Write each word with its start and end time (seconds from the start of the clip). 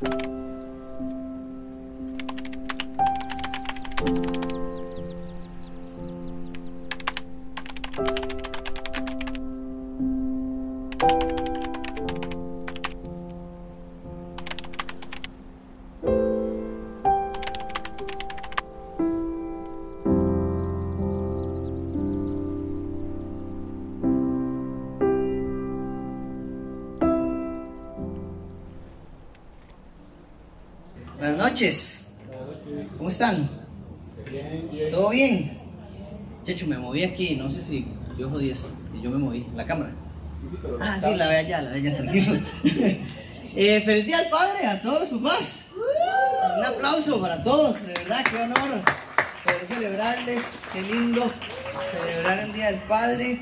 Buenas 0.00 0.37
noches. 31.58 32.12
¿Cómo 32.96 33.08
están? 33.08 33.50
¿Todo 34.92 35.10
bien? 35.10 35.58
Checho, 36.44 36.68
me 36.68 36.78
moví 36.78 37.02
aquí, 37.02 37.34
no 37.34 37.50
sé 37.50 37.64
si 37.64 37.84
yo 38.16 38.30
jodí 38.30 38.50
esto, 38.50 38.68
y 38.94 39.02
yo 39.02 39.10
me 39.10 39.18
moví, 39.18 39.44
la 39.56 39.66
cámara. 39.66 39.90
Ah, 40.80 41.00
sí, 41.02 41.16
la 41.16 41.26
ve 41.26 41.38
allá, 41.38 41.62
la 41.62 41.70
ve 41.70 41.78
allá, 41.78 41.96
tranquilo. 41.96 42.40
Eh, 43.56 43.80
feliz 43.80 44.04
día 44.04 44.18
al 44.18 44.28
padre, 44.28 44.66
a 44.66 44.82
todos 44.82 45.10
los 45.10 45.20
papás. 45.20 45.62
Un 46.58 46.64
aplauso 46.64 47.18
para 47.18 47.42
todos, 47.42 47.80
de 47.86 47.94
verdad, 47.94 48.22
qué 48.30 48.36
honor 48.36 48.82
poder 49.42 49.66
celebrarles, 49.66 50.58
qué 50.70 50.82
lindo 50.82 51.32
celebrar 51.90 52.40
el 52.40 52.52
Día 52.52 52.66
del 52.66 52.82
Padre. 52.82 53.40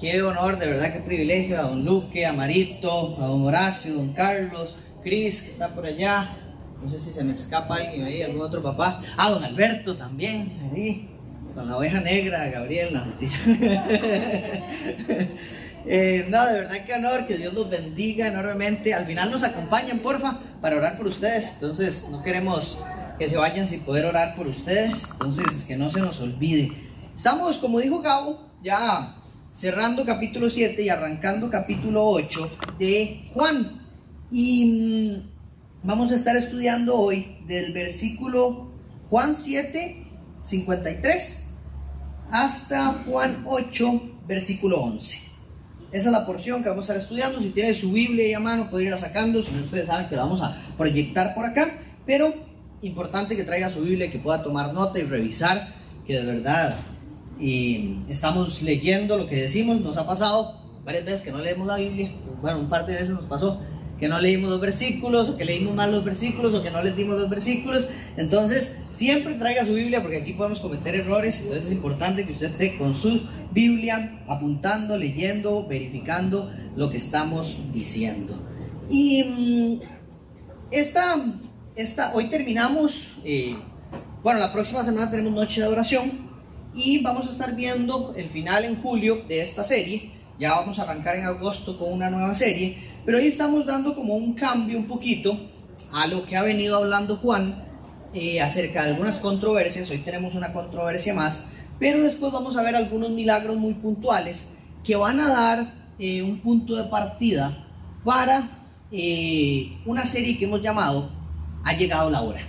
Qué 0.00 0.22
honor, 0.22 0.58
de 0.58 0.68
verdad, 0.68 0.92
qué 0.92 1.00
privilegio 1.00 1.58
a 1.58 1.62
don 1.62 1.84
Luque, 1.84 2.24
a 2.24 2.32
Marito, 2.32 3.16
a 3.20 3.26
don 3.26 3.44
Horacio, 3.44 3.94
don 3.94 4.12
Carlos, 4.12 4.76
Cris, 5.02 5.42
que 5.42 5.50
está 5.50 5.74
por 5.74 5.86
allá. 5.86 6.36
No 6.82 6.88
sé 6.88 6.98
si 6.98 7.10
se 7.10 7.24
me 7.24 7.32
escapa 7.32 7.76
alguien 7.76 8.04
ahí, 8.04 8.22
algún 8.22 8.42
otro 8.42 8.62
papá. 8.62 9.02
Ah, 9.16 9.30
don 9.30 9.42
Alberto 9.42 9.96
también, 9.96 10.52
ahí, 10.72 11.08
con 11.54 11.68
la 11.68 11.76
oveja 11.76 12.00
negra, 12.00 12.46
Gabriel, 12.48 12.94
no, 12.94 13.04
mentira. 13.04 13.86
Eh, 15.88 16.26
no, 16.28 16.44
de 16.44 16.54
verdad 16.54 16.84
qué 16.84 16.94
honor, 16.94 17.28
que 17.28 17.36
Dios 17.36 17.54
los 17.54 17.70
bendiga 17.70 18.26
enormemente. 18.26 18.92
Al 18.92 19.06
final 19.06 19.30
nos 19.30 19.44
acompañan, 19.44 20.00
porfa, 20.00 20.40
para 20.60 20.76
orar 20.76 20.96
por 20.96 21.06
ustedes. 21.06 21.52
Entonces, 21.54 22.08
no 22.10 22.24
queremos 22.24 22.78
que 23.18 23.28
se 23.28 23.36
vayan 23.36 23.68
sin 23.68 23.82
poder 23.82 24.04
orar 24.04 24.34
por 24.34 24.48
ustedes. 24.48 25.10
Entonces, 25.12 25.64
que 25.64 25.76
no 25.76 25.88
se 25.88 26.00
nos 26.00 26.20
olvide. 26.20 26.72
Estamos, 27.14 27.58
como 27.58 27.78
dijo 27.78 28.00
Gabo, 28.00 28.48
ya 28.64 29.14
cerrando 29.52 30.04
capítulo 30.04 30.50
7 30.50 30.82
y 30.82 30.88
arrancando 30.88 31.48
capítulo 31.50 32.04
8 32.04 32.50
de 32.80 33.30
Juan. 33.32 33.80
Y 34.32 34.66
mm, 34.66 35.35
vamos 35.86 36.10
a 36.10 36.16
estar 36.16 36.36
estudiando 36.36 36.96
hoy 36.96 37.36
del 37.46 37.72
versículo 37.72 38.66
Juan 39.08 39.36
7, 39.36 40.04
53 40.42 41.44
hasta 42.32 43.04
Juan 43.06 43.44
8, 43.46 44.02
versículo 44.26 44.80
11. 44.80 45.18
Esa 45.92 46.08
es 46.08 46.12
la 46.12 46.26
porción 46.26 46.64
que 46.64 46.68
vamos 46.68 46.90
a 46.90 46.94
estar 46.94 46.96
estudiando. 46.96 47.40
Si 47.40 47.50
tiene 47.50 47.72
su 47.72 47.92
Biblia 47.92 48.24
ahí 48.24 48.34
a 48.34 48.40
mano, 48.40 48.68
puede 48.68 48.86
irla 48.86 48.96
sacando. 48.96 49.40
Si 49.44 49.52
no, 49.52 49.62
ustedes 49.62 49.86
saben 49.86 50.08
que 50.08 50.16
la 50.16 50.22
vamos 50.22 50.42
a 50.42 50.56
proyectar 50.76 51.32
por 51.36 51.44
acá. 51.44 51.68
Pero 52.04 52.34
importante 52.82 53.36
que 53.36 53.44
traiga 53.44 53.70
su 53.70 53.82
Biblia, 53.82 54.10
que 54.10 54.18
pueda 54.18 54.42
tomar 54.42 54.74
nota 54.74 54.98
y 54.98 55.04
revisar 55.04 55.68
que 56.04 56.14
de 56.14 56.24
verdad 56.24 56.76
eh, 57.40 57.96
estamos 58.08 58.60
leyendo 58.62 59.16
lo 59.16 59.28
que 59.28 59.36
decimos. 59.36 59.80
Nos 59.80 59.96
ha 59.98 60.06
pasado 60.06 60.60
varias 60.84 61.04
veces 61.04 61.22
que 61.22 61.30
no 61.30 61.38
leemos 61.38 61.68
la 61.68 61.76
Biblia. 61.76 62.10
Bueno, 62.42 62.58
un 62.58 62.68
par 62.68 62.84
de 62.86 62.94
veces 62.94 63.10
nos 63.10 63.24
pasó 63.24 63.60
que 63.98 64.08
no 64.08 64.20
leímos 64.20 64.50
los 64.50 64.60
versículos, 64.60 65.28
o 65.28 65.36
que 65.36 65.44
leímos 65.44 65.74
mal 65.74 65.90
los 65.90 66.04
versículos, 66.04 66.54
o 66.54 66.62
que 66.62 66.70
no 66.70 66.82
les 66.82 66.96
dimos 66.96 67.18
los 67.18 67.30
versículos. 67.30 67.88
Entonces, 68.16 68.78
siempre 68.90 69.34
traiga 69.34 69.64
su 69.64 69.74
Biblia 69.74 70.02
porque 70.02 70.18
aquí 70.18 70.32
podemos 70.32 70.60
cometer 70.60 70.94
errores. 70.94 71.40
Entonces 71.40 71.66
es 71.66 71.72
importante 71.72 72.24
que 72.26 72.32
usted 72.32 72.46
esté 72.46 72.76
con 72.76 72.94
su 72.94 73.22
Biblia 73.52 74.20
apuntando, 74.28 74.98
leyendo, 74.98 75.66
verificando 75.66 76.50
lo 76.76 76.90
que 76.90 76.98
estamos 76.98 77.72
diciendo. 77.72 78.38
Y 78.90 79.24
mm, 79.24 79.80
esta, 80.70 81.16
esta, 81.74 82.14
hoy 82.14 82.28
terminamos, 82.28 83.18
eh, 83.24 83.56
bueno, 84.22 84.40
la 84.40 84.52
próxima 84.52 84.84
semana 84.84 85.10
tenemos 85.10 85.32
noche 85.32 85.60
de 85.60 85.68
oración 85.68 86.10
y 86.74 87.02
vamos 87.02 87.28
a 87.28 87.32
estar 87.32 87.56
viendo 87.56 88.14
el 88.16 88.28
final 88.28 88.64
en 88.64 88.82
julio 88.82 89.22
de 89.26 89.40
esta 89.40 89.64
serie. 89.64 90.12
Ya 90.38 90.50
vamos 90.50 90.78
a 90.78 90.82
arrancar 90.82 91.16
en 91.16 91.24
agosto 91.24 91.78
con 91.78 91.92
una 91.92 92.10
nueva 92.10 92.34
serie, 92.34 92.76
pero 93.06 93.18
hoy 93.18 93.28
estamos 93.28 93.64
dando 93.64 93.94
como 93.94 94.16
un 94.16 94.34
cambio 94.34 94.76
un 94.76 94.86
poquito 94.86 95.38
a 95.92 96.08
lo 96.08 96.26
que 96.26 96.36
ha 96.36 96.42
venido 96.42 96.76
hablando 96.76 97.16
Juan 97.16 97.62
eh, 98.12 98.40
acerca 98.40 98.82
de 98.82 98.90
algunas 98.90 99.20
controversias. 99.20 99.88
Hoy 99.90 99.98
tenemos 99.98 100.34
una 100.34 100.52
controversia 100.52 101.14
más, 101.14 101.50
pero 101.78 102.00
después 102.00 102.32
vamos 102.32 102.56
a 102.56 102.62
ver 102.62 102.74
algunos 102.74 103.10
milagros 103.10 103.56
muy 103.56 103.74
puntuales 103.74 104.54
que 104.82 104.96
van 104.96 105.20
a 105.20 105.28
dar 105.28 105.72
eh, 106.00 106.20
un 106.20 106.40
punto 106.40 106.74
de 106.74 106.82
partida 106.84 107.56
para 108.04 108.48
eh, 108.90 109.78
una 109.86 110.04
serie 110.04 110.36
que 110.36 110.44
hemos 110.44 110.60
llamado 110.60 111.08
Ha 111.64 111.74
llegado 111.74 112.10
la 112.10 112.22
hora, 112.22 112.40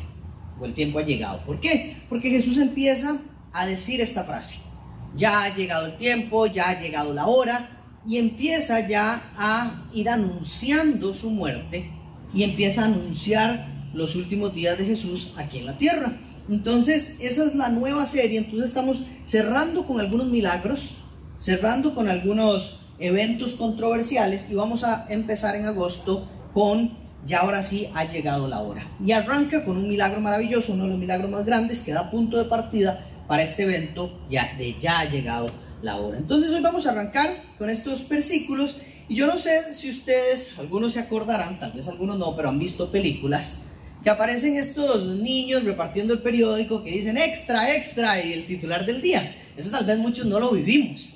o 0.59 0.65
el 0.65 0.73
tiempo 0.73 0.97
ha 0.97 1.03
llegado. 1.03 1.39
¿Por 1.45 1.59
qué? 1.59 1.97
Porque 2.09 2.31
Jesús 2.31 2.57
empieza 2.57 3.17
a 3.53 3.67
decir 3.67 4.01
esta 4.01 4.23
frase. 4.23 4.57
Ya 5.15 5.43
ha 5.43 5.55
llegado 5.55 5.85
el 5.85 5.97
tiempo, 5.97 6.47
ya 6.47 6.69
ha 6.69 6.81
llegado 6.81 7.13
la 7.13 7.27
hora, 7.27 7.76
y 8.07 8.17
empieza 8.17 8.87
ya 8.87 9.21
a 9.37 9.83
ir 9.93 10.09
anunciando 10.09 11.13
su 11.13 11.29
muerte 11.29 11.91
y 12.33 12.43
empieza 12.43 12.83
a 12.83 12.85
anunciar 12.85 13.67
los 13.93 14.15
últimos 14.15 14.53
días 14.53 14.77
de 14.77 14.85
Jesús 14.85 15.33
aquí 15.37 15.59
en 15.59 15.65
la 15.65 15.77
tierra. 15.77 16.17
Entonces, 16.49 17.17
esa 17.19 17.43
es 17.45 17.55
la 17.55 17.67
nueva 17.67 18.05
serie. 18.05 18.37
Entonces, 18.37 18.69
estamos 18.69 19.03
cerrando 19.25 19.85
con 19.85 19.99
algunos 19.99 20.27
milagros, 20.27 20.95
cerrando 21.37 21.93
con 21.93 22.07
algunos 22.07 22.83
eventos 22.99 23.55
controversiales 23.55 24.47
y 24.49 24.55
vamos 24.55 24.85
a 24.85 25.05
empezar 25.09 25.55
en 25.55 25.65
agosto 25.65 26.27
con 26.53 26.91
ya 27.25 27.39
ahora 27.39 27.61
sí 27.61 27.89
ha 27.93 28.05
llegado 28.05 28.47
la 28.47 28.61
hora. 28.61 28.87
Y 29.05 29.11
arranca 29.11 29.65
con 29.65 29.75
un 29.75 29.89
milagro 29.89 30.21
maravilloso, 30.21 30.73
uno 30.73 30.85
de 30.85 30.91
los 30.91 30.99
milagros 30.99 31.29
más 31.29 31.45
grandes 31.45 31.81
que 31.81 31.91
da 31.91 32.09
punto 32.09 32.37
de 32.37 32.45
partida 32.45 33.05
para 33.27 33.43
este 33.43 33.63
evento 33.63 34.17
ya 34.29 34.55
de 34.57 34.77
ya 34.79 34.99
ha 34.99 35.05
llegado 35.09 35.51
la 35.81 35.97
hora. 35.97 36.17
Entonces 36.17 36.51
hoy 36.51 36.61
vamos 36.61 36.87
a 36.87 36.91
arrancar 36.91 37.29
con 37.57 37.69
estos 37.69 38.07
versículos 38.07 38.77
y 39.09 39.15
yo 39.15 39.27
no 39.27 39.37
sé 39.37 39.73
si 39.73 39.89
ustedes, 39.89 40.57
algunos 40.59 40.93
se 40.93 40.99
acordarán, 40.99 41.59
tal 41.59 41.71
vez 41.71 41.87
algunos 41.87 42.17
no, 42.17 42.35
pero 42.35 42.49
han 42.49 42.59
visto 42.59 42.91
películas 42.91 43.61
que 44.03 44.09
aparecen 44.09 44.55
estos 44.55 45.17
niños 45.17 45.63
repartiendo 45.63 46.13
el 46.13 46.19
periódico 46.19 46.83
que 46.83 46.91
dicen 46.91 47.17
extra, 47.17 47.75
extra 47.75 48.23
y 48.23 48.33
el 48.33 48.45
titular 48.45 48.85
del 48.85 49.01
día. 49.01 49.35
Eso 49.55 49.69
tal 49.69 49.85
vez 49.85 49.97
muchos 49.97 50.25
no 50.25 50.39
lo 50.39 50.51
vivimos. 50.51 51.13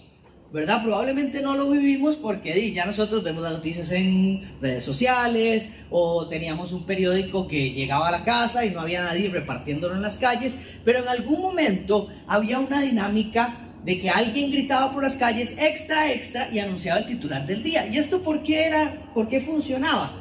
¿Verdad? 0.52 0.84
Probablemente 0.84 1.42
no 1.42 1.56
lo 1.56 1.70
vivimos 1.70 2.18
porque 2.18 2.74
ya 2.74 2.86
nosotros 2.86 3.24
vemos 3.24 3.42
las 3.42 3.54
noticias 3.54 3.90
en 3.92 4.60
redes 4.60 4.84
sociales 4.84 5.70
o 5.90 6.28
teníamos 6.28 6.74
un 6.74 6.86
periódico 6.86 7.48
que 7.48 7.72
llegaba 7.72 8.10
a 8.10 8.12
la 8.12 8.26
casa 8.26 8.66
y 8.66 8.72
no 8.72 8.82
había 8.82 9.02
nadie 9.02 9.30
repartiéndolo 9.30 9.96
en 9.96 10.02
las 10.02 10.18
calles, 10.18 10.58
pero 10.84 11.00
en 11.00 11.08
algún 11.08 11.40
momento 11.40 12.10
había 12.28 12.60
una 12.60 12.82
dinámica 12.82 13.71
de 13.84 14.00
que 14.00 14.10
alguien 14.10 14.52
gritaba 14.52 14.94
por 14.94 15.04
las 15.04 15.16
calles 15.16 15.56
extra, 15.58 16.12
extra 16.12 16.50
y 16.52 16.60
anunciaba 16.60 17.00
el 17.00 17.08
titular 17.08 17.46
del 17.46 17.64
día. 17.64 17.88
¿Y 17.88 17.98
esto 17.98 18.22
por 18.22 18.44
qué 18.44 18.66
era? 18.66 18.94
¿Por 19.14 19.28
qué 19.28 19.42
funcionaba? 19.42 20.12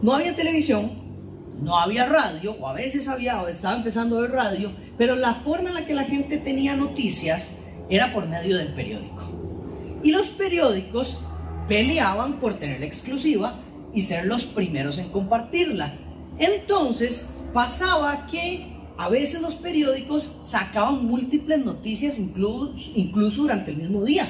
No 0.00 0.14
había 0.14 0.34
televisión, 0.34 0.90
no 1.60 1.78
había 1.78 2.06
radio, 2.06 2.56
o 2.58 2.66
a 2.66 2.72
veces 2.72 3.08
había, 3.08 3.42
o 3.42 3.48
estaba 3.48 3.76
empezando 3.76 4.18
a 4.18 4.22
ver 4.22 4.32
radio, 4.32 4.72
pero 4.98 5.14
la 5.14 5.34
forma 5.34 5.68
en 5.68 5.74
la 5.74 5.86
que 5.86 5.94
la 5.94 6.04
gente 6.04 6.38
tenía 6.38 6.74
noticias 6.74 7.58
era 7.88 8.12
por 8.12 8.26
medio 8.26 8.56
del 8.56 8.68
periódico. 8.68 10.00
Y 10.02 10.10
los 10.10 10.28
periódicos 10.30 11.22
peleaban 11.68 12.40
por 12.40 12.54
tener 12.54 12.80
la 12.80 12.86
exclusiva 12.86 13.54
y 13.94 14.02
ser 14.02 14.26
los 14.26 14.44
primeros 14.44 14.98
en 14.98 15.08
compartirla. 15.10 15.92
Entonces 16.38 17.28
pasaba 17.52 18.26
que 18.26 18.71
a 19.02 19.08
veces 19.08 19.40
los 19.40 19.56
periódicos 19.56 20.30
sacaban 20.40 21.04
múltiples 21.04 21.58
noticias 21.64 22.20
incluso, 22.20 22.92
incluso 22.94 23.42
durante 23.42 23.72
el 23.72 23.78
mismo 23.78 24.04
día, 24.04 24.24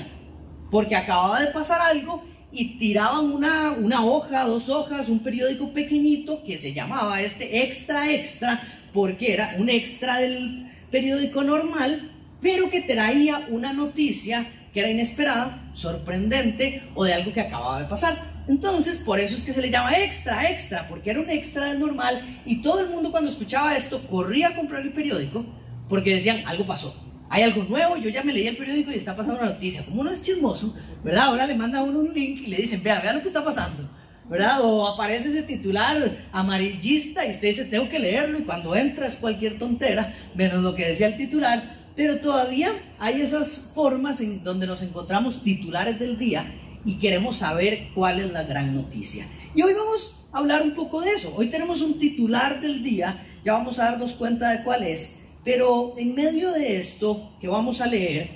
porque 0.71 0.97
acababa 0.97 1.41
de 1.41 1.49
pasar 1.49 1.79
algo 1.83 2.25
y 2.51 2.79
tiraban 2.79 3.27
una, 3.27 3.73
una 3.73 4.03
hoja, 4.03 4.47
dos 4.47 4.71
hojas, 4.71 5.11
un 5.11 5.19
periódico 5.19 5.75
pequeñito 5.75 6.43
que 6.43 6.57
se 6.57 6.73
llamaba 6.73 7.21
este 7.21 7.65
extra 7.65 8.11
extra, 8.11 8.63
porque 8.95 9.35
era 9.35 9.57
un 9.59 9.69
extra 9.69 10.17
del 10.17 10.67
periódico 10.91 11.45
normal, 11.45 12.11
pero 12.41 12.71
que 12.71 12.81
traía 12.81 13.47
una 13.51 13.75
noticia 13.75 14.51
que 14.73 14.81
era 14.81 14.89
inesperada, 14.89 15.71
sorprendente 15.75 16.83
o 16.95 17.05
de 17.05 17.13
algo 17.13 17.35
que 17.35 17.43
acababa 17.43 17.79
de 17.79 17.89
pasar. 17.89 18.32
Entonces, 18.49 18.99
por 18.99 19.21
eso 19.21 19.37
es 19.37 19.43
que 19.43 19.53
se 19.53 19.63
le 19.63 19.71
llama 19.71 19.97
extra, 19.99 20.51
extra, 20.51 20.89
porque 20.89 21.11
era 21.11 21.21
un 21.21 21.31
extra 21.31 21.67
del 21.67 21.81
normal 21.81 22.41
y 22.45 22.63
todo 22.63 22.81
el 22.81 22.91
mundo 22.91 23.11
cuando 23.11 23.31
escuchaba 23.31 23.77
esto 23.77 24.01
corría 24.09 24.49
a 24.49 24.57
comprar 24.57 24.83
el 24.83 24.93
periódico 24.93 25.45
porque 25.89 26.15
decían, 26.15 26.43
algo 26.47 26.67
pasó, 26.67 26.95
hay 27.29 27.43
algo 27.45 27.65
nuevo, 27.65 27.97
yo 27.97 28.11
ya 28.11 28.23
me 28.23 28.33
leí 28.33 28.47
el 28.47 28.57
periódico 28.57 28.91
y 28.91 28.97
está 28.97 29.15
pasando 29.15 29.41
una 29.41 29.51
noticia. 29.51 29.85
Como 29.85 30.01
uno 30.01 30.11
es 30.11 30.23
chismoso, 30.23 30.75
¿verdad? 31.05 31.25
Ahora 31.25 31.47
le 31.47 31.55
manda 31.55 31.79
a 31.79 31.83
uno 31.83 32.01
un 32.01 32.13
link 32.13 32.43
y 32.43 32.47
le 32.47 32.57
dicen, 32.57 32.83
vea, 32.83 33.01
vea 33.01 33.13
lo 33.13 33.23
que 33.23 33.29
está 33.29 33.45
pasando. 33.45 33.89
¿verdad? 34.29 34.61
O 34.63 34.87
aparece 34.87 35.29
ese 35.29 35.43
titular 35.43 36.17
amarillista 36.33 37.27
y 37.27 37.31
usted 37.31 37.49
dice, 37.49 37.65
tengo 37.67 37.89
que 37.89 37.99
leerlo 37.99 38.39
y 38.39 38.43
cuando 38.43 38.75
entra 38.75 39.07
es 39.07 39.17
cualquier 39.17 39.59
tontera, 39.59 40.15
menos 40.35 40.63
lo 40.63 40.75
que 40.75 40.89
decía 40.89 41.09
el 41.09 41.17
titular, 41.17 41.77
pero 41.95 42.19
todavía 42.19 42.73
hay 42.99 43.21
esas 43.21 43.73
formas 43.75 44.21
en 44.21 44.43
donde 44.43 44.67
nos 44.67 44.83
encontramos 44.83 45.43
titulares 45.43 45.99
del 45.99 46.19
día 46.19 46.47
y 46.85 46.99
queremos 46.99 47.37
saber 47.39 47.89
cuál 47.95 48.21
es 48.21 48.33
la 48.33 48.45
gran 48.45 48.75
noticia. 48.75 49.27
Y 49.55 49.63
hoy 49.63 49.75
vamos 49.75 50.17
a 50.33 50.39
hablar 50.39 50.63
un 50.63 50.75
poco 50.75 51.01
de 51.01 51.11
eso. 51.11 51.35
Hoy 51.37 51.49
tenemos 51.49 51.83
un 51.83 51.99
titular 51.99 52.61
del 52.61 52.83
día, 52.83 53.25
ya 53.45 53.53
vamos 53.53 53.79
a 53.79 53.91
darnos 53.91 54.13
cuenta 54.15 54.51
de 54.51 54.65
cuál 54.65 54.83
es, 54.83 55.21
pero 55.45 55.95
en 55.99 56.15
medio 56.15 56.53
de 56.53 56.79
esto 56.79 57.33
que 57.41 57.49
vamos 57.49 57.81
a 57.81 57.87
leer, 57.87 58.31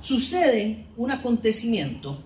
sucede 0.00 0.86
un 0.96 1.10
acontecimiento 1.10 2.22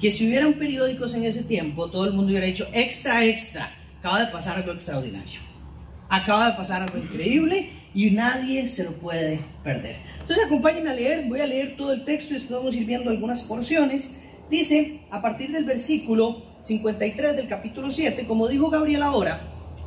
que 0.00 0.12
si 0.12 0.28
hubieran 0.28 0.54
periódicos 0.54 1.14
en 1.14 1.24
ese 1.24 1.42
tiempo, 1.42 1.90
todo 1.90 2.04
el 2.04 2.12
mundo 2.12 2.30
hubiera 2.30 2.46
dicho, 2.46 2.66
extra, 2.72 3.24
extra, 3.24 3.74
acaba 3.98 4.24
de 4.24 4.32
pasar 4.32 4.56
algo 4.56 4.72
extraordinario, 4.72 5.40
acaba 6.08 6.50
de 6.50 6.56
pasar 6.56 6.82
algo 6.82 6.98
increíble 6.98 7.70
y 7.94 8.10
nadie 8.12 8.68
se 8.68 8.84
lo 8.84 8.92
puede 8.92 9.40
perder. 9.64 9.96
Entonces 10.20 10.44
acompáñenme 10.46 10.90
a 10.90 10.94
leer, 10.94 11.28
voy 11.28 11.40
a 11.40 11.46
leer 11.46 11.76
todo 11.76 11.92
el 11.92 12.04
texto 12.04 12.34
y 12.34 12.36
estamos 12.36 12.74
ir 12.74 12.84
viendo 12.84 13.10
algunas 13.10 13.42
porciones. 13.42 14.18
Dice, 14.50 15.00
a 15.10 15.20
partir 15.20 15.52
del 15.52 15.64
versículo 15.64 16.42
53 16.60 17.36
del 17.36 17.48
capítulo 17.48 17.90
7, 17.90 18.26
como 18.26 18.48
dijo 18.48 18.70
Gabriel 18.70 19.02
ahora, 19.02 19.40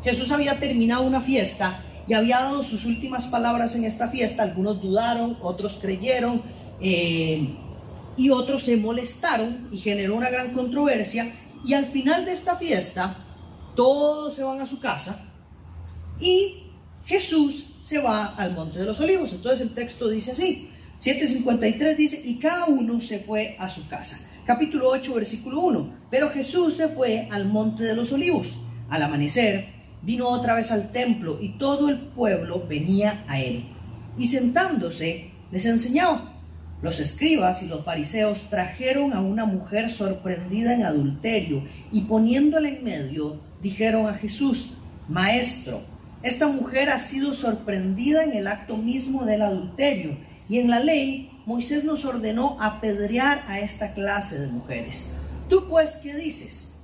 Jesús 0.03 0.31
había 0.31 0.59
terminado 0.59 1.03
una 1.03 1.21
fiesta 1.21 1.83
y 2.07 2.13
había 2.13 2.39
dado 2.39 2.63
sus 2.63 2.85
últimas 2.85 3.27
palabras 3.27 3.75
en 3.75 3.85
esta 3.85 4.09
fiesta. 4.09 4.43
Algunos 4.43 4.81
dudaron, 4.81 5.37
otros 5.41 5.77
creyeron. 5.81 6.41
Eh, 6.79 7.55
y 8.17 8.29
otros 8.29 8.63
se 8.63 8.77
molestaron 8.77 9.69
y 9.71 9.77
generó 9.77 10.15
una 10.15 10.29
gran 10.29 10.53
controversia. 10.53 11.33
Y 11.65 11.73
al 11.73 11.85
final 11.85 12.25
de 12.25 12.31
esta 12.31 12.55
fiesta, 12.55 13.17
todos 13.75 14.35
se 14.35 14.43
van 14.43 14.61
a 14.61 14.67
su 14.67 14.79
casa 14.79 15.25
y 16.19 16.63
Jesús 17.05 17.75
se 17.81 17.99
va 17.99 18.35
al 18.35 18.53
Monte 18.53 18.79
de 18.79 18.85
los 18.85 18.99
Olivos. 18.99 19.33
Entonces 19.33 19.61
el 19.61 19.73
texto 19.73 20.09
dice 20.09 20.31
así, 20.31 20.69
7.53 21.01 21.95
dice, 21.95 22.21
y 22.23 22.35
cada 22.35 22.65
uno 22.65 23.01
se 23.01 23.17
fue 23.17 23.55
a 23.57 23.67
su 23.67 23.87
casa. 23.87 24.19
Capítulo 24.45 24.87
8, 24.89 25.15
versículo 25.15 25.61
1. 25.61 25.93
Pero 26.11 26.29
Jesús 26.29 26.77
se 26.77 26.89
fue 26.89 27.27
al 27.31 27.45
Monte 27.45 27.83
de 27.83 27.95
los 27.95 28.11
Olivos. 28.11 28.59
Al 28.87 29.01
amanecer, 29.01 29.65
vino 30.03 30.27
otra 30.27 30.53
vez 30.53 30.71
al 30.71 30.91
templo 30.91 31.39
y 31.41 31.57
todo 31.57 31.89
el 31.89 31.97
pueblo 31.97 32.67
venía 32.67 33.23
a 33.27 33.39
él. 33.39 33.63
Y 34.15 34.27
sentándose, 34.27 35.31
les 35.51 35.65
enseñaba. 35.65 36.33
Los 36.83 36.99
escribas 36.99 37.63
y 37.63 37.67
los 37.67 37.83
fariseos 37.83 38.51
trajeron 38.51 39.13
a 39.13 39.21
una 39.21 39.45
mujer 39.45 39.89
sorprendida 39.89 40.75
en 40.75 40.83
adulterio 40.83 41.63
y 41.91 42.01
poniéndola 42.01 42.69
en 42.69 42.83
medio, 42.83 43.39
dijeron 43.63 44.07
a 44.07 44.13
Jesús, 44.13 44.73
Maestro, 45.07 45.81
esta 46.21 46.47
mujer 46.47 46.89
ha 46.89 46.99
sido 46.99 47.33
sorprendida 47.33 48.23
en 48.23 48.33
el 48.33 48.45
acto 48.45 48.77
mismo 48.77 49.25
del 49.25 49.41
adulterio 49.41 50.15
y 50.51 50.59
en 50.59 50.69
la 50.69 50.81
ley 50.81 51.29
Moisés 51.45 51.85
nos 51.85 52.03
ordenó 52.03 52.57
apedrear 52.59 53.41
a 53.47 53.61
esta 53.61 53.93
clase 53.93 54.37
de 54.37 54.47
mujeres. 54.47 55.15
¿Tú 55.49 55.69
pues 55.69 55.95
qué 56.03 56.13
dices? 56.13 56.75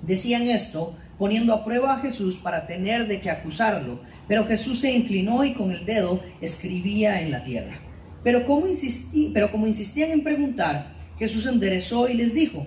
Decían 0.00 0.44
esto 0.44 0.96
poniendo 1.18 1.52
a 1.52 1.62
prueba 1.62 1.92
a 1.92 2.00
Jesús 2.00 2.38
para 2.38 2.66
tener 2.66 3.06
de 3.06 3.20
qué 3.20 3.28
acusarlo, 3.28 4.00
pero 4.26 4.46
Jesús 4.46 4.80
se 4.80 4.92
inclinó 4.92 5.44
y 5.44 5.52
con 5.52 5.72
el 5.72 5.84
dedo 5.84 6.22
escribía 6.40 7.20
en 7.20 7.32
la 7.32 7.44
tierra. 7.44 7.74
Pero 8.24 8.46
como, 8.46 8.66
insistí, 8.66 9.30
pero 9.34 9.52
como 9.52 9.66
insistían 9.66 10.10
en 10.10 10.24
preguntar, 10.24 10.94
Jesús 11.18 11.44
enderezó 11.44 12.08
y 12.08 12.14
les 12.14 12.32
dijo, 12.32 12.66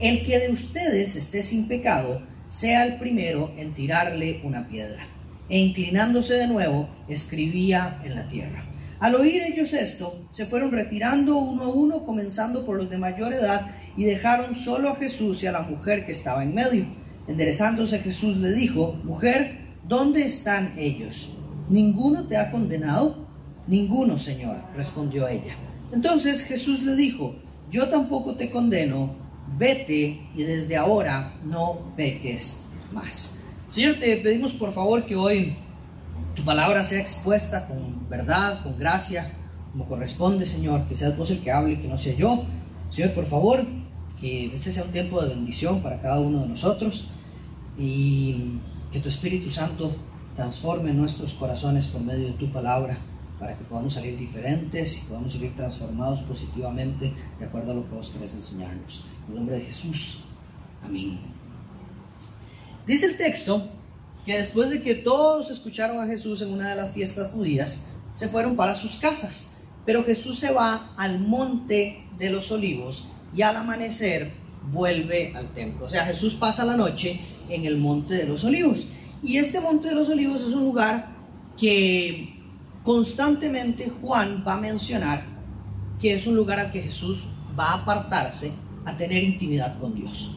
el 0.00 0.24
que 0.24 0.40
de 0.40 0.50
ustedes 0.50 1.14
esté 1.14 1.40
sin 1.44 1.68
pecado, 1.68 2.20
sea 2.50 2.84
el 2.84 2.96
primero 2.96 3.52
en 3.56 3.74
tirarle 3.74 4.40
una 4.42 4.66
piedra. 4.66 5.06
E 5.48 5.56
inclinándose 5.56 6.34
de 6.34 6.48
nuevo, 6.48 6.88
escribía 7.08 8.00
en 8.04 8.16
la 8.16 8.26
tierra. 8.26 8.64
Al 9.02 9.16
oír 9.16 9.42
ellos 9.42 9.72
esto, 9.72 10.16
se 10.28 10.46
fueron 10.46 10.70
retirando 10.70 11.36
uno 11.36 11.64
a 11.64 11.68
uno, 11.70 12.04
comenzando 12.04 12.64
por 12.64 12.76
los 12.76 12.88
de 12.88 12.98
mayor 12.98 13.32
edad, 13.32 13.68
y 13.96 14.04
dejaron 14.04 14.54
solo 14.54 14.90
a 14.90 14.94
Jesús 14.94 15.42
y 15.42 15.48
a 15.48 15.52
la 15.52 15.62
mujer 15.62 16.06
que 16.06 16.12
estaba 16.12 16.44
en 16.44 16.54
medio. 16.54 16.84
Enderezándose 17.26 17.98
Jesús 17.98 18.36
le 18.36 18.52
dijo, 18.52 18.94
Mujer, 19.02 19.58
¿dónde 19.88 20.24
están 20.24 20.74
ellos? 20.78 21.38
¿Ninguno 21.68 22.28
te 22.28 22.36
ha 22.36 22.52
condenado? 22.52 23.26
Ninguno, 23.66 24.16
Señor, 24.16 24.54
respondió 24.76 25.26
ella. 25.26 25.56
Entonces 25.92 26.42
Jesús 26.42 26.84
le 26.84 26.94
dijo, 26.94 27.34
yo 27.72 27.88
tampoco 27.88 28.36
te 28.36 28.50
condeno, 28.50 29.16
vete 29.58 30.20
y 30.36 30.44
desde 30.44 30.76
ahora 30.76 31.34
no 31.44 31.92
peques 31.96 32.66
más. 32.92 33.40
Señor, 33.66 33.96
te 33.98 34.16
pedimos 34.18 34.52
por 34.52 34.72
favor 34.72 35.04
que 35.04 35.16
hoy 35.16 35.56
tu 36.34 36.44
palabra 36.44 36.84
sea 36.84 37.00
expuesta 37.00 37.66
con 37.66 38.08
verdad, 38.08 38.62
con 38.62 38.78
gracia, 38.78 39.30
como 39.72 39.86
corresponde, 39.86 40.46
Señor, 40.46 40.86
que 40.88 40.96
seas 40.96 41.16
vos 41.16 41.30
el 41.30 41.40
que 41.40 41.50
hable, 41.50 41.80
que 41.80 41.88
no 41.88 41.98
sea 41.98 42.14
yo. 42.14 42.44
Señor, 42.90 43.12
por 43.12 43.26
favor, 43.26 43.64
que 44.20 44.52
este 44.54 44.70
sea 44.70 44.84
un 44.84 44.92
tiempo 44.92 45.20
de 45.22 45.30
bendición 45.30 45.82
para 45.82 46.00
cada 46.00 46.20
uno 46.20 46.40
de 46.40 46.48
nosotros 46.48 47.08
y 47.78 48.58
que 48.92 49.00
tu 49.00 49.08
Espíritu 49.08 49.50
Santo 49.50 49.94
transforme 50.36 50.92
nuestros 50.92 51.32
corazones 51.34 51.86
por 51.86 52.02
medio 52.02 52.28
de 52.28 52.32
tu 52.34 52.50
palabra 52.52 52.96
para 53.38 53.56
que 53.56 53.64
podamos 53.64 53.94
salir 53.94 54.16
diferentes 54.16 55.02
y 55.02 55.08
podamos 55.08 55.32
salir 55.32 55.54
transformados 55.56 56.22
positivamente 56.22 57.12
de 57.38 57.44
acuerdo 57.44 57.72
a 57.72 57.74
lo 57.74 57.88
que 57.88 57.94
vos 57.94 58.10
querés 58.10 58.34
enseñarnos. 58.34 59.04
En 59.26 59.32
el 59.32 59.36
nombre 59.38 59.56
de 59.56 59.62
Jesús. 59.62 60.24
Amén. 60.84 61.18
Dice 62.86 63.06
el 63.06 63.16
texto 63.16 63.68
que 64.24 64.36
después 64.36 64.70
de 64.70 64.82
que 64.82 64.94
todos 64.94 65.50
escucharon 65.50 66.00
a 66.00 66.06
Jesús 66.06 66.42
en 66.42 66.52
una 66.52 66.70
de 66.70 66.76
las 66.76 66.92
fiestas 66.92 67.32
judías, 67.32 67.86
se 68.14 68.28
fueron 68.28 68.56
para 68.56 68.74
sus 68.74 68.96
casas. 68.96 69.54
Pero 69.84 70.04
Jesús 70.04 70.38
se 70.38 70.52
va 70.52 70.92
al 70.96 71.18
monte 71.18 72.04
de 72.18 72.30
los 72.30 72.52
olivos 72.52 73.04
y 73.34 73.42
al 73.42 73.56
amanecer 73.56 74.32
vuelve 74.70 75.34
al 75.34 75.48
templo. 75.48 75.86
O 75.86 75.88
sea, 75.88 76.04
Jesús 76.04 76.34
pasa 76.34 76.64
la 76.64 76.76
noche 76.76 77.20
en 77.48 77.64
el 77.64 77.78
monte 77.78 78.14
de 78.14 78.26
los 78.26 78.44
olivos. 78.44 78.86
Y 79.22 79.38
este 79.38 79.60
monte 79.60 79.88
de 79.88 79.94
los 79.94 80.08
olivos 80.08 80.42
es 80.42 80.54
un 80.54 80.64
lugar 80.64 81.08
que 81.58 82.36
constantemente 82.84 83.90
Juan 84.00 84.44
va 84.46 84.54
a 84.54 84.60
mencionar 84.60 85.24
que 86.00 86.14
es 86.14 86.26
un 86.26 86.34
lugar 86.34 86.58
al 86.58 86.72
que 86.72 86.82
Jesús 86.82 87.26
va 87.58 87.70
a 87.70 87.82
apartarse 87.82 88.52
a 88.84 88.96
tener 88.96 89.22
intimidad 89.22 89.78
con 89.78 89.94
Dios, 89.94 90.36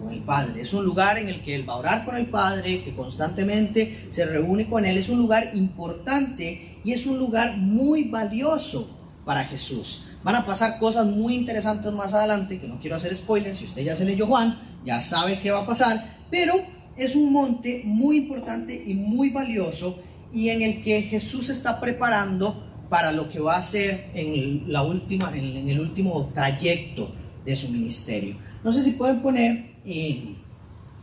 con 0.00 0.12
el 0.12 0.20
Padre. 0.20 0.62
Es 0.62 0.72
un 0.74 0.84
lugar 0.84 1.18
en 1.18 1.28
el 1.28 1.42
que 1.42 1.54
Él 1.54 1.68
va 1.68 1.74
a 1.74 1.78
orar 1.78 2.04
con 2.04 2.16
el 2.16 2.26
Padre, 2.26 2.82
que 2.82 2.94
constantemente 2.94 4.06
se 4.10 4.24
reúne 4.24 4.68
con 4.68 4.84
Él. 4.84 4.96
Es 4.96 5.08
un 5.08 5.18
lugar 5.18 5.50
importante 5.54 6.78
y 6.84 6.92
es 6.92 7.06
un 7.06 7.18
lugar 7.18 7.56
muy 7.56 8.04
valioso 8.04 8.88
para 9.24 9.44
Jesús. 9.44 10.06
Van 10.22 10.36
a 10.36 10.46
pasar 10.46 10.78
cosas 10.78 11.06
muy 11.06 11.34
interesantes 11.34 11.92
más 11.92 12.14
adelante, 12.14 12.58
que 12.58 12.68
no 12.68 12.80
quiero 12.80 12.96
hacer 12.96 13.14
spoilers, 13.14 13.58
si 13.58 13.66
usted 13.66 13.82
ya 13.82 13.96
se 13.96 14.04
leyó 14.04 14.26
Juan, 14.26 14.58
ya 14.84 15.00
sabe 15.00 15.40
qué 15.40 15.50
va 15.50 15.60
a 15.60 15.66
pasar, 15.66 16.18
pero 16.30 16.54
es 16.96 17.16
un 17.16 17.32
monte 17.32 17.82
muy 17.84 18.18
importante 18.18 18.82
y 18.86 18.94
muy 18.94 19.30
valioso 19.30 19.98
y 20.32 20.50
en 20.50 20.62
el 20.62 20.82
que 20.82 21.02
Jesús 21.02 21.48
está 21.48 21.80
preparando 21.80 22.54
para 22.88 23.12
lo 23.12 23.28
que 23.30 23.40
va 23.40 23.54
a 23.54 23.58
hacer 23.58 24.10
en, 24.14 24.70
la 24.70 24.82
última, 24.82 25.32
en, 25.34 25.68
el 25.68 25.80
último 25.80 26.30
trayecto 26.34 27.12
de 27.44 27.56
su 27.56 27.68
ministerio. 27.68 28.36
No 28.64 28.72
sé 28.72 28.82
si 28.82 28.92
pueden 28.92 29.22
poner 29.22 29.72
eh, 29.84 30.34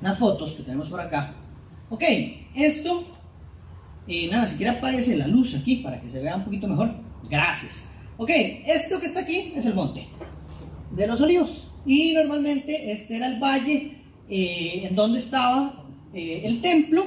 las 0.01 0.17
fotos 0.17 0.53
que 0.53 0.63
tenemos 0.63 0.89
por 0.89 0.99
acá. 0.99 1.33
Ok, 1.89 2.03
esto, 2.55 3.03
eh, 4.07 4.27
nada, 4.29 4.47
siquiera 4.47 4.73
apáguese 4.73 5.17
la 5.17 5.27
luz 5.27 5.55
aquí 5.55 5.77
para 5.77 6.01
que 6.01 6.09
se 6.09 6.21
vea 6.21 6.35
un 6.35 6.43
poquito 6.43 6.67
mejor. 6.67 6.91
Gracias. 7.29 7.91
Ok, 8.17 8.29
esto 8.65 8.99
que 8.99 9.07
está 9.07 9.21
aquí 9.21 9.53
es 9.55 9.65
el 9.65 9.73
monte 9.73 10.07
de 10.91 11.07
los 11.07 11.21
olivos. 11.21 11.67
Y 11.85 12.13
normalmente 12.13 12.91
este 12.91 13.17
era 13.17 13.27
el 13.27 13.39
valle 13.39 13.93
eh, 14.29 14.87
en 14.89 14.95
donde 14.95 15.19
estaba 15.19 15.73
el 16.13 16.61
templo 16.61 17.05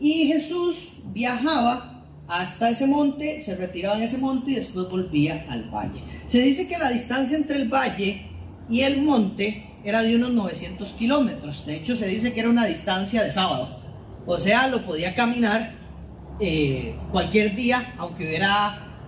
y 0.00 0.26
Jesús 0.26 1.02
viajaba 1.12 2.02
hasta 2.26 2.70
ese 2.70 2.86
monte, 2.86 3.42
se 3.42 3.56
retiraba 3.56 3.96
en 3.96 4.04
ese 4.04 4.18
monte 4.18 4.52
y 4.52 4.54
después 4.54 4.88
volvía 4.88 5.46
al 5.48 5.68
valle. 5.68 6.00
Se 6.26 6.40
dice 6.40 6.68
que 6.68 6.78
la 6.78 6.90
distancia 6.90 7.36
entre 7.36 7.56
el 7.56 7.68
valle 7.68 8.29
y 8.70 8.82
el 8.82 9.02
monte 9.02 9.66
era 9.84 10.02
de 10.02 10.16
unos 10.16 10.32
900 10.32 10.92
kilómetros. 10.92 11.66
De 11.66 11.76
hecho, 11.76 11.96
se 11.96 12.06
dice 12.06 12.32
que 12.32 12.40
era 12.40 12.48
una 12.48 12.66
distancia 12.66 13.22
de 13.22 13.30
sábado. 13.30 13.68
O 14.26 14.38
sea, 14.38 14.68
lo 14.68 14.84
podía 14.84 15.14
caminar 15.14 15.74
eh, 16.38 16.94
cualquier 17.10 17.54
día, 17.54 17.94
aunque 17.98 18.40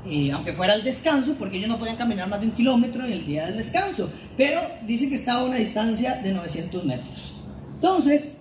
eh, 0.06 0.32
aunque 0.32 0.52
fuera 0.52 0.74
el 0.74 0.82
descanso, 0.82 1.34
porque 1.38 1.58
ellos 1.58 1.68
no 1.68 1.78
podían 1.78 1.96
caminar 1.96 2.28
más 2.28 2.40
de 2.40 2.46
un 2.46 2.52
kilómetro 2.52 3.04
en 3.04 3.12
el 3.12 3.26
día 3.26 3.46
del 3.46 3.56
descanso, 3.56 4.10
pero 4.36 4.60
dice 4.86 5.08
que 5.08 5.14
estaba 5.14 5.42
a 5.42 5.44
una 5.44 5.56
distancia 5.56 6.16
de 6.22 6.32
900 6.32 6.84
metros. 6.84 7.34
Entonces, 7.74 8.36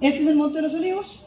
este 0.00 0.22
es 0.22 0.28
el 0.28 0.36
Monte 0.36 0.56
de 0.56 0.62
los 0.62 0.74
Olivos, 0.74 1.22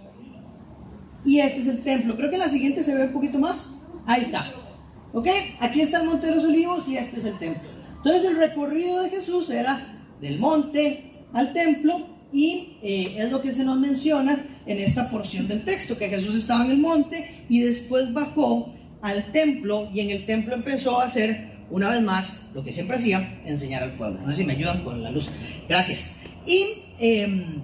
y 1.26 1.40
este 1.40 1.62
es 1.62 1.68
el 1.68 1.84
templo. 1.84 2.16
Creo 2.16 2.30
que 2.30 2.36
en 2.36 2.42
la 2.42 2.50
siguiente 2.50 2.84
se 2.84 2.94
ve 2.94 3.06
un 3.06 3.14
poquito 3.14 3.40
más. 3.40 3.72
Ahí 4.06 4.22
está. 4.22 4.54
¿Ok? 5.12 5.28
Aquí 5.60 5.82
está 5.82 6.02
el 6.02 6.08
monte 6.08 6.28
de 6.28 6.36
los 6.36 6.46
olivos 6.46 6.88
y 6.88 6.98
este 6.98 7.20
es 7.20 7.26
el 7.26 7.40
templo. 7.40 7.68
Entonces 8.06 8.30
el 8.30 8.38
recorrido 8.38 9.02
de 9.02 9.10
Jesús 9.10 9.50
era 9.50 9.80
del 10.22 10.38
monte 10.38 11.06
al 11.34 11.54
templo 11.54 12.06
y 12.32 12.78
eh, 12.84 13.16
es 13.18 13.32
lo 13.32 13.42
que 13.42 13.52
se 13.52 13.64
nos 13.64 13.80
menciona 13.80 14.46
en 14.68 14.78
esta 14.78 15.10
porción 15.10 15.48
del 15.48 15.64
texto, 15.64 15.98
que 15.98 16.08
Jesús 16.08 16.36
estaba 16.36 16.66
en 16.66 16.72
el 16.72 16.78
monte 16.78 17.46
y 17.50 17.62
después 17.62 18.14
bajó 18.14 18.72
al 19.02 19.32
templo 19.32 19.90
y 19.92 20.02
en 20.02 20.12
el 20.12 20.28
templo 20.28 20.54
empezó 20.54 21.02
a 21.02 21.06
hacer 21.06 21.50
una 21.72 21.90
vez 21.90 22.04
más 22.04 22.52
lo 22.54 22.64
que 22.64 22.72
siempre 22.72 22.98
hacía, 22.98 23.42
enseñar 23.44 23.82
al 23.82 23.94
pueblo. 23.94 24.22
No 24.22 24.28
sé 24.28 24.38
si 24.38 24.46
me 24.46 24.54
ayudan 24.54 24.84
con 24.84 25.02
la 25.02 25.10
luz. 25.10 25.32
Gracias. 25.68 26.18
Y 26.46 26.64
em, 27.00 27.64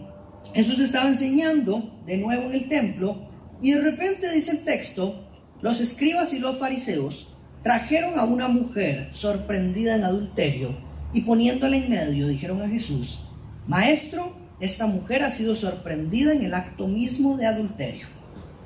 Jesús 0.56 0.80
estaba 0.80 1.08
enseñando 1.08 2.02
de 2.08 2.18
nuevo 2.18 2.46
en 2.46 2.54
el 2.54 2.68
templo 2.68 3.16
y 3.62 3.74
de 3.74 3.82
repente 3.84 4.32
dice 4.32 4.54
el 4.54 4.64
texto, 4.64 5.24
los 5.62 5.80
escribas 5.82 6.34
y 6.34 6.40
los 6.40 6.58
fariseos 6.58 7.31
trajeron 7.64 8.18
a 8.20 8.24
una 8.24 8.48
mujer 8.48 9.10
sorprendida 9.12 9.96
en 9.96 10.04
adulterio 10.04 10.76
y 11.14 11.22
poniéndola 11.22 11.78
en 11.78 11.90
medio 11.90 12.28
dijeron 12.28 12.62
a 12.62 12.70
Jesús, 12.70 13.28
Maestro, 13.68 14.36
esta 14.60 14.88
mujer 14.88 15.24
ha 15.24 15.32
sido 15.32 15.56
sorprendida 15.56 16.34
en 16.34 16.44
el 16.44 16.54
acto 16.54 16.88
mismo 16.88 17.38
de 17.38 17.48
adulterio. 17.48 18.08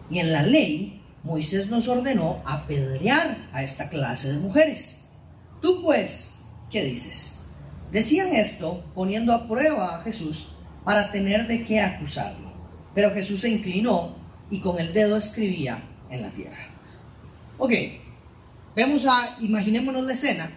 Y 0.10 0.20
en 0.20 0.32
la 0.32 0.44
ley, 0.44 1.02
Moisés 1.24 1.70
nos 1.70 1.88
ordenó 1.88 2.42
apedrear 2.46 3.38
a 3.52 3.64
esta 3.64 3.90
clase 3.90 4.32
de 4.34 4.40
mujeres. 4.40 5.06
Tú 5.62 5.82
pues, 5.82 6.36
¿qué 6.70 6.84
dices? 6.84 7.46
Decían 7.92 8.36
esto 8.36 8.84
poniendo 8.94 9.34
a 9.34 9.48
prueba 9.48 9.96
a 9.96 10.02
Jesús 10.04 10.50
para 10.84 11.12
tener 11.12 11.48
de 11.48 11.66
qué 11.66 11.82
acusarlo. 11.82 12.54
Pero 12.94 13.12
Jesús 13.12 13.42
se 13.42 13.50
inclinó 13.50 14.16
y 14.52 14.60
con 14.60 14.80
el 14.80 14.94
dedo 14.94 15.18
escribía 15.18 15.82
en 16.10 16.22
la 16.22 16.30
tierra. 16.30 16.68
Ok, 17.58 17.72
vemos 18.76 19.06
a, 19.06 19.38
imaginémonos 19.40 20.06
la 20.06 20.14
escena. 20.14 20.50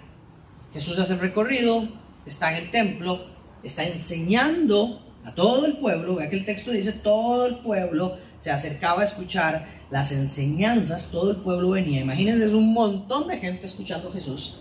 Jesús 0.73 0.99
hace 0.99 1.15
el 1.15 1.21
recorrido, 1.21 1.89
está 2.27 2.51
en 2.51 2.65
el 2.65 2.71
templo, 2.71 3.27
está 3.63 3.85
enseñando 3.85 5.01
a 5.25 5.35
todo 5.35 5.67
el 5.67 5.79
pueblo, 5.79 6.17
vea 6.17 6.29
que 6.29 6.37
el 6.37 6.45
texto 6.45 6.71
dice 6.71 6.93
todo 6.93 7.47
el 7.47 7.59
pueblo 7.59 8.17
se 8.41 8.51
acercaba 8.51 9.01
a 9.01 9.05
escuchar 9.05 9.67
las 9.91 10.13
enseñanzas, 10.13 11.09
todo 11.11 11.31
el 11.33 11.39
pueblo 11.39 11.71
venía. 11.71 12.01
Imagínense, 12.01 12.45
es 12.45 12.53
un 12.53 12.73
montón 12.73 13.27
de 13.27 13.39
gente 13.39 13.67
escuchando 13.67 14.11
a 14.11 14.13
Jesús. 14.13 14.61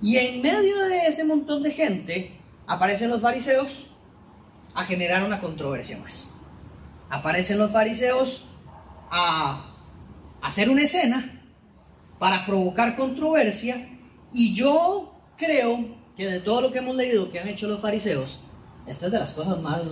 Y 0.00 0.16
en 0.16 0.42
medio 0.42 0.78
de 0.78 1.06
ese 1.06 1.24
montón 1.24 1.62
de 1.62 1.72
gente 1.72 2.32
aparecen 2.66 3.10
los 3.10 3.20
fariseos 3.20 3.88
a 4.74 4.84
generar 4.84 5.24
una 5.24 5.40
controversia 5.40 5.98
más. 5.98 6.36
Aparecen 7.10 7.58
los 7.58 7.72
fariseos 7.72 8.46
a 9.10 9.64
hacer 10.42 10.70
una 10.70 10.82
escena 10.82 11.41
para 12.22 12.46
provocar 12.46 12.94
controversia 12.94 13.84
y 14.32 14.54
yo 14.54 15.12
creo 15.36 15.86
que 16.16 16.24
de 16.24 16.38
todo 16.38 16.60
lo 16.60 16.70
que 16.70 16.78
hemos 16.78 16.94
leído 16.94 17.32
que 17.32 17.40
han 17.40 17.48
hecho 17.48 17.66
los 17.66 17.80
fariseos, 17.80 18.38
esta 18.86 19.06
es 19.06 19.12
de 19.12 19.18
las 19.18 19.32
cosas 19.32 19.60
más 19.60 19.82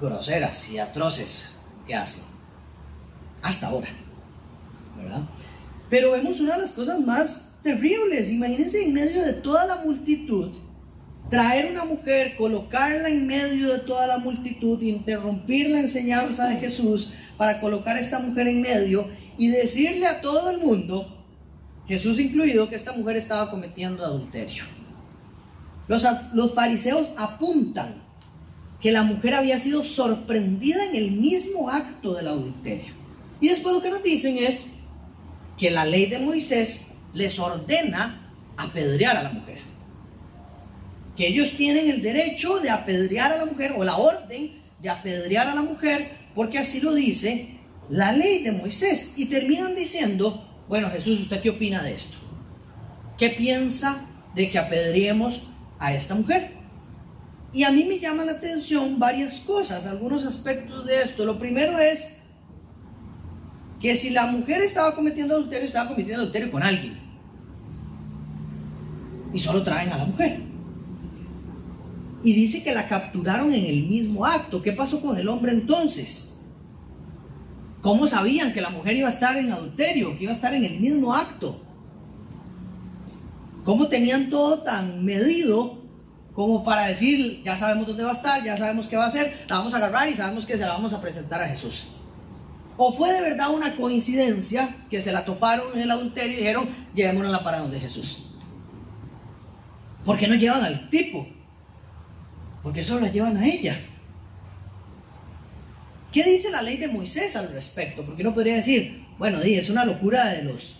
groseras 0.00 0.70
y 0.70 0.80
atroces 0.80 1.52
que 1.86 1.94
hacen. 1.94 2.24
Hasta 3.42 3.68
ahora. 3.68 3.86
¿Verdad? 4.96 5.22
Pero 5.88 6.10
vemos 6.10 6.40
una 6.40 6.56
de 6.56 6.62
las 6.62 6.72
cosas 6.72 6.98
más 6.98 7.42
terribles. 7.62 8.28
Imagínense 8.32 8.82
en 8.82 8.92
medio 8.92 9.24
de 9.24 9.34
toda 9.34 9.64
la 9.64 9.76
multitud, 9.76 10.50
traer 11.30 11.70
una 11.70 11.84
mujer, 11.84 12.34
colocarla 12.36 13.08
en 13.08 13.24
medio 13.24 13.72
de 13.72 13.78
toda 13.78 14.08
la 14.08 14.18
multitud, 14.18 14.82
interrumpir 14.82 15.70
la 15.70 15.78
enseñanza 15.78 16.48
de 16.48 16.56
Jesús 16.56 17.14
para 17.36 17.60
colocar 17.60 17.94
a 17.94 18.00
esta 18.00 18.18
mujer 18.18 18.48
en 18.48 18.62
medio 18.62 19.06
y 19.38 19.46
decirle 19.46 20.08
a 20.08 20.20
todo 20.20 20.50
el 20.50 20.58
mundo, 20.58 21.14
Jesús 21.88 22.18
incluido, 22.20 22.68
que 22.68 22.76
esta 22.76 22.92
mujer 22.92 23.16
estaba 23.16 23.50
cometiendo 23.50 24.04
adulterio. 24.04 24.64
Los, 25.88 26.54
fariseos 26.54 27.08
apuntan 27.16 28.02
que 28.80 28.92
la 28.92 29.02
mujer 29.02 29.34
había 29.34 29.58
sido 29.58 29.82
sorprendida 29.82 30.84
en 30.84 30.94
el 30.94 31.12
mismo 31.12 31.70
acto 31.70 32.14
del 32.14 32.28
adulterio. 32.28 32.92
Y 33.40 33.48
después 33.48 33.74
lo 33.74 33.82
que 33.82 33.90
nos 33.90 34.02
dicen 34.02 34.36
es 34.36 34.66
que 35.56 35.70
la 35.70 35.86
ley 35.86 36.06
de 36.06 36.18
Moisés 36.18 36.88
les 37.14 37.38
ordena 37.38 38.30
apedrear 38.58 39.16
a 39.16 39.22
la 39.22 39.30
mujer. 39.30 39.58
Que 41.16 41.26
ellos 41.26 41.56
tienen 41.56 41.88
el 41.88 42.02
derecho 42.02 42.58
de 42.58 42.70
apedrear 42.70 43.32
a 43.32 43.38
la 43.38 43.46
mujer 43.46 43.72
o 43.76 43.82
la 43.82 43.96
orden 43.96 44.60
de 44.80 44.88
apedrear 44.90 45.48
a 45.48 45.54
la 45.54 45.62
mujer 45.62 46.12
porque 46.34 46.58
así 46.58 46.80
lo 46.80 46.94
dice 46.94 47.56
la 47.88 48.12
ley 48.12 48.42
de 48.42 48.52
Moisés. 48.52 49.14
Y 49.16 49.26
terminan 49.26 49.74
diciendo, 49.74 50.47
bueno 50.68 50.90
Jesús, 50.90 51.20
¿usted 51.20 51.40
qué 51.40 51.50
opina 51.50 51.82
de 51.82 51.94
esto? 51.94 52.18
¿Qué 53.16 53.30
piensa 53.30 54.04
de 54.34 54.50
que 54.50 54.58
apedreemos 54.58 55.48
a 55.78 55.92
esta 55.94 56.14
mujer? 56.14 56.52
Y 57.52 57.64
a 57.64 57.70
mí 57.70 57.84
me 57.84 57.98
llama 57.98 58.24
la 58.24 58.32
atención 58.32 58.98
varias 58.98 59.38
cosas, 59.40 59.86
algunos 59.86 60.24
aspectos 60.24 60.86
de 60.86 61.02
esto. 61.02 61.24
Lo 61.24 61.38
primero 61.38 61.78
es 61.78 62.14
que 63.80 63.96
si 63.96 64.10
la 64.10 64.26
mujer 64.26 64.60
estaba 64.60 64.94
cometiendo 64.94 65.34
adulterio, 65.34 65.66
estaba 65.66 65.88
cometiendo 65.88 66.22
adulterio 66.22 66.50
con 66.50 66.62
alguien. 66.62 66.98
Y 69.32 69.38
solo 69.38 69.62
traen 69.62 69.90
a 69.92 69.98
la 69.98 70.04
mujer. 70.04 70.40
Y 72.22 72.32
dice 72.32 72.62
que 72.62 72.74
la 72.74 72.88
capturaron 72.88 73.52
en 73.52 73.64
el 73.64 73.86
mismo 73.86 74.26
acto. 74.26 74.60
¿Qué 74.60 74.72
pasó 74.72 75.00
con 75.00 75.16
el 75.16 75.28
hombre 75.28 75.52
entonces? 75.52 76.27
¿Cómo 77.88 78.06
sabían 78.06 78.52
que 78.52 78.60
la 78.60 78.68
mujer 78.68 78.96
iba 78.96 79.08
a 79.08 79.10
estar 79.10 79.34
en 79.38 79.50
adulterio, 79.50 80.14
que 80.14 80.24
iba 80.24 80.32
a 80.32 80.34
estar 80.34 80.52
en 80.52 80.62
el 80.62 80.78
mismo 80.78 81.14
acto? 81.14 81.58
¿Cómo 83.64 83.88
tenían 83.88 84.28
todo 84.28 84.58
tan 84.58 85.02
medido 85.02 85.78
como 86.34 86.66
para 86.66 86.84
decir, 86.88 87.40
ya 87.42 87.56
sabemos 87.56 87.86
dónde 87.86 88.04
va 88.04 88.10
a 88.10 88.12
estar, 88.12 88.44
ya 88.44 88.58
sabemos 88.58 88.88
qué 88.88 88.98
va 88.98 89.04
a 89.04 89.08
hacer, 89.08 89.42
la 89.48 89.56
vamos 89.56 89.72
a 89.72 89.78
agarrar 89.78 90.06
y 90.06 90.14
sabemos 90.14 90.44
que 90.44 90.58
se 90.58 90.66
la 90.66 90.74
vamos 90.74 90.92
a 90.92 91.00
presentar 91.00 91.40
a 91.40 91.48
Jesús? 91.48 91.92
¿O 92.76 92.92
fue 92.92 93.10
de 93.10 93.22
verdad 93.22 93.54
una 93.54 93.74
coincidencia 93.74 94.76
que 94.90 95.00
se 95.00 95.10
la 95.10 95.24
toparon 95.24 95.68
en 95.74 95.80
el 95.80 95.90
adulterio 95.90 96.34
y 96.34 96.36
dijeron, 96.36 96.68
llevémosla 96.94 97.42
para 97.42 97.60
donde 97.60 97.80
Jesús? 97.80 98.34
¿Por 100.04 100.18
qué 100.18 100.28
no 100.28 100.34
llevan 100.34 100.62
al 100.62 100.90
tipo? 100.90 101.26
Porque 102.62 102.82
solo 102.82 103.00
la 103.00 103.10
llevan 103.10 103.38
a 103.38 103.46
ella. 103.46 103.80
¿Qué 106.12 106.22
dice 106.22 106.50
la 106.50 106.62
ley 106.62 106.78
de 106.78 106.88
Moisés 106.88 107.36
al 107.36 107.52
respecto? 107.52 108.04
Porque 108.04 108.24
no 108.24 108.34
podría 108.34 108.54
decir, 108.54 109.04
bueno, 109.18 109.40
es 109.42 109.68
una 109.68 109.84
locura 109.84 110.28
de 110.28 110.42
los, 110.42 110.76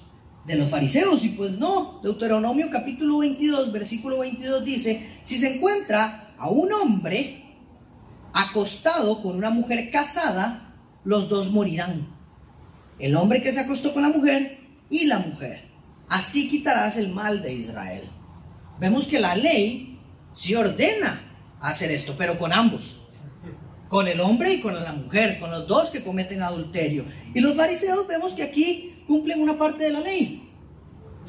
de 0.46 0.54
los 0.54 0.70
fariseos. 0.70 1.22
Y 1.24 1.30
pues 1.30 1.58
no, 1.58 2.00
Deuteronomio 2.02 2.70
capítulo 2.70 3.18
22, 3.18 3.72
versículo 3.72 4.20
22 4.20 4.64
dice, 4.64 5.06
si 5.22 5.38
se 5.38 5.56
encuentra 5.56 6.30
a 6.38 6.48
un 6.48 6.72
hombre 6.72 7.44
acostado 8.32 9.22
con 9.22 9.36
una 9.36 9.50
mujer 9.50 9.90
casada, 9.90 10.74
los 11.04 11.28
dos 11.28 11.50
morirán. 11.50 12.08
El 12.98 13.14
hombre 13.14 13.42
que 13.42 13.52
se 13.52 13.60
acostó 13.60 13.92
con 13.92 14.02
la 14.02 14.08
mujer 14.08 14.58
y 14.88 15.06
la 15.06 15.18
mujer. 15.18 15.62
Así 16.08 16.48
quitarás 16.48 16.96
el 16.96 17.10
mal 17.10 17.42
de 17.42 17.52
Israel. 17.52 18.04
Vemos 18.80 19.06
que 19.06 19.20
la 19.20 19.34
ley 19.34 19.98
sí 20.34 20.54
ordena 20.54 21.20
hacer 21.60 21.90
esto, 21.90 22.14
pero 22.16 22.38
con 22.38 22.52
ambos. 22.52 22.97
Con 23.88 24.06
el 24.06 24.20
hombre 24.20 24.52
y 24.52 24.60
con 24.60 24.74
la 24.74 24.92
mujer, 24.92 25.38
con 25.38 25.50
los 25.50 25.66
dos 25.66 25.90
que 25.90 26.02
cometen 26.02 26.42
adulterio. 26.42 27.04
Y 27.34 27.40
los 27.40 27.56
fariseos 27.56 28.06
vemos 28.06 28.34
que 28.34 28.42
aquí 28.42 29.02
cumplen 29.06 29.40
una 29.40 29.56
parte 29.56 29.84
de 29.84 29.90
la 29.90 30.00
ley. 30.00 30.48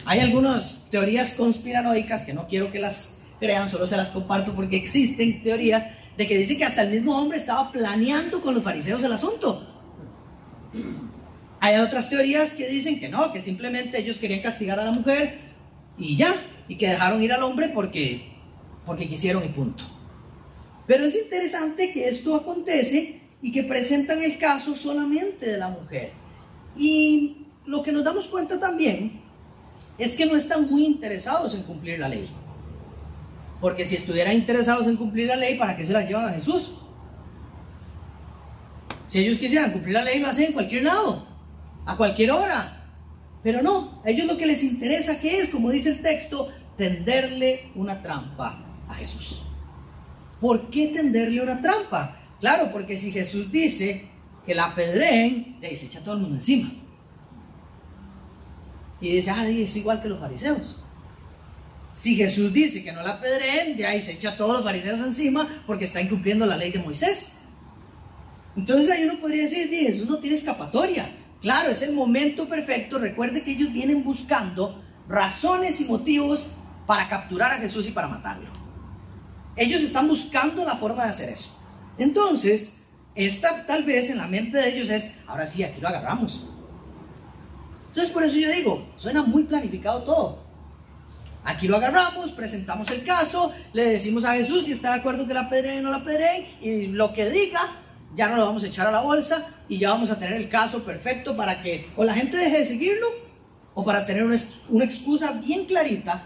Hay 0.05 0.19
algunas 0.19 0.87
teorías 0.89 1.33
conspiranoicas 1.33 2.23
que 2.23 2.33
no 2.33 2.47
quiero 2.47 2.71
que 2.71 2.79
las 2.79 3.19
crean, 3.39 3.69
solo 3.69 3.87
se 3.87 3.97
las 3.97 4.09
comparto 4.09 4.53
porque 4.53 4.75
existen 4.75 5.41
teorías 5.43 5.85
de 6.17 6.27
que 6.27 6.37
dicen 6.37 6.57
que 6.57 6.65
hasta 6.65 6.81
el 6.81 6.91
mismo 6.91 7.17
hombre 7.17 7.37
estaba 7.37 7.71
planeando 7.71 8.41
con 8.41 8.53
los 8.53 8.63
fariseos 8.63 9.03
el 9.03 9.13
asunto. 9.13 9.65
Hay 11.61 11.77
otras 11.77 12.09
teorías 12.09 12.53
que 12.53 12.67
dicen 12.67 12.99
que 12.99 13.09
no, 13.09 13.31
que 13.31 13.41
simplemente 13.41 13.99
ellos 13.99 14.17
querían 14.17 14.41
castigar 14.41 14.79
a 14.79 14.85
la 14.85 14.91
mujer 14.91 15.39
y 15.97 16.15
ya, 16.15 16.33
y 16.67 16.75
que 16.75 16.89
dejaron 16.89 17.21
ir 17.23 17.33
al 17.33 17.43
hombre 17.43 17.69
porque, 17.73 18.29
porque 18.85 19.07
quisieron 19.07 19.43
y 19.43 19.49
punto. 19.49 19.83
Pero 20.89 21.05
es 21.05 21.15
interesante 21.15 21.91
que 21.91 22.09
esto 22.09 22.35
acontece 22.35 23.21
y 23.43 23.51
que 23.51 23.61
presentan 23.61 24.23
el 24.23 24.39
caso 24.39 24.75
solamente 24.75 25.45
de 25.45 25.59
la 25.59 25.69
mujer. 25.69 26.11
Y 26.75 27.45
lo 27.67 27.83
que 27.83 27.91
nos 27.91 28.03
damos 28.03 28.27
cuenta 28.27 28.59
también 28.59 29.21
es 29.99 30.15
que 30.15 30.25
no 30.25 30.35
están 30.35 30.67
muy 30.67 30.87
interesados 30.87 31.53
en 31.53 31.61
cumplir 31.61 31.99
la 31.99 32.09
ley. 32.09 32.27
Porque 33.61 33.85
si 33.85 33.97
estuvieran 33.97 34.33
interesados 34.33 34.87
en 34.87 34.95
cumplir 34.95 35.27
la 35.27 35.35
ley, 35.35 35.59
¿para 35.59 35.77
qué 35.77 35.85
se 35.85 35.93
la 35.93 36.01
llevan 36.01 36.25
a 36.25 36.33
Jesús? 36.33 36.79
Si 39.09 39.19
ellos 39.19 39.37
quisieran 39.37 39.71
cumplir 39.71 39.93
la 39.93 40.03
ley, 40.03 40.17
lo 40.17 40.27
hacen 40.27 40.45
en 40.45 40.53
cualquier 40.53 40.85
lado, 40.85 41.23
a 41.85 41.97
cualquier 41.97 42.31
hora. 42.31 42.83
Pero 43.43 43.61
no, 43.61 44.01
a 44.03 44.09
ellos 44.09 44.25
lo 44.25 44.37
que 44.37 44.47
les 44.47 44.63
interesa 44.63 45.19
que 45.19 45.39
es, 45.39 45.49
como 45.49 45.69
dice 45.69 45.89
el 45.89 46.01
texto, 46.01 46.51
tenderle 46.77 47.69
una 47.75 48.01
trampa 48.01 48.57
a 48.87 48.95
Jesús. 48.95 49.43
¿Por 50.39 50.69
qué 50.69 50.87
tenderle 50.87 51.41
una 51.41 51.61
trampa? 51.61 52.17
Claro, 52.39 52.71
porque 52.71 52.97
si 52.97 53.11
Jesús 53.11 53.51
dice 53.51 54.05
que 54.45 54.55
la 54.55 54.67
apedreen, 54.67 55.57
le 55.61 55.75
se 55.75 55.87
echa 55.87 55.99
todo 55.99 56.15
el 56.15 56.21
mundo 56.21 56.37
encima. 56.37 56.71
Y 59.01 59.11
dice, 59.11 59.31
ah, 59.31 59.47
es 59.47 59.75
igual 59.75 60.01
que 60.01 60.09
los 60.09 60.19
fariseos 60.19 60.77
Si 61.93 62.15
Jesús 62.15 62.51
dice 62.51 62.83
que 62.83 62.91
no 62.91 63.01
la 63.01 63.11
apedreen, 63.11 63.77
de 63.77 63.85
ahí 63.85 64.01
se 64.01 64.13
echa 64.13 64.31
a 64.31 64.37
todos 64.37 64.53
los 64.53 64.63
fariseos 64.63 64.99
encima 64.99 65.63
porque 65.65 65.85
está 65.85 66.01
incumpliendo 66.01 66.45
la 66.45 66.57
ley 66.57 66.71
de 66.71 66.79
Moisés. 66.79 67.33
Entonces 68.55 68.91
ahí 68.91 69.05
uno 69.05 69.19
podría 69.19 69.43
decir, 69.43 69.69
Jesús 69.69 70.07
no 70.07 70.17
tiene 70.17 70.35
escapatoria. 70.35 71.09
Claro, 71.41 71.69
es 71.69 71.81
el 71.81 71.93
momento 71.93 72.49
perfecto. 72.49 72.97
Recuerde 72.97 73.41
que 73.41 73.51
ellos 73.51 73.71
vienen 73.71 74.03
buscando 74.03 74.81
razones 75.07 75.79
y 75.79 75.85
motivos 75.85 76.47
para 76.85 77.07
capturar 77.07 77.53
a 77.53 77.57
Jesús 77.57 77.87
y 77.87 77.91
para 77.91 78.07
matarlo. 78.07 78.49
Ellos 79.59 79.81
están 79.81 80.07
buscando 80.07 80.63
la 80.63 80.77
forma 80.77 81.03
de 81.03 81.09
hacer 81.09 81.29
eso. 81.29 81.49
Entonces, 81.97 82.77
esta 83.13 83.65
tal 83.65 83.83
vez 83.83 84.09
en 84.09 84.17
la 84.17 84.27
mente 84.27 84.57
de 84.57 84.69
ellos 84.69 84.89
es, 84.89 85.15
ahora 85.27 85.45
sí, 85.45 85.63
aquí 85.63 85.81
lo 85.81 85.89
agarramos. 85.89 86.45
Entonces 87.89 88.13
por 88.13 88.23
eso 88.23 88.37
yo 88.37 88.49
digo, 88.49 88.87
suena 88.95 89.21
muy 89.21 89.43
planificado 89.43 90.03
todo. 90.03 90.39
Aquí 91.43 91.67
lo 91.67 91.75
agarramos, 91.75 92.31
presentamos 92.31 92.89
el 92.91 93.03
caso, 93.03 93.51
le 93.73 93.83
decimos 93.83 94.23
a 94.23 94.35
Jesús 94.35 94.65
si 94.65 94.71
está 94.71 94.93
de 94.93 95.01
acuerdo 95.01 95.27
que 95.27 95.33
la 95.33 95.49
pedreen 95.49 95.79
o 95.85 95.89
no 95.89 95.97
la 95.97 96.05
pedreen, 96.05 96.45
y 96.61 96.87
lo 96.87 97.11
que 97.11 97.29
diga, 97.29 97.59
ya 98.15 98.29
no 98.29 98.37
lo 98.37 98.45
vamos 98.45 98.63
a 98.63 98.67
echar 98.67 98.87
a 98.87 98.91
la 98.91 99.01
bolsa 99.01 99.45
y 99.67 99.77
ya 99.77 99.89
vamos 99.89 100.09
a 100.09 100.17
tener 100.17 100.35
el 100.35 100.47
caso 100.47 100.85
perfecto 100.85 101.35
para 101.35 101.61
que 101.61 101.89
o 101.97 102.05
la 102.05 102.13
gente 102.13 102.37
deje 102.37 102.59
de 102.59 102.65
seguirlo 102.65 103.07
o 103.73 103.83
para 103.83 104.05
tener 104.05 104.23
una, 104.23 104.37
una 104.69 104.85
excusa 104.85 105.33
bien 105.33 105.65
clarita 105.65 106.23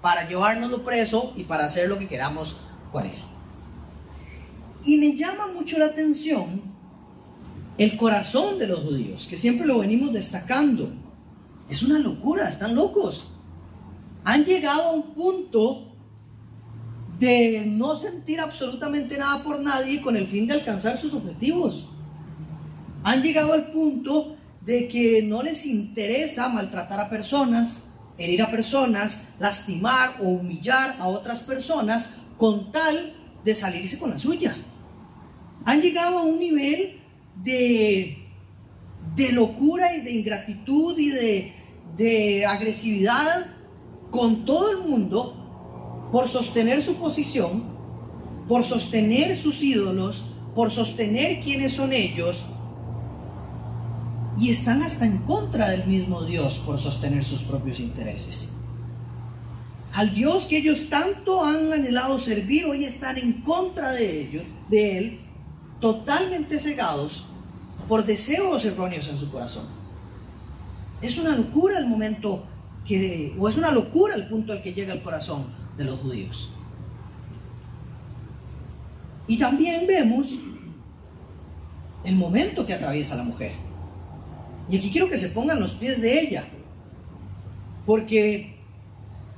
para 0.00 0.26
llevárnoslo 0.26 0.84
preso 0.84 1.32
y 1.36 1.44
para 1.44 1.66
hacer 1.66 1.88
lo 1.88 1.96
que 1.96 2.08
queramos 2.08 2.56
Y 4.84 4.96
me 4.98 5.16
llama 5.16 5.46
mucho 5.48 5.78
la 5.78 5.86
atención 5.86 6.60
el 7.78 7.96
corazón 7.96 8.58
de 8.58 8.68
los 8.68 8.80
judíos, 8.80 9.26
que 9.28 9.38
siempre 9.38 9.66
lo 9.66 9.78
venimos 9.78 10.12
destacando. 10.12 10.90
Es 11.68 11.82
una 11.82 11.98
locura, 11.98 12.48
están 12.48 12.74
locos. 12.74 13.28
Han 14.24 14.44
llegado 14.44 14.82
a 14.82 14.92
un 14.92 15.14
punto 15.14 15.88
de 17.18 17.64
no 17.66 17.96
sentir 17.96 18.40
absolutamente 18.40 19.16
nada 19.16 19.42
por 19.42 19.60
nadie 19.60 20.02
con 20.02 20.16
el 20.16 20.26
fin 20.26 20.46
de 20.46 20.54
alcanzar 20.54 20.98
sus 20.98 21.14
objetivos. 21.14 21.88
Han 23.04 23.22
llegado 23.22 23.52
al 23.52 23.72
punto 23.72 24.36
de 24.60 24.88
que 24.88 25.22
no 25.22 25.42
les 25.42 25.66
interesa 25.66 26.48
maltratar 26.48 27.00
a 27.00 27.08
personas, 27.08 27.84
herir 28.18 28.42
a 28.42 28.50
personas, 28.50 29.28
lastimar 29.40 30.16
o 30.20 30.28
humillar 30.28 30.96
a 30.98 31.08
otras 31.08 31.40
personas 31.40 32.10
con 32.38 32.72
tal 32.72 33.14
de 33.44 33.54
salirse 33.54 33.98
con 33.98 34.10
la 34.10 34.18
suya. 34.18 34.56
Han 35.64 35.80
llegado 35.80 36.18
a 36.18 36.22
un 36.22 36.38
nivel 36.38 37.00
de, 37.42 38.18
de 39.16 39.32
locura 39.32 39.94
y 39.96 40.00
de 40.00 40.12
ingratitud 40.12 40.98
y 40.98 41.08
de, 41.10 41.52
de 41.96 42.46
agresividad 42.46 43.46
con 44.10 44.44
todo 44.44 44.70
el 44.70 44.78
mundo 44.78 46.08
por 46.12 46.28
sostener 46.28 46.82
su 46.82 46.96
posición, 46.96 47.64
por 48.48 48.64
sostener 48.64 49.36
sus 49.36 49.62
ídolos, 49.62 50.32
por 50.54 50.70
sostener 50.70 51.40
quiénes 51.40 51.72
son 51.72 51.92
ellos, 51.92 52.44
y 54.38 54.50
están 54.50 54.82
hasta 54.82 55.06
en 55.06 55.18
contra 55.18 55.68
del 55.68 55.86
mismo 55.86 56.22
Dios 56.22 56.58
por 56.58 56.80
sostener 56.80 57.24
sus 57.24 57.42
propios 57.42 57.80
intereses. 57.80 58.51
Al 59.92 60.14
Dios 60.14 60.46
que 60.46 60.58
ellos 60.58 60.88
tanto 60.88 61.44
han 61.44 61.72
anhelado 61.72 62.18
servir, 62.18 62.64
hoy 62.64 62.84
están 62.84 63.18
en 63.18 63.42
contra 63.42 63.90
de 63.92 64.22
ellos, 64.22 64.44
de 64.70 64.98
él, 64.98 65.20
totalmente 65.80 66.58
cegados 66.58 67.26
por 67.88 68.06
deseos 68.06 68.64
erróneos 68.64 69.08
en 69.08 69.18
su 69.18 69.30
corazón. 69.30 69.66
Es 71.02 71.18
una 71.18 71.36
locura 71.36 71.78
el 71.78 71.86
momento 71.86 72.44
que, 72.86 73.34
o 73.38 73.48
es 73.48 73.56
una 73.56 73.70
locura 73.70 74.14
el 74.14 74.28
punto 74.28 74.52
al 74.52 74.62
que 74.62 74.72
llega 74.72 74.94
el 74.94 75.02
corazón 75.02 75.46
de 75.76 75.84
los 75.84 76.00
judíos. 76.00 76.54
Y 79.26 79.38
también 79.38 79.86
vemos 79.86 80.38
el 82.04 82.16
momento 82.16 82.64
que 82.64 82.74
atraviesa 82.74 83.16
la 83.16 83.24
mujer. 83.24 83.52
Y 84.70 84.78
aquí 84.78 84.90
quiero 84.90 85.08
que 85.08 85.18
se 85.18 85.30
pongan 85.30 85.60
los 85.60 85.74
pies 85.74 86.00
de 86.00 86.20
ella. 86.20 86.44
Porque 87.84 88.51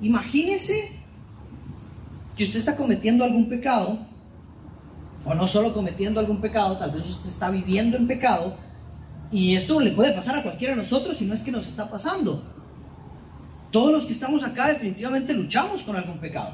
imagínese 0.01 0.93
que 2.37 2.45
usted 2.45 2.59
está 2.59 2.77
cometiendo 2.77 3.25
algún 3.25 3.49
pecado, 3.49 3.99
o 5.25 5.35
no 5.35 5.47
solo 5.47 5.73
cometiendo 5.73 6.21
algún 6.21 6.41
pecado, 6.41 6.77
tal 6.77 6.91
vez 6.91 7.09
usted 7.09 7.29
está 7.29 7.51
viviendo 7.51 7.97
en 7.97 8.07
pecado, 8.07 8.57
y 9.33 9.57
esto 9.57 9.81
le 9.81 9.93
puede 9.93 10.13
pasar 10.13 10.37
a 10.37 10.43
cualquiera 10.43 10.75
de 10.75 10.79
nosotros 10.79 11.17
si 11.17 11.25
no 11.25 11.35
es 11.35 11.43
que 11.43 11.51
nos 11.51 11.67
está 11.67 11.89
pasando. 11.89 12.43
Todos 13.71 13.91
los 13.91 14.05
que 14.05 14.13
estamos 14.13 14.45
acá 14.45 14.69
definitivamente 14.69 15.35
luchamos 15.35 15.83
con 15.83 15.97
algún 15.97 16.19
pecado. 16.19 16.53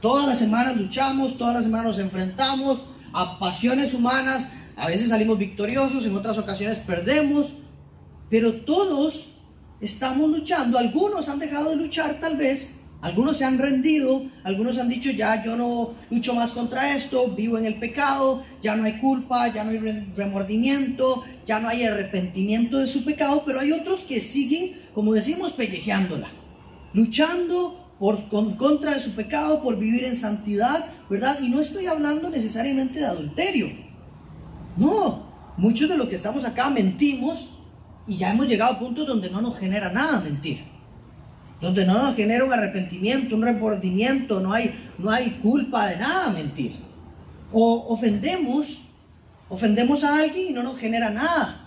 Todas 0.00 0.26
las 0.26 0.40
semanas 0.40 0.76
luchamos, 0.76 1.38
todas 1.38 1.54
las 1.54 1.62
semanas 1.62 1.86
nos 1.86 1.98
enfrentamos 2.00 2.86
a 3.12 3.38
pasiones 3.38 3.94
humanas. 3.94 4.54
A 4.76 4.88
veces 4.88 5.10
salimos 5.10 5.38
victoriosos, 5.38 6.04
en 6.06 6.16
otras 6.16 6.38
ocasiones 6.38 6.80
perdemos. 6.80 7.52
Pero 8.28 8.52
todos 8.52 9.36
estamos 9.82 10.30
luchando. 10.30 10.78
Algunos 10.78 11.28
han 11.28 11.38
dejado 11.38 11.70
de 11.70 11.76
luchar 11.76 12.18
tal 12.20 12.38
vez. 12.38 12.76
Algunos 13.02 13.36
se 13.36 13.44
han 13.44 13.58
rendido, 13.58 14.22
algunos 14.44 14.78
han 14.78 14.88
dicho, 14.88 15.10
ya 15.10 15.44
yo 15.44 15.56
no 15.56 15.90
lucho 16.08 16.34
más 16.34 16.52
contra 16.52 16.94
esto, 16.94 17.34
vivo 17.34 17.58
en 17.58 17.66
el 17.66 17.74
pecado, 17.74 18.44
ya 18.62 18.76
no 18.76 18.84
hay 18.84 19.00
culpa, 19.00 19.52
ya 19.52 19.64
no 19.64 19.70
hay 19.70 20.06
remordimiento, 20.14 21.24
ya 21.44 21.58
no 21.58 21.68
hay 21.68 21.82
arrepentimiento 21.82 22.78
de 22.78 22.86
su 22.86 23.04
pecado, 23.04 23.42
pero 23.44 23.58
hay 23.58 23.72
otros 23.72 24.02
que 24.02 24.20
siguen, 24.20 24.80
como 24.94 25.14
decimos, 25.14 25.50
pellejeándola, 25.50 26.28
luchando 26.94 27.76
por, 27.98 28.28
con, 28.28 28.54
contra 28.54 28.94
de 28.94 29.00
su 29.00 29.10
pecado, 29.16 29.64
por 29.64 29.76
vivir 29.80 30.04
en 30.04 30.14
santidad, 30.14 30.86
¿verdad? 31.10 31.40
Y 31.42 31.48
no 31.48 31.58
estoy 31.58 31.86
hablando 31.86 32.30
necesariamente 32.30 33.00
de 33.00 33.06
adulterio. 33.06 33.68
No, 34.76 35.24
muchos 35.56 35.88
de 35.88 35.96
los 35.96 36.08
que 36.08 36.14
estamos 36.14 36.44
acá 36.44 36.70
mentimos 36.70 37.61
y 38.06 38.16
ya 38.16 38.30
hemos 38.30 38.46
llegado 38.46 38.74
a 38.74 38.78
puntos 38.78 39.06
donde 39.06 39.30
no 39.30 39.40
nos 39.40 39.58
genera 39.58 39.90
nada 39.90 40.20
mentir. 40.20 40.64
Donde 41.60 41.86
no 41.86 42.02
nos 42.02 42.16
genera 42.16 42.44
un 42.44 42.52
arrepentimiento, 42.52 43.36
un 43.36 43.42
remordimiento, 43.42 44.40
no 44.40 44.52
hay, 44.52 44.74
no 44.98 45.10
hay 45.10 45.38
culpa 45.42 45.86
de 45.86 45.96
nada 45.96 46.30
mentir. 46.30 46.76
O 47.52 47.86
ofendemos 47.88 48.92
Ofendemos 49.52 50.02
a 50.02 50.16
alguien 50.16 50.48
y 50.48 50.52
no 50.52 50.62
nos 50.62 50.78
genera 50.78 51.10
nada 51.10 51.66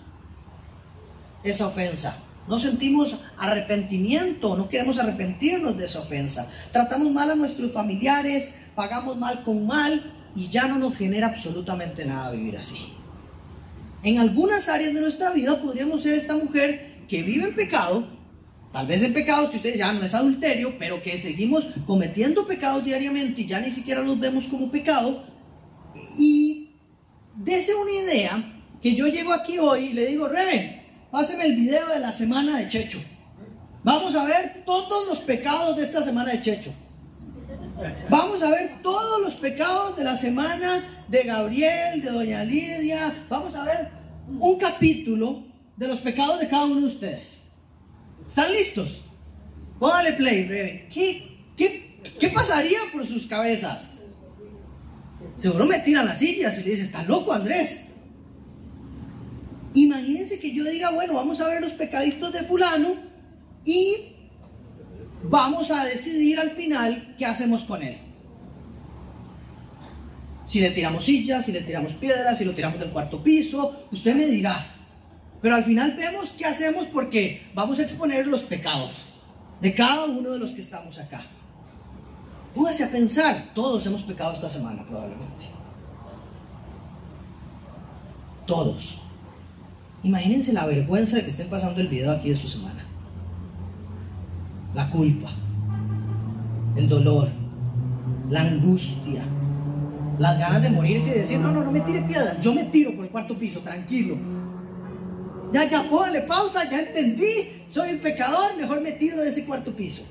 esa 1.44 1.68
ofensa. 1.68 2.18
No 2.48 2.58
sentimos 2.58 3.18
arrepentimiento, 3.38 4.56
no 4.56 4.68
queremos 4.68 4.98
arrepentirnos 4.98 5.78
de 5.78 5.84
esa 5.84 6.00
ofensa. 6.00 6.50
Tratamos 6.72 7.12
mal 7.12 7.30
a 7.30 7.36
nuestros 7.36 7.70
familiares, 7.70 8.50
pagamos 8.74 9.16
mal 9.16 9.44
con 9.44 9.68
mal 9.68 10.02
y 10.34 10.48
ya 10.48 10.66
no 10.66 10.78
nos 10.78 10.96
genera 10.96 11.28
absolutamente 11.28 12.04
nada 12.04 12.32
vivir 12.32 12.56
así. 12.56 12.92
En 14.06 14.18
algunas 14.18 14.70
áreas 14.70 14.94
de 14.94 15.00
nuestra 15.02 15.30
vida 15.32 15.60
podríamos 15.60 16.02
ser 16.02 16.14
esta 16.14 16.34
mujer 16.34 17.04
que 17.08 17.22
vive 17.22 17.48
en 17.48 17.54
pecado, 17.54 18.06
tal 18.72 18.86
vez 18.86 19.02
en 19.02 19.12
pecados 19.12 19.50
que 19.50 19.56
ustedes 19.56 19.78
ya 19.78 19.92
no 19.92 20.02
es 20.02 20.14
adulterio, 20.14 20.78
pero 20.78 21.02
que 21.02 21.18
seguimos 21.18 21.68
cometiendo 21.86 22.46
pecados 22.46 22.82
diariamente 22.84 23.42
y 23.42 23.46
ya 23.46 23.60
ni 23.60 23.70
siquiera 23.70 24.00
los 24.02 24.18
vemos 24.18 24.46
como 24.46 24.70
pecado. 24.70 25.22
Y 26.18 26.56
Dese 27.36 27.74
una 27.74 27.92
idea 27.92 28.42
que 28.80 28.94
yo 28.94 29.06
llego 29.08 29.32
aquí 29.34 29.58
hoy 29.58 29.86
y 29.86 29.92
le 29.92 30.06
digo, 30.06 30.26
René, 30.26 30.86
páseme 31.10 31.44
el 31.44 31.56
video 31.56 31.86
de 31.88 32.00
la 32.00 32.10
semana 32.10 32.58
de 32.58 32.66
Checho. 32.66 32.98
Vamos 33.84 34.16
a 34.16 34.24
ver 34.24 34.62
todos 34.64 35.06
los 35.06 35.18
pecados 35.18 35.76
de 35.76 35.82
esta 35.82 36.02
semana 36.02 36.32
de 36.32 36.40
Checho. 36.40 36.72
Vamos 38.08 38.42
a 38.42 38.50
ver 38.50 38.80
todos 38.82 39.20
los 39.20 39.34
pecados 39.34 39.98
de 39.98 40.04
la 40.04 40.16
semana 40.16 40.82
de 41.08 41.24
Gabriel, 41.24 42.00
de 42.00 42.10
Doña 42.10 42.42
Lidia. 42.42 43.14
Vamos 43.28 43.54
a 43.54 43.64
ver 43.64 43.90
un 44.28 44.58
capítulo 44.58 45.44
de 45.76 45.88
los 45.88 45.98
pecados 46.00 46.40
de 46.40 46.48
cada 46.48 46.66
uno 46.66 46.80
de 46.80 46.86
ustedes. 46.86 47.42
¿Están 48.26 48.52
listos? 48.52 49.02
Póngale 49.78 50.12
play. 50.14 50.88
¿Qué, 50.92 51.38
qué, 51.56 52.00
qué 52.18 52.28
pasaría 52.28 52.78
por 52.92 53.06
sus 53.06 53.26
cabezas? 53.26 53.92
Seguro 55.36 55.66
me 55.66 55.78
tiran 55.80 56.06
las 56.06 56.18
sillas 56.18 56.58
y 56.58 56.62
le 56.62 56.70
dice, 56.70 56.82
está 56.82 57.02
loco 57.02 57.32
Andrés. 57.32 57.86
Imagínense 59.74 60.38
que 60.38 60.54
yo 60.54 60.64
diga, 60.64 60.90
bueno, 60.90 61.14
vamos 61.14 61.40
a 61.40 61.48
ver 61.48 61.60
los 61.60 61.72
pecaditos 61.72 62.32
de 62.32 62.42
fulano 62.44 62.94
y 63.64 63.96
vamos 65.24 65.70
a 65.70 65.84
decidir 65.84 66.38
al 66.38 66.50
final 66.50 67.14
qué 67.18 67.26
hacemos 67.26 67.64
con 67.64 67.82
él. 67.82 67.98
Si 70.48 70.60
le 70.60 70.70
tiramos 70.70 71.04
sillas, 71.04 71.44
si 71.44 71.52
le 71.52 71.60
tiramos 71.60 71.92
piedras, 71.94 72.38
si 72.38 72.44
lo 72.44 72.52
tiramos 72.52 72.78
del 72.78 72.90
cuarto 72.90 73.22
piso, 73.22 73.86
usted 73.90 74.14
me 74.14 74.26
dirá. 74.26 74.74
Pero 75.42 75.54
al 75.54 75.64
final 75.64 75.96
vemos 75.96 76.32
qué 76.36 76.44
hacemos 76.44 76.86
porque 76.86 77.42
vamos 77.54 77.78
a 77.78 77.82
exponer 77.82 78.26
los 78.26 78.42
pecados 78.42 79.06
de 79.60 79.74
cada 79.74 80.06
uno 80.06 80.30
de 80.30 80.38
los 80.38 80.50
que 80.50 80.60
estamos 80.60 80.98
acá. 80.98 81.24
Póngase 82.54 82.84
a 82.84 82.90
pensar, 82.90 83.50
todos 83.54 83.84
hemos 83.86 84.02
pecado 84.02 84.32
esta 84.32 84.48
semana 84.48 84.82
probablemente. 84.84 85.46
Todos. 88.46 89.02
Imagínense 90.02 90.52
la 90.52 90.66
vergüenza 90.66 91.16
de 91.16 91.22
que 91.22 91.30
estén 91.30 91.48
pasando 91.48 91.80
el 91.80 91.88
video 91.88 92.12
aquí 92.12 92.30
de 92.30 92.36
su 92.36 92.48
semana. 92.48 92.84
La 94.74 94.88
culpa. 94.90 95.32
el 96.76 96.88
dolor, 96.88 97.30
la 98.28 98.42
angustia, 98.42 99.24
las 100.18 100.38
ganas 100.38 100.62
de 100.62 100.70
morirse 100.70 101.10
y 101.10 101.18
decir, 101.18 101.38
no, 101.38 101.50
no, 101.50 101.62
no 101.62 101.70
me 101.70 101.80
tire 101.80 102.02
piedra, 102.02 102.40
yo 102.40 102.54
me 102.54 102.64
tiro 102.64 102.94
por 102.94 103.04
el 103.04 103.10
cuarto 103.10 103.36
piso, 103.38 103.60
tranquilo. 103.60 104.16
Ya, 105.52 105.68
ya, 105.68 105.82
póngale 105.84 106.22
pausa, 106.22 106.68
ya 106.68 106.80
entendí, 106.80 107.64
soy 107.68 107.90
un 107.90 107.98
pecador, 107.98 108.56
mejor 108.56 108.80
me 108.80 108.92
tiro 108.92 109.18
de 109.18 109.28
ese 109.28 109.44
cuarto 109.44 109.72
piso. 109.72 110.02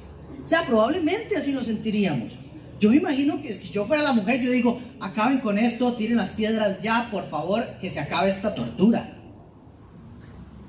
O 0.43 0.47
sea, 0.47 0.63
probablemente 0.63 1.35
así 1.35 1.51
nos 1.51 1.65
sentiríamos. 1.65 2.33
Yo 2.79 2.89
me 2.89 2.97
imagino 2.97 3.41
que 3.41 3.53
si 3.53 3.69
yo 3.69 3.85
fuera 3.85 4.03
la 4.03 4.13
mujer, 4.13 4.41
yo 4.41 4.51
digo, 4.51 4.81
acaben 4.99 5.39
con 5.39 5.57
esto, 5.57 5.93
tiren 5.93 6.17
las 6.17 6.31
piedras 6.31 6.81
ya, 6.81 7.09
por 7.11 7.27
favor, 7.29 7.65
que 7.81 7.89
se 7.89 7.99
acabe 7.99 8.29
esta 8.29 8.53
tortura. 8.53 9.11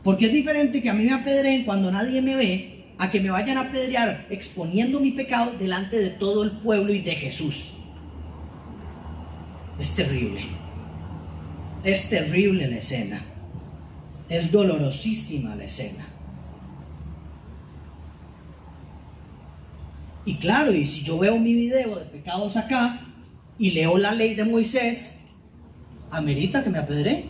Porque 0.03 0.27
es 0.27 0.33
diferente 0.33 0.81
que 0.81 0.89
a 0.89 0.95
mí 0.95 1.05
me 1.05 1.13
apedreen 1.13 1.65
cuando 1.65 1.91
nadie 1.91 2.23
me 2.23 2.37
ve, 2.37 2.85
a 2.99 3.11
que 3.11 3.21
me 3.21 3.31
vayan 3.31 3.59
a 3.59 3.63
apedrear 3.63 4.27
exponiendo 4.31 5.01
mi 5.01 5.11
pecado 5.11 5.53
delante 5.59 5.99
de 5.99 6.11
todo 6.11 6.45
el 6.45 6.53
pueblo 6.53 6.93
y 6.93 7.01
de 7.01 7.15
Jesús. 7.17 7.76
Es 9.79 9.91
terrible. 9.95 10.45
Es 11.85 12.09
terrible 12.09 12.67
la 12.67 12.77
escena. 12.77 13.23
Es 14.29 14.51
dolorosísima 14.51 15.55
la 15.55 15.65
escena. 15.65 16.07
Y 20.25 20.39
claro, 20.39 20.73
y 20.73 20.85
si 20.85 21.05
yo 21.05 21.19
veo 21.19 21.39
mi 21.39 21.55
video 21.55 21.97
de 21.97 22.05
pecados 22.07 22.57
acá 22.57 23.01
y 23.59 23.71
leo 23.71 23.97
la 23.97 24.13
ley 24.13 24.35
de 24.35 24.45
Moisés, 24.45 25.19
amerita 26.11 26.65
que 26.65 26.71
me 26.71 26.79
apedré. 26.79 27.27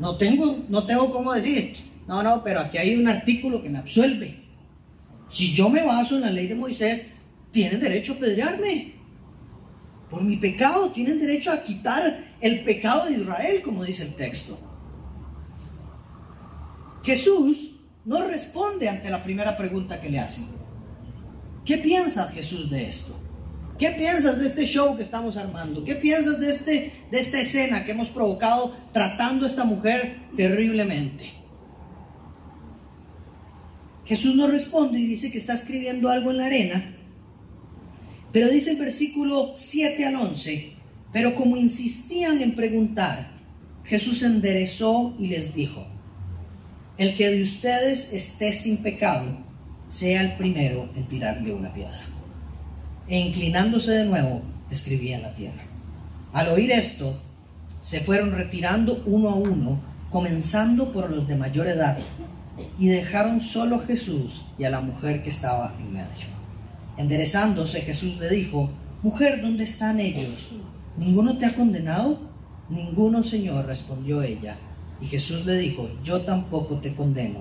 No 0.00 0.16
tengo, 0.16 0.58
no 0.68 0.84
tengo 0.84 1.12
cómo 1.12 1.32
decir, 1.32 1.72
no, 2.08 2.22
no, 2.24 2.42
pero 2.42 2.60
aquí 2.60 2.78
hay 2.78 2.96
un 2.96 3.06
artículo 3.06 3.62
que 3.62 3.68
me 3.68 3.78
absuelve. 3.78 4.42
Si 5.30 5.54
yo 5.54 5.68
me 5.68 5.84
baso 5.84 6.16
en 6.16 6.22
la 6.22 6.30
ley 6.30 6.48
de 6.48 6.56
Moisés, 6.56 7.12
tienen 7.52 7.80
derecho 7.80 8.14
a 8.14 8.16
apedrearme. 8.16 8.94
Por 10.12 10.22
mi 10.24 10.36
pecado, 10.36 10.90
tienen 10.90 11.18
derecho 11.18 11.50
a 11.50 11.62
quitar 11.62 12.22
el 12.38 12.62
pecado 12.64 13.06
de 13.06 13.12
Israel, 13.12 13.62
como 13.62 13.82
dice 13.82 14.02
el 14.02 14.12
texto. 14.12 14.60
Jesús 17.02 17.76
no 18.04 18.20
responde 18.26 18.90
ante 18.90 19.08
la 19.08 19.24
primera 19.24 19.56
pregunta 19.56 20.02
que 20.02 20.10
le 20.10 20.20
hacen. 20.20 20.44
¿Qué 21.64 21.78
piensas 21.78 22.30
Jesús 22.34 22.68
de 22.68 22.86
esto? 22.86 23.18
¿Qué 23.78 23.88
piensas 23.92 24.38
de 24.38 24.48
este 24.48 24.66
show 24.66 24.94
que 24.96 25.02
estamos 25.02 25.38
armando? 25.38 25.82
¿Qué 25.82 25.94
piensas 25.94 26.38
de, 26.38 26.50
este, 26.50 26.92
de 27.10 27.18
esta 27.18 27.40
escena 27.40 27.82
que 27.86 27.92
hemos 27.92 28.10
provocado 28.10 28.76
tratando 28.92 29.46
a 29.46 29.48
esta 29.48 29.64
mujer 29.64 30.18
terriblemente? 30.36 31.32
Jesús 34.04 34.36
no 34.36 34.46
responde 34.46 34.98
y 34.98 35.06
dice 35.06 35.32
que 35.32 35.38
está 35.38 35.54
escribiendo 35.54 36.10
algo 36.10 36.30
en 36.32 36.36
la 36.36 36.44
arena, 36.44 36.96
pero 38.32 38.48
dice 38.48 38.72
el 38.72 38.78
versículo 38.78 39.52
7 39.56 40.06
al 40.06 40.16
11, 40.16 40.72
pero 41.12 41.34
como 41.34 41.56
insistían 41.56 42.40
en 42.40 42.56
preguntar, 42.56 43.28
Jesús 43.84 44.22
enderezó 44.22 45.14
y 45.18 45.26
les 45.26 45.54
dijo, 45.54 45.86
el 46.98 47.16
que 47.16 47.30
de 47.30 47.42
ustedes 47.42 48.12
esté 48.12 48.52
sin 48.52 48.78
pecado, 48.78 49.26
sea 49.90 50.22
el 50.22 50.36
primero 50.36 50.88
en 50.94 51.04
tirarle 51.04 51.52
una 51.52 51.72
piedra. 51.74 52.00
E 53.08 53.18
inclinándose 53.18 53.92
de 53.92 54.04
nuevo, 54.06 54.42
escribía 54.70 55.16
en 55.16 55.22
la 55.22 55.34
tierra. 55.34 55.62
Al 56.32 56.48
oír 56.48 56.70
esto, 56.70 57.14
se 57.80 58.00
fueron 58.00 58.32
retirando 58.32 59.02
uno 59.04 59.28
a 59.28 59.34
uno, 59.34 59.80
comenzando 60.10 60.92
por 60.92 61.10
los 61.10 61.28
de 61.28 61.36
mayor 61.36 61.66
edad, 61.66 61.98
y 62.78 62.88
dejaron 62.88 63.40
solo 63.40 63.76
a 63.76 63.86
Jesús 63.86 64.44
y 64.58 64.64
a 64.64 64.70
la 64.70 64.80
mujer 64.80 65.22
que 65.22 65.28
estaba 65.28 65.74
en 65.78 65.92
medio. 65.92 66.41
Enderezándose, 66.96 67.80
Jesús 67.80 68.18
le 68.18 68.28
dijo, 68.30 68.70
Mujer, 69.02 69.42
¿dónde 69.42 69.64
están 69.64 69.98
ellos? 69.98 70.50
¿Ninguno 70.96 71.36
te 71.36 71.46
ha 71.46 71.54
condenado? 71.56 72.20
Ninguno, 72.68 73.22
Señor, 73.22 73.66
respondió 73.66 74.22
ella. 74.22 74.56
Y 75.00 75.06
Jesús 75.06 75.44
le 75.44 75.56
dijo, 75.56 75.90
yo 76.04 76.20
tampoco 76.20 76.76
te 76.76 76.94
condeno, 76.94 77.40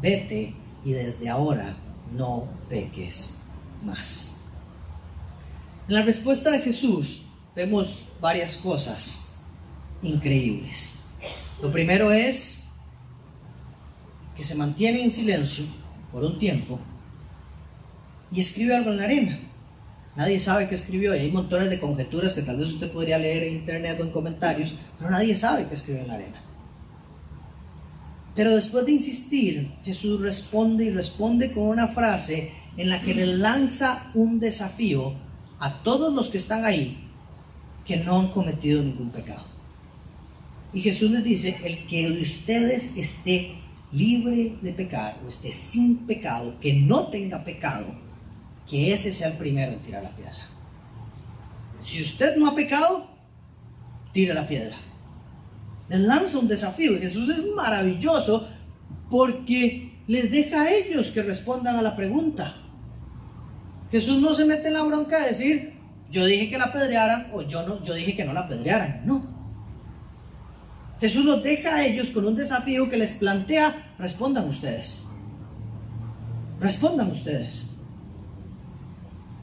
vete 0.00 0.54
y 0.84 0.92
desde 0.92 1.28
ahora 1.28 1.76
no 2.16 2.44
peques 2.68 3.40
más. 3.84 4.42
En 5.88 5.94
la 5.94 6.02
respuesta 6.02 6.52
de 6.52 6.60
Jesús 6.60 7.22
vemos 7.56 8.04
varias 8.20 8.56
cosas 8.58 9.38
increíbles. 10.02 11.00
Lo 11.60 11.72
primero 11.72 12.12
es 12.12 12.64
que 14.36 14.44
se 14.44 14.54
mantiene 14.54 15.02
en 15.02 15.10
silencio 15.10 15.64
por 16.12 16.22
un 16.22 16.38
tiempo 16.38 16.78
y 18.32 18.40
escribe 18.40 18.74
algo 18.74 18.90
en 18.90 18.96
la 18.96 19.04
arena. 19.04 19.38
Nadie 20.16 20.40
sabe 20.40 20.68
qué 20.68 20.74
escribió 20.74 21.14
y 21.14 21.20
hay 21.20 21.32
montones 21.32 21.70
de 21.70 21.80
conjeturas 21.80 22.34
que 22.34 22.42
tal 22.42 22.58
vez 22.58 22.68
usted 22.68 22.90
podría 22.90 23.18
leer 23.18 23.44
en 23.44 23.54
internet 23.54 23.98
o 24.00 24.04
en 24.04 24.10
comentarios, 24.10 24.74
pero 24.98 25.10
nadie 25.10 25.36
sabe 25.36 25.66
qué 25.68 25.74
escribió 25.74 26.02
en 26.02 26.08
la 26.08 26.14
arena. 26.14 26.42
Pero 28.34 28.54
después 28.54 28.86
de 28.86 28.92
insistir, 28.92 29.70
Jesús 29.84 30.20
responde 30.20 30.84
y 30.84 30.90
responde 30.90 31.52
con 31.52 31.64
una 31.64 31.88
frase 31.88 32.52
en 32.76 32.88
la 32.88 33.00
que 33.00 33.14
le 33.14 33.26
lanza 33.26 34.10
un 34.14 34.40
desafío 34.40 35.14
a 35.60 35.82
todos 35.82 36.12
los 36.14 36.28
que 36.28 36.38
están 36.38 36.64
ahí 36.64 36.98
que 37.84 37.96
no 37.98 38.18
han 38.18 38.32
cometido 38.32 38.82
ningún 38.82 39.10
pecado. 39.10 39.44
Y 40.72 40.80
Jesús 40.80 41.10
les 41.10 41.24
dice, 41.24 41.58
el 41.64 41.86
que 41.86 42.08
de 42.08 42.22
ustedes 42.22 42.96
esté 42.96 43.54
libre 43.92 44.56
de 44.62 44.72
pecar 44.72 45.18
o 45.24 45.28
esté 45.28 45.52
sin 45.52 45.98
pecado, 45.98 46.58
que 46.60 46.72
no 46.72 47.08
tenga 47.08 47.44
pecado, 47.44 47.86
que 48.68 48.92
ese 48.92 49.12
sea 49.12 49.28
el 49.28 49.38
primero 49.38 49.72
en 49.72 49.80
tirar 49.80 50.02
la 50.02 50.10
piedra. 50.10 50.48
Si 51.82 52.00
usted 52.00 52.36
no 52.36 52.48
ha 52.48 52.54
pecado, 52.54 53.06
tire 54.12 54.34
la 54.34 54.46
piedra 54.46 54.76
les 55.92 56.00
lanza 56.00 56.38
un 56.38 56.48
desafío. 56.48 56.98
Jesús 56.98 57.28
es 57.28 57.44
maravilloso 57.54 58.48
porque 59.10 59.92
les 60.06 60.30
deja 60.30 60.62
a 60.62 60.70
ellos 60.70 61.10
que 61.10 61.22
respondan 61.22 61.76
a 61.76 61.82
la 61.82 61.94
pregunta. 61.94 62.56
Jesús 63.90 64.22
no 64.22 64.34
se 64.34 64.46
mete 64.46 64.68
en 64.68 64.74
la 64.74 64.84
bronca 64.84 65.20
de 65.20 65.28
decir, 65.28 65.74
yo 66.10 66.24
dije 66.24 66.48
que 66.48 66.56
la 66.56 66.64
apedrearan 66.64 67.28
o 67.34 67.42
yo, 67.42 67.66
no, 67.66 67.82
yo 67.84 67.92
dije 67.92 68.16
que 68.16 68.24
no 68.24 68.32
la 68.32 68.40
apedrearan. 68.40 69.02
No. 69.04 69.22
Jesús 70.98 71.26
los 71.26 71.42
deja 71.42 71.74
a 71.74 71.84
ellos 71.84 72.10
con 72.10 72.26
un 72.26 72.36
desafío 72.36 72.88
que 72.88 72.96
les 72.96 73.12
plantea, 73.12 73.92
respondan 73.98 74.48
ustedes. 74.48 75.02
Respondan 76.58 77.10
ustedes. 77.10 77.71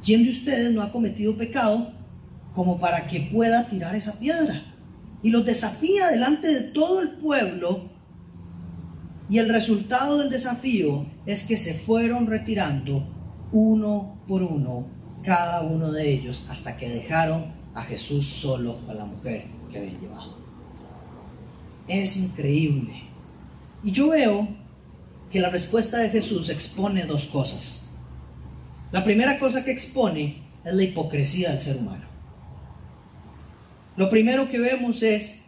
¿Quién 0.09 0.23
de 0.23 0.31
ustedes 0.31 0.73
no 0.73 0.81
ha 0.81 0.91
cometido 0.91 1.37
pecado 1.37 1.93
como 2.55 2.79
para 2.79 3.05
que 3.05 3.29
pueda 3.31 3.69
tirar 3.69 3.93
esa 3.93 4.17
piedra? 4.17 4.63
y 5.21 5.29
los 5.29 5.45
desafía 5.45 6.07
delante 6.07 6.47
de 6.47 6.61
todo 6.71 7.01
el 7.01 7.09
pueblo. 7.09 7.89
Y 9.29 9.37
el 9.37 9.49
resultado 9.49 10.17
del 10.17 10.31
desafío 10.31 11.05
es 11.27 11.43
que 11.43 11.57
se 11.57 11.75
fueron 11.75 12.25
retirando 12.25 13.07
uno 13.51 14.15
por 14.27 14.41
uno, 14.41 14.87
cada 15.23 15.61
uno 15.61 15.91
de 15.91 16.11
ellos, 16.11 16.47
hasta 16.49 16.75
que 16.75 16.89
dejaron 16.89 17.45
a 17.75 17.83
Jesús 17.83 18.25
solo 18.25 18.79
con 18.87 18.97
la 18.97 19.05
mujer 19.05 19.45
que 19.71 19.77
habían 19.77 19.99
llevado. 19.99 20.35
Es 21.87 22.17
increíble. 22.17 23.03
Y 23.83 23.91
yo 23.91 24.09
veo 24.09 24.47
que 25.31 25.39
la 25.39 25.51
respuesta 25.51 25.99
de 25.99 26.09
Jesús 26.09 26.49
expone 26.49 27.05
dos 27.05 27.27
cosas. 27.27 27.88
La 28.91 29.03
primera 29.03 29.37
cosa 29.37 29.63
que 29.63 29.71
expone 29.71 30.41
es 30.65 30.73
la 30.73 30.83
hipocresía 30.83 31.51
del 31.51 31.61
ser 31.61 31.77
humano. 31.77 32.05
Lo 33.95 34.09
primero 34.09 34.49
que 34.49 34.59
vemos 34.59 35.03
es 35.03 35.41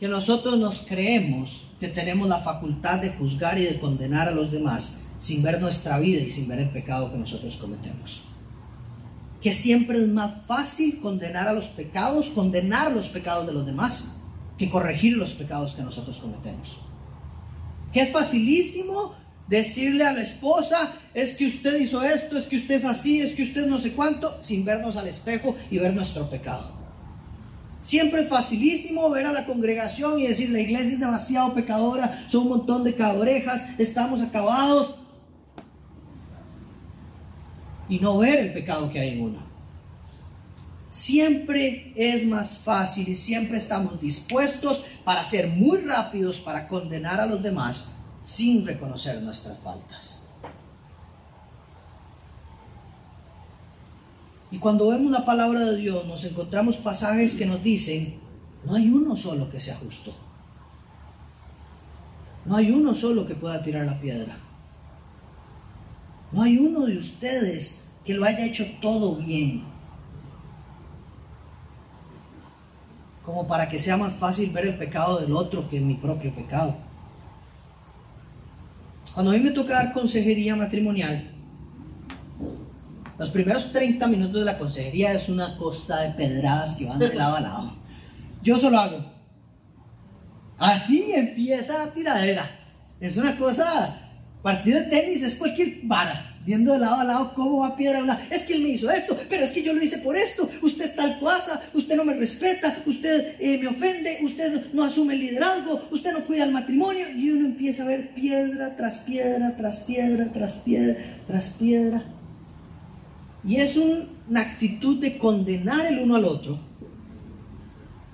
que 0.00 0.08
nosotros 0.08 0.58
nos 0.58 0.80
creemos 0.80 1.72
que 1.78 1.88
tenemos 1.88 2.28
la 2.28 2.40
facultad 2.40 3.00
de 3.00 3.10
juzgar 3.10 3.58
y 3.58 3.64
de 3.64 3.78
condenar 3.78 4.28
a 4.28 4.32
los 4.32 4.50
demás 4.50 5.02
sin 5.18 5.42
ver 5.42 5.60
nuestra 5.60 5.98
vida 5.98 6.20
y 6.20 6.30
sin 6.30 6.48
ver 6.48 6.60
el 6.60 6.70
pecado 6.70 7.10
que 7.10 7.18
nosotros 7.18 7.56
cometemos. 7.56 8.22
Que 9.42 9.52
siempre 9.52 9.98
es 9.98 10.08
más 10.08 10.46
fácil 10.46 11.00
condenar 11.00 11.48
a 11.48 11.52
los 11.52 11.66
pecados, 11.66 12.30
condenar 12.30 12.92
los 12.92 13.08
pecados 13.08 13.46
de 13.46 13.52
los 13.52 13.66
demás, 13.66 14.22
que 14.56 14.70
corregir 14.70 15.16
los 15.16 15.34
pecados 15.34 15.74
que 15.74 15.82
nosotros 15.82 16.18
cometemos. 16.18 16.80
Que 17.92 18.00
es 18.00 18.12
facilísimo 18.12 19.14
decirle 19.48 20.04
a 20.04 20.12
la 20.12 20.22
esposa, 20.22 20.94
es 21.14 21.34
que 21.34 21.46
usted 21.46 21.80
hizo 21.80 22.02
esto, 22.02 22.36
es 22.36 22.46
que 22.46 22.56
usted 22.56 22.76
es 22.76 22.84
así, 22.84 23.20
es 23.20 23.34
que 23.34 23.42
usted 23.42 23.66
no 23.66 23.78
sé 23.78 23.92
cuánto, 23.92 24.42
sin 24.42 24.64
vernos 24.64 24.96
al 24.96 25.08
espejo 25.08 25.56
y 25.70 25.78
ver 25.78 25.94
nuestro 25.94 26.28
pecado. 26.28 26.76
Siempre 27.80 28.22
es 28.22 28.28
facilísimo 28.28 29.08
ver 29.10 29.26
a 29.26 29.32
la 29.32 29.46
congregación 29.46 30.18
y 30.18 30.26
decir 30.26 30.50
la 30.50 30.60
iglesia 30.60 30.94
es 30.94 31.00
demasiado 31.00 31.54
pecadora, 31.54 32.26
son 32.28 32.42
un 32.42 32.48
montón 32.48 32.84
de 32.84 32.94
cabrejas, 32.94 33.66
estamos 33.78 34.20
acabados. 34.20 34.96
Y 37.88 38.00
no 38.00 38.18
ver 38.18 38.38
el 38.38 38.52
pecado 38.52 38.90
que 38.90 39.00
hay 39.00 39.10
en 39.10 39.22
uno. 39.22 39.48
Siempre 40.90 41.92
es 41.96 42.26
más 42.26 42.58
fácil 42.58 43.08
y 43.08 43.14
siempre 43.14 43.56
estamos 43.56 44.00
dispuestos 44.00 44.84
para 45.04 45.24
ser 45.24 45.48
muy 45.48 45.78
rápidos 45.78 46.38
para 46.40 46.68
condenar 46.68 47.20
a 47.20 47.26
los 47.26 47.42
demás 47.42 47.97
sin 48.28 48.66
reconocer 48.66 49.22
nuestras 49.22 49.58
faltas. 49.60 50.26
Y 54.50 54.58
cuando 54.58 54.88
vemos 54.88 55.10
la 55.10 55.24
palabra 55.24 55.60
de 55.60 55.76
Dios, 55.76 56.06
nos 56.06 56.26
encontramos 56.26 56.76
pasajes 56.76 57.34
que 57.34 57.46
nos 57.46 57.62
dicen, 57.62 58.18
no 58.66 58.74
hay 58.74 58.90
uno 58.90 59.16
solo 59.16 59.50
que 59.50 59.58
sea 59.58 59.76
justo. 59.76 60.14
No 62.44 62.56
hay 62.56 62.70
uno 62.70 62.94
solo 62.94 63.26
que 63.26 63.34
pueda 63.34 63.62
tirar 63.62 63.86
la 63.86 63.98
piedra. 63.98 64.36
No 66.30 66.42
hay 66.42 66.58
uno 66.58 66.84
de 66.84 66.98
ustedes 66.98 67.84
que 68.04 68.12
lo 68.12 68.26
haya 68.26 68.44
hecho 68.44 68.64
todo 68.82 69.16
bien. 69.16 69.64
Como 73.24 73.48
para 73.48 73.70
que 73.70 73.80
sea 73.80 73.96
más 73.96 74.12
fácil 74.12 74.50
ver 74.50 74.66
el 74.66 74.76
pecado 74.76 75.18
del 75.18 75.32
otro 75.32 75.70
que 75.70 75.80
mi 75.80 75.94
propio 75.94 76.34
pecado. 76.34 76.87
Cuando 79.18 79.32
a 79.32 79.34
mí 79.34 79.40
me 79.40 79.50
toca 79.50 79.74
dar 79.74 79.92
consejería 79.92 80.54
matrimonial, 80.54 81.28
los 83.18 83.30
primeros 83.30 83.72
30 83.72 84.06
minutos 84.06 84.38
de 84.38 84.44
la 84.44 84.56
consejería 84.56 85.12
es 85.12 85.28
una 85.28 85.56
costa 85.56 86.02
de 86.02 86.10
pedradas 86.10 86.76
que 86.76 86.84
van 86.84 87.00
de 87.00 87.12
lado 87.12 87.34
a 87.34 87.40
lado. 87.40 87.72
Yo 88.44 88.56
solo 88.56 88.78
hago. 88.78 89.04
Así 90.56 91.10
empieza 91.12 91.84
la 91.84 91.92
tiradera. 91.92 92.48
Es 93.00 93.16
una 93.16 93.36
cosa, 93.36 93.98
partido 94.40 94.78
de 94.78 94.86
tenis 94.86 95.24
es 95.24 95.34
cualquier 95.34 95.80
vara, 95.82 96.37
viendo 96.48 96.72
de 96.72 96.78
lado 96.78 97.00
a 97.00 97.04
lado 97.04 97.34
cómo 97.34 97.58
va 97.58 97.76
piedra 97.76 97.98
a 97.98 98.02
una. 98.02 98.26
Es 98.30 98.44
que 98.44 98.54
él 98.54 98.62
me 98.62 98.70
hizo 98.70 98.90
esto, 98.90 99.14
pero 99.28 99.44
es 99.44 99.52
que 99.52 99.62
yo 99.62 99.74
lo 99.74 99.82
hice 99.82 99.98
por 99.98 100.16
esto. 100.16 100.48
Usted 100.62 100.86
es 100.86 100.96
tal 100.96 101.20
cosa, 101.20 101.60
usted 101.74 101.94
no 101.94 102.06
me 102.06 102.14
respeta, 102.14 102.74
usted 102.86 103.34
eh, 103.38 103.58
me 103.58 103.68
ofende, 103.68 104.20
usted 104.22 104.72
no 104.72 104.82
asume 104.82 105.12
el 105.12 105.20
liderazgo, 105.20 105.78
usted 105.90 106.14
no 106.14 106.24
cuida 106.24 106.44
el 106.44 106.52
matrimonio. 106.52 107.04
Y 107.14 107.32
uno 107.32 107.44
empieza 107.44 107.82
a 107.82 107.86
ver 107.86 108.14
piedra 108.14 108.74
tras 108.78 109.00
piedra, 109.00 109.54
tras 109.58 109.80
piedra, 109.80 110.32
tras 110.32 110.56
piedra, 110.56 110.96
tras 111.26 111.50
piedra. 111.50 112.02
Y 113.44 113.56
es 113.56 113.76
una 113.76 114.40
actitud 114.40 114.98
de 115.00 115.18
condenar 115.18 115.84
el 115.84 115.98
uno 115.98 116.16
al 116.16 116.24
otro, 116.24 116.58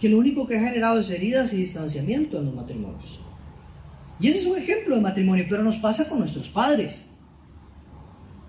que 0.01 0.09
lo 0.09 0.19
único 0.19 0.49
que 0.49 0.59
ha 0.59 0.61
generado 0.61 0.99
es 0.99 1.11
heridas 1.11 1.53
y 1.53 1.59
distanciamiento 1.59 2.41
en 2.41 2.47
los 2.47 2.55
matrimonios. 2.57 3.21
Y 4.19 4.27
ese 4.27 4.41
es 4.41 4.47
un 4.47 4.59
ejemplo 4.59 4.97
de 4.97 5.03
matrimonio, 5.03 5.47
pero 5.49 5.63
nos 5.63 5.77
pasa 5.77 6.09
con 6.09 6.19
nuestros 6.19 6.49
padres, 6.49 7.14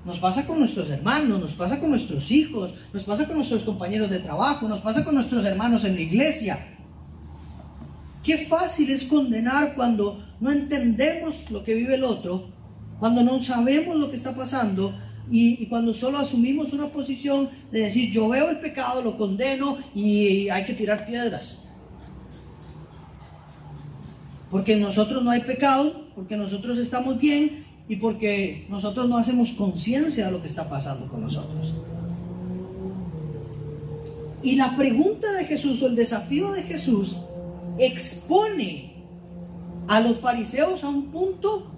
nos 0.05 0.19
pasa 0.19 0.45
con 0.45 0.59
nuestros 0.59 0.89
hermanos, 0.91 1.39
nos 1.39 1.53
pasa 1.53 1.79
con 1.79 1.89
nuestros 1.89 2.29
hijos, 2.29 2.73
nos 2.93 3.03
pasa 3.03 3.25
con 3.25 3.37
nuestros 3.37 3.63
compañeros 3.63 4.09
de 4.09 4.19
trabajo, 4.19 4.67
nos 4.69 4.79
pasa 4.79 5.03
con 5.03 5.15
nuestros 5.15 5.43
hermanos 5.45 5.83
en 5.83 5.95
la 5.95 6.01
iglesia. 6.01 6.59
Qué 8.23 8.45
fácil 8.45 8.91
es 8.91 9.05
condenar 9.05 9.73
cuando 9.73 10.23
no 10.39 10.51
entendemos 10.51 11.49
lo 11.49 11.63
que 11.63 11.73
vive 11.73 11.95
el 11.95 12.03
otro, 12.03 12.47
cuando 12.99 13.23
no 13.23 13.41
sabemos 13.43 13.95
lo 13.95 14.09
que 14.09 14.15
está 14.15 14.35
pasando 14.35 14.93
y, 15.29 15.65
cuando 15.67 15.91
solo 15.91 16.19
asumimos 16.19 16.71
una 16.71 16.87
posición 16.87 17.49
de 17.71 17.81
decir 17.81 18.11
yo 18.11 18.29
veo 18.29 18.51
el 18.51 18.59
pecado, 18.59 19.01
lo 19.01 19.17
condeno 19.17 19.77
y 19.95 20.49
hay 20.49 20.65
que 20.65 20.75
tirar 20.75 21.07
piedras. 21.07 21.61
Porque 24.51 24.73
en 24.73 24.81
nosotros 24.81 25.23
no 25.23 25.31
hay 25.31 25.41
pecado, 25.41 26.05
porque 26.13 26.37
nosotros 26.37 26.77
estamos 26.77 27.19
bien 27.19 27.64
y 27.87 27.97
porque 27.97 28.65
nosotros 28.69 29.07
no 29.07 29.17
hacemos 29.17 29.51
conciencia 29.51 30.25
de 30.25 30.31
lo 30.31 30.41
que 30.41 30.47
está 30.47 30.67
pasando 30.67 31.07
con 31.07 31.21
nosotros. 31.21 31.73
Y 34.41 34.55
la 34.55 34.75
pregunta 34.75 35.31
de 35.31 35.45
Jesús 35.45 35.81
o 35.81 35.87
el 35.87 35.95
desafío 35.95 36.51
de 36.51 36.63
Jesús 36.63 37.17
expone 37.77 38.93
a 39.87 39.99
los 39.99 40.19
fariseos 40.19 40.83
a 40.83 40.89
un 40.89 41.11
punto 41.11 41.71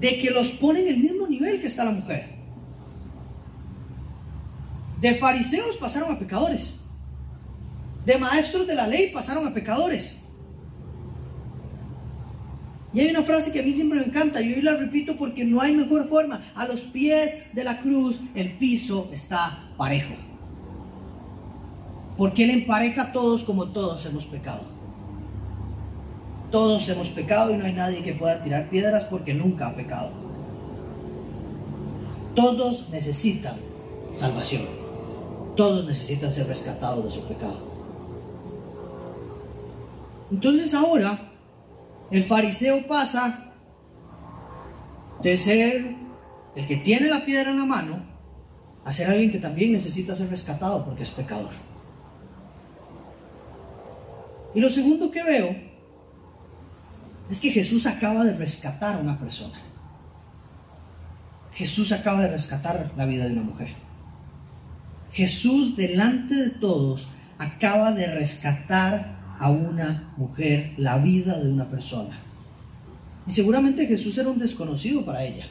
de 0.00 0.20
que 0.20 0.30
los 0.30 0.50
pone 0.50 0.80
en 0.80 0.88
el 0.88 0.98
mismo 0.98 1.26
nivel 1.26 1.60
que 1.60 1.66
está 1.66 1.84
la 1.84 1.92
mujer. 1.92 2.38
De 5.00 5.14
fariseos 5.14 5.76
pasaron 5.76 6.14
a 6.14 6.18
pecadores. 6.18 6.80
De 8.04 8.16
maestros 8.16 8.66
de 8.66 8.74
la 8.74 8.86
ley 8.86 9.10
pasaron 9.12 9.46
a 9.46 9.54
pecadores. 9.54 10.27
Y 12.94 13.00
hay 13.00 13.10
una 13.10 13.22
frase 13.22 13.52
que 13.52 13.60
a 13.60 13.62
mí 13.62 13.72
siempre 13.72 14.00
me 14.00 14.06
encanta, 14.06 14.40
y 14.40 14.54
hoy 14.54 14.62
la 14.62 14.74
repito 14.74 15.16
porque 15.16 15.44
no 15.44 15.60
hay 15.60 15.74
mejor 15.74 16.08
forma. 16.08 16.42
A 16.54 16.66
los 16.66 16.82
pies 16.82 17.52
de 17.52 17.64
la 17.64 17.80
cruz 17.80 18.20
el 18.34 18.56
piso 18.56 19.10
está 19.12 19.58
parejo. 19.76 20.14
Porque 22.16 22.44
Él 22.44 22.50
empareja 22.50 23.02
a 23.02 23.12
todos 23.12 23.44
como 23.44 23.66
todos 23.66 24.04
hemos 24.06 24.26
pecado. 24.26 24.62
Todos 26.50 26.88
hemos 26.88 27.10
pecado 27.10 27.52
y 27.54 27.58
no 27.58 27.66
hay 27.66 27.74
nadie 27.74 28.02
que 28.02 28.14
pueda 28.14 28.42
tirar 28.42 28.70
piedras 28.70 29.04
porque 29.04 29.34
nunca 29.34 29.68
ha 29.68 29.76
pecado. 29.76 30.10
Todos 32.34 32.88
necesitan 32.90 33.56
salvación. 34.14 34.62
Todos 35.56 35.86
necesitan 35.86 36.32
ser 36.32 36.46
rescatados 36.46 37.04
de 37.04 37.10
su 37.10 37.28
pecado. 37.28 37.68
Entonces 40.30 40.72
ahora 40.72 41.27
el 42.10 42.24
fariseo 42.24 42.86
pasa 42.86 43.52
de 45.22 45.36
ser 45.36 45.94
el 46.56 46.66
que 46.66 46.76
tiene 46.76 47.08
la 47.08 47.24
piedra 47.24 47.50
en 47.50 47.58
la 47.58 47.64
mano 47.64 47.98
a 48.84 48.92
ser 48.92 49.10
alguien 49.10 49.30
que 49.30 49.38
también 49.38 49.72
necesita 49.72 50.14
ser 50.14 50.30
rescatado 50.30 50.84
porque 50.84 51.02
es 51.02 51.10
pecador. 51.10 51.50
Y 54.54 54.60
lo 54.60 54.70
segundo 54.70 55.10
que 55.10 55.22
veo 55.22 55.54
es 57.30 57.40
que 57.40 57.50
Jesús 57.50 57.86
acaba 57.86 58.24
de 58.24 58.32
rescatar 58.32 58.96
a 58.96 58.98
una 58.98 59.18
persona. 59.18 59.58
Jesús 61.52 61.92
acaba 61.92 62.22
de 62.22 62.28
rescatar 62.28 62.90
la 62.96 63.04
vida 63.04 63.26
de 63.26 63.32
una 63.32 63.42
mujer. 63.42 63.74
Jesús 65.12 65.76
delante 65.76 66.34
de 66.34 66.50
todos 66.50 67.08
acaba 67.38 67.92
de 67.92 68.06
rescatar 68.06 69.17
a 69.38 69.50
una 69.50 70.12
mujer 70.16 70.72
la 70.76 70.98
vida 70.98 71.38
de 71.38 71.50
una 71.50 71.68
persona. 71.70 72.18
Y 73.26 73.30
seguramente 73.30 73.86
Jesús 73.86 74.16
era 74.18 74.30
un 74.30 74.38
desconocido 74.38 75.04
para 75.04 75.24
ella. 75.24 75.46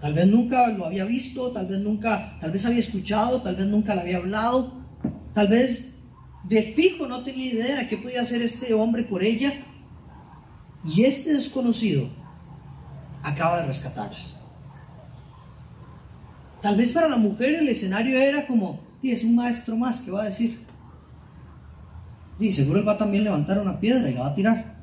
Tal 0.00 0.12
vez 0.12 0.26
nunca 0.26 0.68
lo 0.68 0.84
había 0.84 1.04
visto, 1.04 1.50
tal 1.52 1.66
vez 1.66 1.78
nunca, 1.78 2.38
tal 2.40 2.50
vez 2.50 2.66
había 2.66 2.80
escuchado, 2.80 3.40
tal 3.40 3.56
vez 3.56 3.66
nunca 3.66 3.94
le 3.94 4.02
había 4.02 4.18
hablado, 4.18 4.72
tal 5.34 5.48
vez 5.48 5.92
de 6.44 6.62
fijo 6.74 7.06
no 7.06 7.22
tenía 7.22 7.52
idea 7.52 7.76
de 7.76 7.88
qué 7.88 7.96
podía 7.96 8.22
hacer 8.22 8.42
este 8.42 8.74
hombre 8.74 9.04
por 9.04 9.22
ella. 9.22 9.52
Y 10.84 11.04
este 11.04 11.32
desconocido 11.32 12.08
acaba 13.22 13.60
de 13.60 13.66
rescatarla. 13.66 14.18
Tal 16.62 16.76
vez 16.76 16.92
para 16.92 17.08
la 17.08 17.16
mujer 17.16 17.54
el 17.54 17.68
escenario 17.68 18.18
era 18.18 18.46
como, 18.46 18.80
y 19.02 19.12
es 19.12 19.24
un 19.24 19.34
maestro 19.34 19.76
más 19.76 20.00
que 20.00 20.10
va 20.10 20.22
a 20.22 20.26
decir, 20.26 20.65
y 22.38 22.52
seguro 22.52 22.80
él 22.80 22.88
va 22.88 22.92
a 22.92 22.98
también 22.98 23.24
levantar 23.24 23.58
una 23.58 23.80
piedra 23.80 24.08
y 24.08 24.14
la 24.14 24.20
va 24.20 24.26
a 24.28 24.34
tirar. 24.34 24.76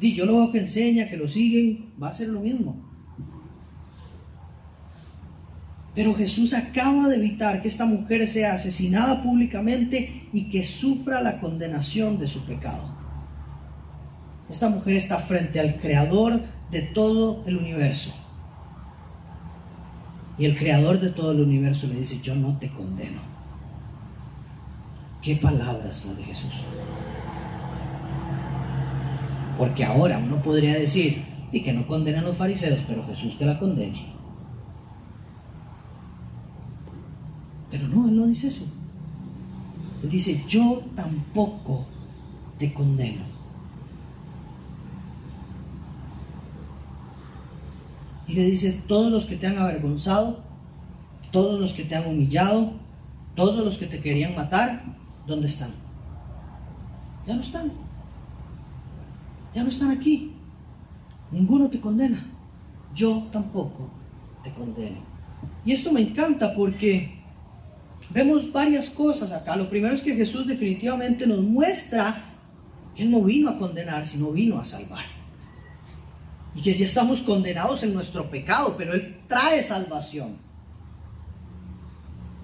Yo 0.00 0.26
lo 0.26 0.36
veo 0.36 0.52
que 0.52 0.58
enseña, 0.58 1.08
que 1.08 1.16
lo 1.16 1.26
siguen, 1.26 1.92
va 2.00 2.08
a 2.08 2.14
ser 2.14 2.28
lo 2.28 2.40
mismo. 2.40 2.76
Pero 5.94 6.14
Jesús 6.14 6.54
acaba 6.54 7.08
de 7.08 7.16
evitar 7.16 7.60
que 7.60 7.66
esta 7.66 7.84
mujer 7.84 8.28
sea 8.28 8.52
asesinada 8.52 9.20
públicamente 9.22 10.28
y 10.32 10.48
que 10.48 10.62
sufra 10.62 11.20
la 11.20 11.40
condenación 11.40 12.20
de 12.20 12.28
su 12.28 12.44
pecado. 12.44 12.88
Esta 14.48 14.68
mujer 14.68 14.94
está 14.94 15.18
frente 15.18 15.58
al 15.58 15.80
creador 15.80 16.40
de 16.70 16.82
todo 16.82 17.42
el 17.46 17.56
universo. 17.56 18.14
Y 20.38 20.44
el 20.44 20.56
creador 20.56 21.00
de 21.00 21.10
todo 21.10 21.32
el 21.32 21.40
universo 21.40 21.88
le 21.88 21.96
dice, 21.96 22.20
yo 22.22 22.36
no 22.36 22.56
te 22.58 22.70
condeno. 22.70 23.20
Qué 25.22 25.36
palabras 25.36 26.04
las 26.06 26.16
de 26.16 26.24
Jesús. 26.24 26.64
Porque 29.58 29.84
ahora 29.84 30.18
uno 30.18 30.40
podría 30.42 30.78
decir, 30.78 31.24
y 31.50 31.62
que 31.62 31.72
no 31.72 31.86
condenen 31.86 32.20
a 32.20 32.28
los 32.28 32.36
fariseos, 32.36 32.80
pero 32.86 33.04
Jesús 33.06 33.34
que 33.34 33.44
la 33.44 33.58
condene. 33.58 34.12
Pero 37.70 37.88
no, 37.88 38.08
Él 38.08 38.16
no 38.16 38.26
dice 38.26 38.48
eso. 38.48 38.64
Él 40.02 40.10
dice, 40.10 40.44
yo 40.46 40.82
tampoco 40.94 41.84
te 42.58 42.72
condeno. 42.72 43.22
Y 48.28 48.34
le 48.34 48.44
dice, 48.44 48.82
todos 48.86 49.10
los 49.10 49.26
que 49.26 49.36
te 49.36 49.46
han 49.46 49.58
avergonzado, 49.58 50.38
todos 51.32 51.58
los 51.58 51.72
que 51.72 51.82
te 51.82 51.96
han 51.96 52.06
humillado, 52.06 52.72
todos 53.34 53.64
los 53.64 53.78
que 53.78 53.86
te 53.86 54.00
querían 54.00 54.36
matar, 54.36 54.82
¿Dónde 55.28 55.46
están? 55.46 55.70
Ya 57.26 57.36
no 57.36 57.42
están. 57.42 57.70
Ya 59.54 59.62
no 59.62 59.68
están 59.68 59.90
aquí. 59.90 60.32
Ninguno 61.30 61.68
te 61.68 61.78
condena. 61.78 62.26
Yo 62.94 63.28
tampoco 63.30 63.90
te 64.42 64.50
condeno. 64.52 64.96
Y 65.66 65.72
esto 65.72 65.92
me 65.92 66.00
encanta 66.00 66.54
porque 66.54 67.20
vemos 68.08 68.50
varias 68.50 68.88
cosas 68.88 69.32
acá. 69.32 69.54
Lo 69.54 69.68
primero 69.68 69.94
es 69.94 70.00
que 70.00 70.14
Jesús 70.14 70.46
definitivamente 70.46 71.26
nos 71.26 71.42
muestra 71.42 72.24
que 72.96 73.02
Él 73.02 73.10
no 73.10 73.22
vino 73.22 73.50
a 73.50 73.58
condenar, 73.58 74.06
sino 74.06 74.32
vino 74.32 74.58
a 74.58 74.64
salvar. 74.64 75.04
Y 76.54 76.62
que 76.62 76.72
si 76.72 76.84
estamos 76.84 77.20
condenados 77.20 77.82
en 77.82 77.92
nuestro 77.92 78.30
pecado, 78.30 78.76
pero 78.78 78.94
Él 78.94 79.18
trae 79.28 79.62
salvación. 79.62 80.38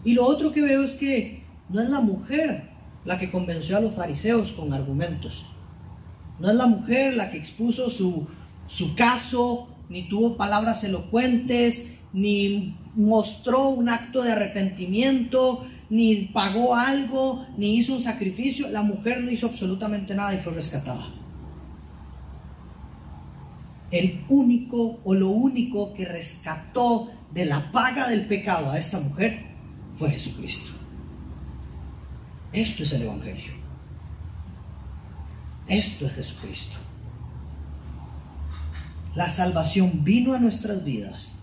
Y 0.05 0.13
lo 0.13 0.27
otro 0.27 0.53
que 0.53 0.61
veo 0.61 0.83
es 0.83 0.93
que 0.97 1.43
no 1.71 1.81
es 1.81 1.89
la 1.89 2.01
mujer 2.01 2.74
la 3.05 3.19
que 3.19 3.31
convenció 3.31 3.77
a 3.77 3.81
los 3.81 3.95
fariseos 3.95 4.53
con 4.53 4.73
argumentos. 4.73 5.47
No 6.41 6.51
es 6.51 6.57
la 6.57 6.67
mujer 6.67 7.15
la 7.15 7.31
que 7.31 7.39
expuso 7.39 7.91
su, 7.91 8.27
su 8.67 8.95
caso, 8.95 9.69
ni 9.89 10.09
tuvo 10.09 10.37
palabras 10.37 10.85
elocuentes, 10.85 11.93
ni 12.13 12.75
mostró 12.95 13.69
un 13.69 13.89
acto 13.89 14.23
de 14.23 14.33
arrepentimiento, 14.33 15.67
ni 15.91 16.31
pagó 16.33 16.75
algo, 16.75 17.45
ni 17.57 17.77
hizo 17.77 17.95
un 17.95 18.03
sacrificio. 18.03 18.71
La 18.71 18.83
mujer 18.83 19.21
no 19.23 19.31
hizo 19.31 19.47
absolutamente 19.47 20.15
nada 20.15 20.35
y 20.35 20.39
fue 20.39 20.53
rescatada. 20.53 21.07
El 23.91 24.25
único 24.29 24.99
o 25.05 25.15
lo 25.15 25.29
único 25.29 25.95
que 25.95 26.05
rescató 26.05 27.11
de 27.33 27.45
la 27.45 27.71
paga 27.71 28.09
del 28.09 28.27
pecado 28.27 28.71
a 28.71 28.79
esta 28.79 28.99
mujer 28.99 29.41
fue 29.97 30.11
Jesucristo. 30.11 30.84
Esto 32.55 32.85
es 32.85 32.93
el 32.93 33.03
Evangelio. 33.03 33.53
Esto 35.67 36.07
es 36.07 36.13
Jesucristo. 36.13 36.77
La 39.17 39.29
salvación 39.29 40.05
vino 40.05 40.35
a 40.35 40.39
nuestras 40.39 40.85
vidas 40.85 41.41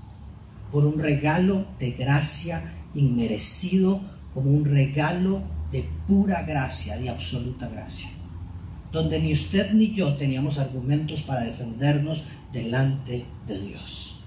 por 0.71 0.85
un 0.85 0.99
regalo 0.99 1.65
de 1.79 1.91
gracia 1.91 2.63
inmerecido, 2.93 3.99
como 4.33 4.51
un 4.51 4.63
regalo 4.63 5.43
de 5.73 5.85
pura 6.07 6.43
gracia, 6.43 6.97
de 6.97 7.09
absoluta 7.09 7.67
gracia, 7.67 8.09
donde 8.93 9.19
ni 9.19 9.33
usted 9.33 9.73
ni 9.73 9.93
yo 9.93 10.15
teníamos 10.15 10.59
argumentos 10.59 11.23
para 11.23 11.43
defendernos 11.43 12.23
delante 12.53 13.25
de 13.47 13.59
Dios. 13.59 14.21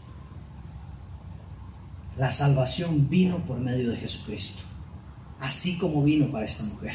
La 2.18 2.30
salvación 2.30 3.08
vino 3.08 3.38
por 3.38 3.58
medio 3.58 3.90
de 3.90 3.96
Jesucristo, 3.96 4.62
así 5.40 5.78
como 5.78 6.02
vino 6.02 6.30
para 6.30 6.46
esta 6.46 6.64
mujer, 6.64 6.94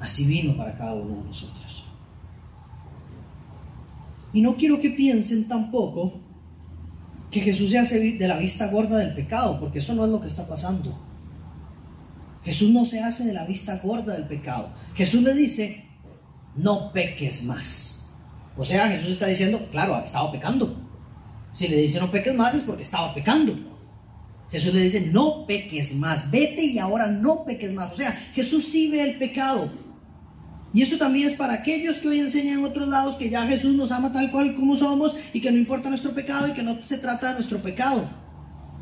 así 0.00 0.24
vino 0.24 0.56
para 0.56 0.76
cada 0.76 0.94
uno 0.94 1.16
de 1.16 1.28
nosotros. 1.28 1.84
Y 4.32 4.40
no 4.40 4.56
quiero 4.56 4.80
que 4.80 4.90
piensen 4.90 5.48
tampoco 5.48 6.20
que 7.30 7.40
Jesús 7.40 7.70
se 7.70 7.78
hace 7.78 8.12
de 8.12 8.28
la 8.28 8.38
vista 8.38 8.68
gorda 8.68 8.98
del 8.98 9.14
pecado, 9.14 9.58
porque 9.58 9.78
eso 9.78 9.94
no 9.94 10.04
es 10.04 10.10
lo 10.10 10.20
que 10.20 10.26
está 10.26 10.46
pasando. 10.46 10.96
Jesús 12.44 12.70
no 12.70 12.84
se 12.84 13.02
hace 13.02 13.24
de 13.24 13.32
la 13.32 13.44
vista 13.44 13.80
gorda 13.82 14.14
del 14.14 14.28
pecado. 14.28 14.68
Jesús 14.94 15.22
le 15.22 15.34
dice, 15.34 15.84
no 16.54 16.92
peques 16.92 17.44
más. 17.44 18.12
O 18.56 18.64
sea, 18.64 18.88
Jesús 18.88 19.10
está 19.10 19.26
diciendo, 19.26 19.68
claro, 19.70 19.98
estaba 19.98 20.30
pecando. 20.30 20.76
Si 21.54 21.68
le 21.68 21.78
dice 21.78 21.98
no 22.00 22.10
peques 22.10 22.34
más 22.34 22.54
es 22.54 22.62
porque 22.62 22.82
estaba 22.82 23.14
pecando. 23.14 23.56
Jesús 24.50 24.74
le 24.74 24.82
dice, 24.82 25.00
no 25.12 25.44
peques 25.46 25.94
más, 25.96 26.30
vete 26.30 26.64
y 26.64 26.78
ahora 26.78 27.08
no 27.08 27.44
peques 27.44 27.72
más. 27.72 27.92
O 27.92 27.96
sea, 27.96 28.12
Jesús 28.34 28.64
sí 28.64 28.90
ve 28.90 29.02
el 29.02 29.18
pecado. 29.18 29.70
Y 30.72 30.82
esto 30.82 30.98
también 30.98 31.28
es 31.28 31.36
para 31.36 31.54
aquellos 31.54 31.96
que 31.96 32.08
hoy 32.08 32.20
enseñan 32.20 32.58
en 32.58 32.64
otros 32.64 32.88
lados 32.88 33.16
que 33.16 33.30
ya 33.30 33.46
Jesús 33.46 33.74
nos 33.74 33.90
ama 33.92 34.12
tal 34.12 34.30
cual 34.30 34.54
como 34.54 34.76
somos 34.76 35.16
y 35.32 35.40
que 35.40 35.50
no 35.50 35.56
importa 35.56 35.88
nuestro 35.88 36.12
pecado 36.12 36.48
y 36.48 36.52
que 36.52 36.62
no 36.62 36.76
se 36.84 36.98
trata 36.98 37.28
de 37.28 37.34
nuestro 37.34 37.62
pecado. 37.62 38.08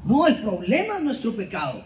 No, 0.05 0.27
el 0.27 0.43
problema 0.43 0.97
es 0.99 1.05
nuestro 1.05 1.35
pecado. 1.35 1.83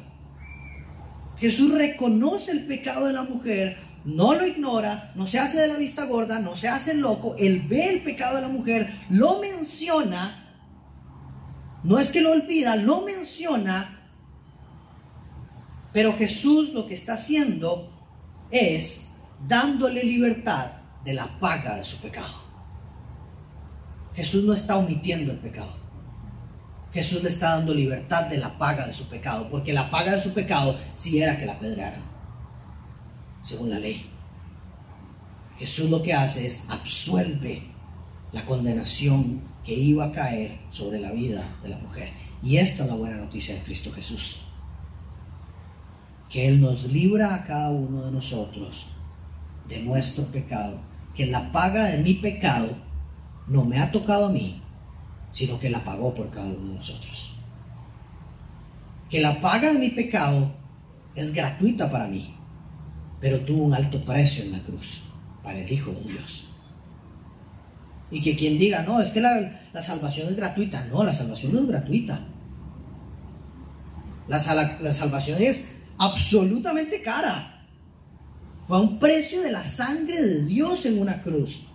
Jesús 1.38 1.72
reconoce 1.72 2.50
el 2.52 2.64
pecado 2.64 3.06
de 3.06 3.12
la 3.12 3.22
mujer, 3.22 3.78
no 4.04 4.34
lo 4.34 4.46
ignora, 4.46 5.12
no 5.14 5.26
se 5.26 5.38
hace 5.38 5.60
de 5.60 5.68
la 5.68 5.76
vista 5.76 6.04
gorda, 6.04 6.40
no 6.40 6.56
se 6.56 6.68
hace 6.68 6.94
loco, 6.94 7.36
él 7.38 7.66
ve 7.68 7.90
el 7.90 8.02
pecado 8.02 8.36
de 8.36 8.42
la 8.42 8.48
mujer, 8.48 8.88
lo 9.10 9.38
menciona, 9.40 10.47
no 11.84 11.98
es 11.98 12.10
que 12.10 12.20
lo 12.20 12.32
olvida, 12.32 12.76
lo 12.76 13.02
menciona, 13.02 13.98
pero 15.92 16.16
Jesús 16.16 16.72
lo 16.72 16.86
que 16.86 16.94
está 16.94 17.14
haciendo 17.14 17.90
es 18.50 19.06
dándole 19.46 20.04
libertad 20.04 20.70
de 21.04 21.14
la 21.14 21.26
paga 21.38 21.76
de 21.76 21.84
su 21.84 21.98
pecado. 21.98 22.34
Jesús 24.14 24.44
no 24.44 24.52
está 24.52 24.76
omitiendo 24.76 25.32
el 25.32 25.38
pecado. 25.38 25.76
Jesús 26.92 27.22
le 27.22 27.28
está 27.28 27.50
dando 27.50 27.74
libertad 27.74 28.24
de 28.26 28.38
la 28.38 28.58
paga 28.58 28.86
de 28.86 28.94
su 28.94 29.08
pecado, 29.08 29.48
porque 29.50 29.72
la 29.72 29.90
paga 29.90 30.12
de 30.12 30.20
su 30.20 30.32
pecado 30.32 30.76
sí 30.94 31.22
era 31.22 31.38
que 31.38 31.46
la 31.46 31.58
pedraran, 31.58 32.02
según 33.44 33.70
la 33.70 33.78
ley. 33.78 34.10
Jesús 35.58 35.90
lo 35.90 36.02
que 36.02 36.14
hace 36.14 36.46
es 36.46 36.66
absuelve 36.68 37.62
la 38.32 38.44
condenación 38.44 39.40
que 39.68 39.74
iba 39.74 40.06
a 40.06 40.12
caer 40.12 40.56
sobre 40.70 40.98
la 40.98 41.12
vida 41.12 41.46
de 41.62 41.68
la 41.68 41.76
mujer. 41.76 42.08
Y 42.42 42.56
esta 42.56 42.84
es 42.84 42.88
la 42.88 42.96
buena 42.96 43.18
noticia 43.18 43.54
de 43.54 43.60
Cristo 43.60 43.92
Jesús. 43.92 44.46
Que 46.30 46.48
Él 46.48 46.58
nos 46.58 46.90
libra 46.90 47.34
a 47.34 47.44
cada 47.44 47.68
uno 47.68 48.06
de 48.06 48.10
nosotros 48.10 48.86
de 49.68 49.80
nuestro 49.80 50.24
pecado. 50.28 50.80
Que 51.14 51.26
la 51.26 51.52
paga 51.52 51.84
de 51.84 51.98
mi 51.98 52.14
pecado 52.14 52.70
no 53.46 53.66
me 53.66 53.78
ha 53.78 53.92
tocado 53.92 54.26
a 54.26 54.32
mí, 54.32 54.58
sino 55.32 55.60
que 55.60 55.68
la 55.68 55.84
pagó 55.84 56.14
por 56.14 56.30
cada 56.30 56.46
uno 56.46 56.70
de 56.70 56.76
nosotros. 56.76 57.34
Que 59.10 59.20
la 59.20 59.38
paga 59.42 59.74
de 59.74 59.80
mi 59.80 59.90
pecado 59.90 60.50
es 61.14 61.34
gratuita 61.34 61.90
para 61.90 62.06
mí, 62.06 62.34
pero 63.20 63.40
tuvo 63.40 63.64
un 63.64 63.74
alto 63.74 64.02
precio 64.02 64.44
en 64.44 64.52
la 64.52 64.60
cruz 64.60 65.02
para 65.42 65.58
el 65.58 65.70
Hijo 65.70 65.90
de 65.90 66.04
Dios. 66.04 66.47
Y 68.10 68.22
que 68.22 68.36
quien 68.36 68.58
diga, 68.58 68.82
no, 68.82 69.00
es 69.00 69.10
que 69.10 69.20
la, 69.20 69.82
salvación 69.82 70.28
es 70.28 70.36
gratuita. 70.36 70.84
No, 70.86 71.04
la 71.04 71.14
salvación 71.14 71.52
no 71.52 71.60
es 71.60 71.66
gratuita. 71.66 72.20
La, 74.28 74.38
la 74.80 74.92
salvación 74.92 75.42
es 75.42 75.72
absolutamente 75.98 77.02
cara. 77.02 77.54
Fue 78.66 78.80
un 78.80 78.98
precio 78.98 79.42
de 79.42 79.50
la 79.50 79.64
sangre 79.64 80.22
de 80.22 80.44
Dios 80.44 80.86
en 80.86 80.98
una 80.98 81.22
cruz. 81.22 81.68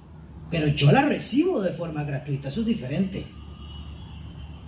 Pero 0.52 0.68
yo 0.68 0.92
la 0.92 1.02
recibo 1.02 1.62
de 1.62 1.74
forma 1.74 2.04
gratuita, 2.04 2.50
eso 2.50 2.62
es 2.62 2.68
diferente. 2.68 3.26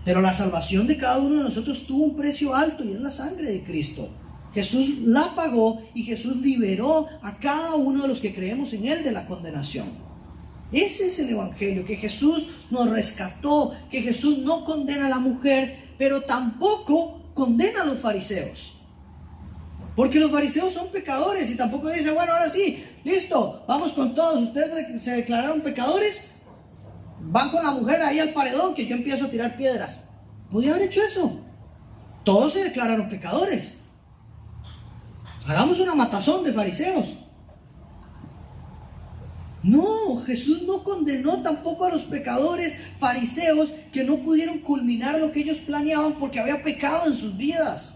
Pero 0.03 0.21
la 0.21 0.33
salvación 0.33 0.87
de 0.87 0.97
cada 0.97 1.19
uno 1.19 1.37
de 1.37 1.43
nosotros 1.43 1.85
tuvo 1.85 2.05
un 2.05 2.15
precio 2.15 2.55
alto 2.55 2.83
y 2.83 2.91
es 2.91 3.01
la 3.01 3.11
sangre 3.11 3.51
de 3.51 3.63
Cristo. 3.63 4.09
Jesús 4.53 4.99
la 5.01 5.35
pagó 5.35 5.81
y 5.93 6.03
Jesús 6.03 6.37
liberó 6.37 7.07
a 7.21 7.37
cada 7.37 7.75
uno 7.75 8.03
de 8.03 8.07
los 8.07 8.19
que 8.19 8.33
creemos 8.33 8.71
en 8.73 8.87
Él 8.87 9.03
de 9.03 9.11
la 9.11 9.25
condenación. 9.25 9.85
Ese 10.71 11.07
es 11.07 11.19
el 11.19 11.29
Evangelio, 11.29 11.85
que 11.85 11.95
Jesús 11.95 12.47
nos 12.69 12.89
rescató, 12.89 13.75
que 13.89 14.01
Jesús 14.01 14.39
no 14.39 14.65
condena 14.65 15.05
a 15.05 15.09
la 15.09 15.19
mujer, 15.19 15.93
pero 15.97 16.21
tampoco 16.21 17.21
condena 17.33 17.81
a 17.81 17.85
los 17.85 17.99
fariseos. 17.99 18.79
Porque 19.95 20.19
los 20.19 20.31
fariseos 20.31 20.73
son 20.73 20.87
pecadores 20.89 21.49
y 21.49 21.55
tampoco 21.55 21.89
dice, 21.89 22.11
bueno, 22.11 22.33
ahora 22.33 22.49
sí, 22.49 22.83
listo, 23.03 23.63
vamos 23.67 23.93
con 23.93 24.13
todos, 24.13 24.41
ustedes 24.41 25.03
se 25.03 25.11
declararon 25.11 25.61
pecadores, 25.61 26.31
Van 27.27 27.49
con 27.49 27.63
la 27.63 27.71
mujer 27.71 28.01
ahí 28.01 28.19
al 28.19 28.33
paredón 28.33 28.75
que 28.75 28.85
yo 28.85 28.95
empiezo 28.95 29.25
a 29.25 29.29
tirar 29.29 29.57
piedras. 29.57 29.99
Podía 30.51 30.71
haber 30.71 30.83
hecho 30.83 31.01
eso. 31.01 31.39
Todos 32.23 32.53
se 32.53 32.63
declararon 32.63 33.09
pecadores. 33.09 33.79
Hagamos 35.47 35.79
una 35.79 35.95
matazón 35.95 36.43
de 36.43 36.53
fariseos. 36.53 37.24
No, 39.65 40.17
Jesús 40.27 40.61
no 40.67 40.83
condenó 40.83 41.41
tampoco 41.41 41.85
a 41.85 41.89
los 41.89 42.03
pecadores 42.03 42.77
fariseos 42.99 43.71
que 43.91 44.03
no 44.03 44.17
pudieron 44.17 44.59
culminar 44.59 45.19
lo 45.19 45.31
que 45.31 45.39
ellos 45.39 45.57
planeaban 45.57 46.13
porque 46.19 46.39
había 46.39 46.63
pecado 46.63 47.07
en 47.07 47.15
sus 47.15 47.35
vidas. 47.35 47.95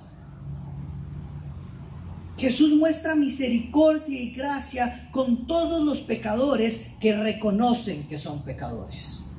Jesús 2.39 2.73
muestra 2.73 3.13
misericordia 3.13 4.19
y 4.19 4.31
gracia 4.31 5.09
con 5.11 5.45
todos 5.45 5.85
los 5.85 5.99
pecadores 5.99 6.87
que 6.99 7.15
reconocen 7.15 8.07
que 8.07 8.17
son 8.17 8.41
pecadores. 8.41 9.29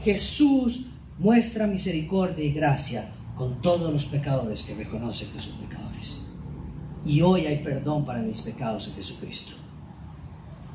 Jesús 0.00 0.86
muestra 1.18 1.66
misericordia 1.66 2.42
y 2.42 2.54
gracia 2.54 3.10
con 3.36 3.60
todos 3.60 3.92
los 3.92 4.06
pecadores 4.06 4.62
que 4.62 4.74
reconocen 4.74 5.28
que 5.28 5.40
son 5.40 5.58
pecadores. 5.58 6.28
Y 7.04 7.20
hoy 7.20 7.44
hay 7.44 7.58
perdón 7.58 8.06
para 8.06 8.20
mis 8.22 8.40
pecados 8.40 8.88
en 8.88 8.94
Jesucristo. 8.94 9.61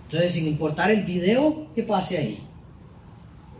Entonces, 0.07 0.33
sin 0.33 0.47
importar 0.47 0.89
el 0.89 1.03
video 1.03 1.67
que 1.75 1.83
pase 1.83 2.17
ahí, 2.17 2.39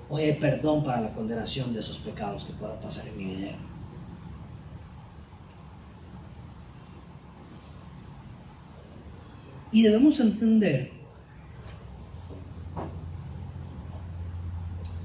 hoy 0.10 0.24
hay 0.24 0.34
perdón 0.36 0.82
para 0.82 1.02
la 1.02 1.10
condenación 1.10 1.74
de 1.74 1.82
esos 1.82 2.00
pecados 2.00 2.46
que 2.46 2.54
pueda 2.54 2.80
pasar 2.80 3.06
en 3.10 3.18
mi 3.18 3.26
video. 3.26 3.56
Y 9.74 9.84
debemos 9.84 10.18
entender 10.22 10.92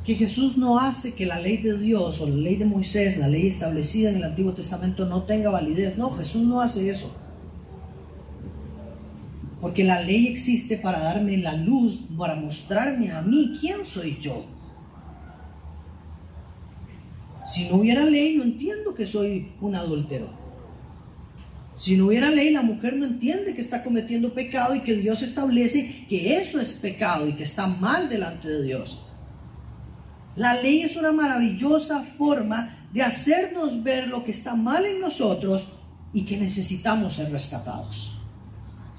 que 0.04 0.14
Jesús 0.14 0.56
no 0.56 0.78
hace 0.78 1.14
que 1.14 1.26
la 1.26 1.40
ley 1.40 1.56
de 1.56 1.76
Dios 1.76 2.20
o 2.20 2.28
la 2.28 2.36
ley 2.36 2.54
de 2.54 2.66
Moisés, 2.66 3.18
la 3.18 3.26
ley 3.26 3.48
establecida 3.48 4.10
en 4.10 4.16
el 4.16 4.24
Antiguo 4.24 4.52
Testamento, 4.52 5.06
no 5.06 5.24
tenga 5.24 5.50
validez. 5.50 5.98
No, 5.98 6.12
Jesús 6.12 6.42
no 6.44 6.60
hace 6.60 6.88
eso. 6.88 7.21
Porque 9.62 9.84
la 9.84 10.02
ley 10.02 10.26
existe 10.26 10.76
para 10.76 10.98
darme 10.98 11.36
la 11.36 11.54
luz, 11.54 12.00
para 12.18 12.34
mostrarme 12.34 13.12
a 13.12 13.22
mí 13.22 13.56
quién 13.60 13.86
soy 13.86 14.18
yo. 14.20 14.44
Si 17.46 17.68
no 17.68 17.76
hubiera 17.76 18.04
ley, 18.04 18.36
no 18.36 18.42
entiendo 18.42 18.92
que 18.92 19.06
soy 19.06 19.52
un 19.60 19.76
adúltero. 19.76 20.28
Si 21.78 21.96
no 21.96 22.06
hubiera 22.06 22.28
ley, 22.30 22.50
la 22.50 22.62
mujer 22.62 22.96
no 22.96 23.06
entiende 23.06 23.54
que 23.54 23.60
está 23.60 23.84
cometiendo 23.84 24.34
pecado 24.34 24.74
y 24.74 24.80
que 24.80 24.96
Dios 24.96 25.22
establece 25.22 26.06
que 26.08 26.38
eso 26.38 26.60
es 26.60 26.72
pecado 26.72 27.28
y 27.28 27.34
que 27.34 27.44
está 27.44 27.68
mal 27.68 28.08
delante 28.08 28.48
de 28.48 28.64
Dios. 28.64 29.06
La 30.34 30.60
ley 30.60 30.82
es 30.82 30.96
una 30.96 31.12
maravillosa 31.12 32.02
forma 32.18 32.88
de 32.92 33.02
hacernos 33.02 33.84
ver 33.84 34.08
lo 34.08 34.24
que 34.24 34.32
está 34.32 34.56
mal 34.56 34.84
en 34.86 35.00
nosotros 35.00 35.68
y 36.12 36.24
que 36.24 36.36
necesitamos 36.36 37.14
ser 37.14 37.30
rescatados. 37.30 38.21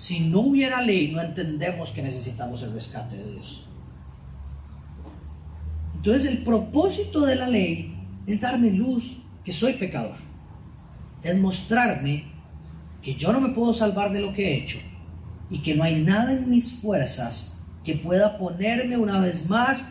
Si 0.03 0.19
no 0.19 0.41
hubiera 0.41 0.81
ley, 0.81 1.13
no 1.13 1.21
entendemos 1.21 1.91
que 1.91 2.01
necesitamos 2.01 2.61
el 2.61 2.73
rescate 2.73 3.15
de 3.15 3.31
Dios. 3.35 3.67
Entonces 5.95 6.29
el 6.29 6.43
propósito 6.43 7.21
de 7.21 7.37
la 7.37 7.47
ley 7.47 7.95
es 8.27 8.41
darme 8.41 8.69
luz 8.69 9.19
que 9.45 9.53
soy 9.53 9.75
pecador. 9.75 10.17
Es 11.23 11.39
mostrarme 11.39 12.25
que 13.01 13.15
yo 13.15 13.31
no 13.31 13.39
me 13.39 13.53
puedo 13.53 13.73
salvar 13.73 14.11
de 14.11 14.19
lo 14.19 14.33
que 14.33 14.49
he 14.49 14.57
hecho 14.57 14.77
y 15.49 15.59
que 15.59 15.73
no 15.73 15.85
hay 15.85 16.03
nada 16.03 16.33
en 16.33 16.49
mis 16.49 16.81
fuerzas 16.81 17.61
que 17.85 17.95
pueda 17.95 18.37
ponerme 18.37 18.97
una 18.97 19.21
vez 19.21 19.49
más 19.49 19.85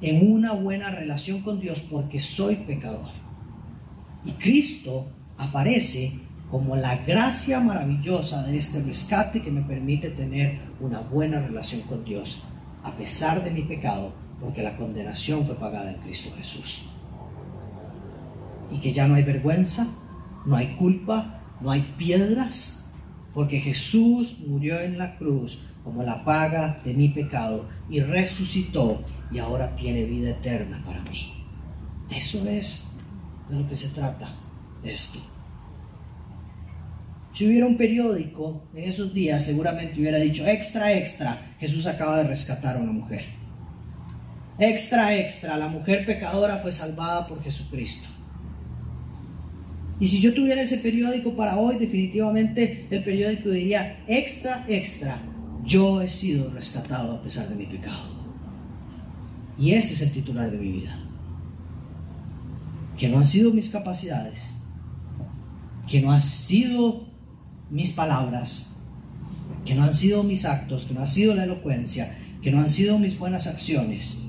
en 0.00 0.32
una 0.32 0.52
buena 0.52 0.88
relación 0.88 1.42
con 1.42 1.60
Dios 1.60 1.80
porque 1.90 2.22
soy 2.22 2.56
pecador. 2.56 3.10
Y 4.24 4.32
Cristo 4.32 5.08
aparece 5.36 6.21
como 6.52 6.76
la 6.76 6.96
gracia 6.96 7.60
maravillosa 7.60 8.42
de 8.42 8.58
este 8.58 8.82
rescate 8.82 9.40
que 9.40 9.50
me 9.50 9.62
permite 9.62 10.10
tener 10.10 10.60
una 10.80 11.00
buena 11.00 11.40
relación 11.40 11.80
con 11.88 12.04
Dios, 12.04 12.42
a 12.82 12.92
pesar 12.92 13.42
de 13.42 13.50
mi 13.50 13.62
pecado, 13.62 14.12
porque 14.38 14.62
la 14.62 14.76
condenación 14.76 15.46
fue 15.46 15.54
pagada 15.54 15.90
en 15.90 16.00
Cristo 16.02 16.30
Jesús. 16.36 16.90
Y 18.70 18.80
que 18.80 18.92
ya 18.92 19.08
no 19.08 19.14
hay 19.14 19.22
vergüenza, 19.22 19.88
no 20.44 20.56
hay 20.56 20.76
culpa, 20.76 21.40
no 21.62 21.70
hay 21.70 21.94
piedras, 21.96 22.90
porque 23.32 23.58
Jesús 23.58 24.40
murió 24.46 24.78
en 24.78 24.98
la 24.98 25.16
cruz 25.16 25.68
como 25.82 26.02
la 26.02 26.22
paga 26.22 26.78
de 26.84 26.92
mi 26.92 27.08
pecado 27.08 27.64
y 27.88 28.00
resucitó 28.00 29.02
y 29.32 29.38
ahora 29.38 29.74
tiene 29.74 30.04
vida 30.04 30.32
eterna 30.32 30.82
para 30.84 31.00
mí. 31.04 31.32
Eso 32.10 32.46
es 32.46 32.98
de 33.48 33.56
lo 33.58 33.66
que 33.66 33.76
se 33.76 33.88
trata 33.88 34.34
esto. 34.84 35.18
Si 37.32 37.46
hubiera 37.46 37.66
un 37.66 37.76
periódico 37.76 38.62
en 38.74 38.84
esos 38.84 39.14
días, 39.14 39.44
seguramente 39.44 39.98
hubiera 39.98 40.18
dicho, 40.18 40.46
extra, 40.46 40.92
extra, 40.92 41.54
Jesús 41.58 41.86
acaba 41.86 42.18
de 42.18 42.24
rescatar 42.24 42.76
a 42.76 42.80
una 42.80 42.92
mujer. 42.92 43.24
Extra, 44.58 45.16
extra, 45.16 45.56
la 45.56 45.68
mujer 45.68 46.04
pecadora 46.04 46.58
fue 46.58 46.72
salvada 46.72 47.26
por 47.26 47.42
Jesucristo. 47.42 48.08
Y 49.98 50.08
si 50.08 50.20
yo 50.20 50.34
tuviera 50.34 50.60
ese 50.60 50.78
periódico 50.78 51.34
para 51.34 51.56
hoy, 51.56 51.78
definitivamente 51.78 52.86
el 52.90 53.02
periódico 53.02 53.50
diría, 53.50 54.04
extra, 54.06 54.64
extra, 54.68 55.22
yo 55.64 56.02
he 56.02 56.10
sido 56.10 56.50
rescatado 56.50 57.12
a 57.16 57.22
pesar 57.22 57.48
de 57.48 57.54
mi 57.54 57.66
pecado. 57.66 58.10
Y 59.58 59.72
ese 59.72 59.94
es 59.94 60.02
el 60.02 60.12
titular 60.12 60.50
de 60.50 60.58
mi 60.58 60.72
vida. 60.72 60.98
Que 62.98 63.08
no 63.08 63.18
han 63.18 63.26
sido 63.26 63.52
mis 63.52 63.70
capacidades, 63.70 64.56
que 65.88 66.00
no 66.00 66.12
han 66.12 66.20
sido 66.20 67.11
mis 67.72 67.92
palabras, 67.92 68.74
que 69.64 69.74
no 69.74 69.82
han 69.82 69.94
sido 69.94 70.22
mis 70.22 70.44
actos, 70.44 70.84
que 70.84 70.94
no 70.94 71.00
ha 71.00 71.06
sido 71.06 71.34
la 71.34 71.44
elocuencia, 71.44 72.16
que 72.42 72.52
no 72.52 72.60
han 72.60 72.68
sido 72.68 72.98
mis 72.98 73.18
buenas 73.18 73.46
acciones, 73.46 74.24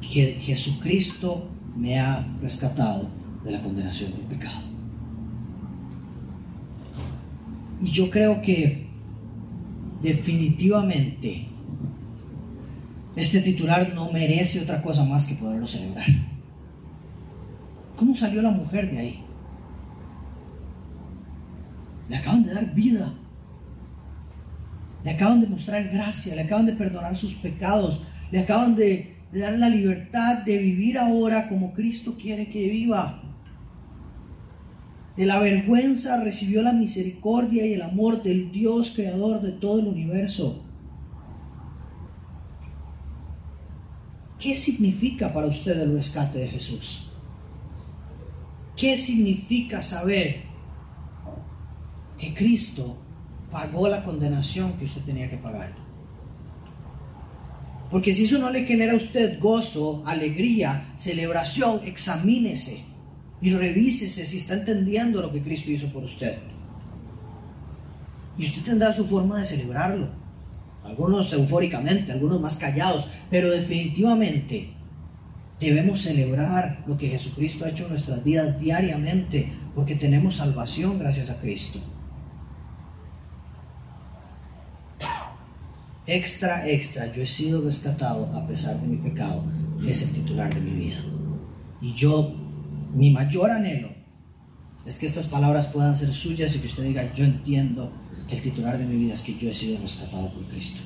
que 0.00 0.38
Jesucristo 0.40 1.50
me 1.76 1.98
ha 1.98 2.24
rescatado 2.40 3.08
de 3.44 3.50
la 3.50 3.62
condenación 3.62 4.12
del 4.12 4.20
pecado. 4.22 4.60
Y 7.82 7.90
yo 7.90 8.10
creo 8.10 8.40
que 8.40 8.86
definitivamente 10.02 11.48
este 13.16 13.40
titular 13.40 13.92
no 13.94 14.12
merece 14.12 14.60
otra 14.60 14.80
cosa 14.82 15.04
más 15.04 15.26
que 15.26 15.34
poderlo 15.34 15.66
celebrar. 15.66 16.06
¿Cómo 17.96 18.14
salió 18.14 18.40
la 18.40 18.50
mujer 18.50 18.90
de 18.90 18.98
ahí? 18.98 19.25
Le 22.08 22.16
acaban 22.16 22.44
de 22.44 22.54
dar 22.54 22.74
vida. 22.74 23.12
Le 25.04 25.10
acaban 25.12 25.40
de 25.40 25.46
mostrar 25.46 25.88
gracia, 25.88 26.34
le 26.34 26.42
acaban 26.42 26.66
de 26.66 26.72
perdonar 26.72 27.16
sus 27.16 27.34
pecados, 27.34 28.02
le 28.30 28.40
acaban 28.40 28.74
de, 28.74 29.14
dar 29.32 29.58
la 29.58 29.68
libertad 29.68 30.44
de 30.44 30.56
vivir 30.58 30.98
ahora 30.98 31.48
como 31.48 31.74
Cristo 31.74 32.16
quiere 32.20 32.50
que 32.50 32.68
viva. 32.68 33.22
De 35.16 35.26
la 35.26 35.38
vergüenza 35.38 36.22
recibió 36.22 36.62
la 36.62 36.72
misericordia 36.72 37.64
y 37.66 37.74
el 37.74 37.82
amor 37.82 38.22
del 38.22 38.50
Dios 38.50 38.92
creador 38.94 39.42
de 39.42 39.52
todo 39.52 39.80
el 39.80 39.86
universo. 39.86 40.62
¿Qué 44.38 44.56
significa 44.56 45.32
para 45.32 45.46
usted 45.46 45.80
el 45.80 45.94
rescate 45.94 46.38
de 46.40 46.48
Jesús? 46.48 47.08
¿Qué 48.76 48.96
significa 48.96 49.80
saber 49.80 50.42
que 52.18 52.34
Cristo 52.34 52.96
pagó 53.50 53.88
la 53.88 54.04
condenación 54.04 54.72
que 54.74 54.84
usted 54.84 55.02
tenía 55.02 55.30
que 55.30 55.36
pagar? 55.36 55.72
Porque 57.90 58.12
si 58.12 58.24
eso 58.24 58.38
no 58.38 58.50
le 58.50 58.64
genera 58.64 58.92
a 58.92 58.96
usted 58.96 59.38
gozo, 59.38 60.02
alegría, 60.06 60.92
celebración, 60.96 61.80
examínese 61.84 62.82
y 63.40 63.50
revísese 63.50 64.26
si 64.26 64.38
está 64.38 64.54
entendiendo 64.54 65.22
lo 65.22 65.32
que 65.32 65.42
Cristo 65.42 65.70
hizo 65.70 65.88
por 65.88 66.04
usted. 66.04 66.36
Y 68.38 68.46
usted 68.46 68.62
tendrá 68.62 68.92
su 68.92 69.04
forma 69.06 69.38
de 69.38 69.46
celebrarlo. 69.46 70.08
Algunos 70.84 71.32
eufóricamente, 71.32 72.12
algunos 72.12 72.40
más 72.40 72.56
callados, 72.56 73.08
pero 73.30 73.50
definitivamente 73.50 74.70
debemos 75.60 76.00
celebrar 76.02 76.84
lo 76.86 76.98
que 76.98 77.08
Jesucristo 77.08 77.64
ha 77.64 77.70
hecho 77.70 77.84
en 77.84 77.90
nuestras 77.90 78.22
vidas 78.22 78.60
diariamente, 78.60 79.52
porque 79.74 79.94
tenemos 79.94 80.36
salvación 80.36 80.98
gracias 80.98 81.30
a 81.30 81.40
Cristo. 81.40 81.80
Extra, 86.06 86.68
extra, 86.68 87.12
yo 87.12 87.22
he 87.22 87.26
sido 87.26 87.62
rescatado 87.62 88.26
a 88.34 88.46
pesar 88.46 88.80
de 88.80 88.86
mi 88.86 88.96
pecado, 88.96 89.44
es 89.86 90.02
el 90.02 90.12
titular 90.12 90.54
de 90.54 90.60
mi 90.60 90.70
vida. 90.70 90.98
Y 91.80 91.94
yo 91.94 92.34
mi 92.94 93.10
mayor 93.10 93.50
anhelo 93.50 93.88
es 94.86 94.98
que 94.98 95.06
estas 95.06 95.26
palabras 95.26 95.66
puedan 95.66 95.96
ser 95.96 96.14
suyas 96.14 96.54
y 96.54 96.60
que 96.60 96.66
usted 96.66 96.84
diga, 96.84 97.12
yo 97.12 97.24
entiendo 97.24 97.92
que 98.28 98.36
el 98.36 98.42
titular 98.42 98.78
de 98.78 98.86
mi 98.86 98.96
vida 98.96 99.14
es 99.14 99.22
que 99.22 99.36
yo 99.36 99.50
he 99.50 99.54
sido 99.54 99.80
rescatado 99.80 100.30
por 100.32 100.44
Cristo. 100.46 100.80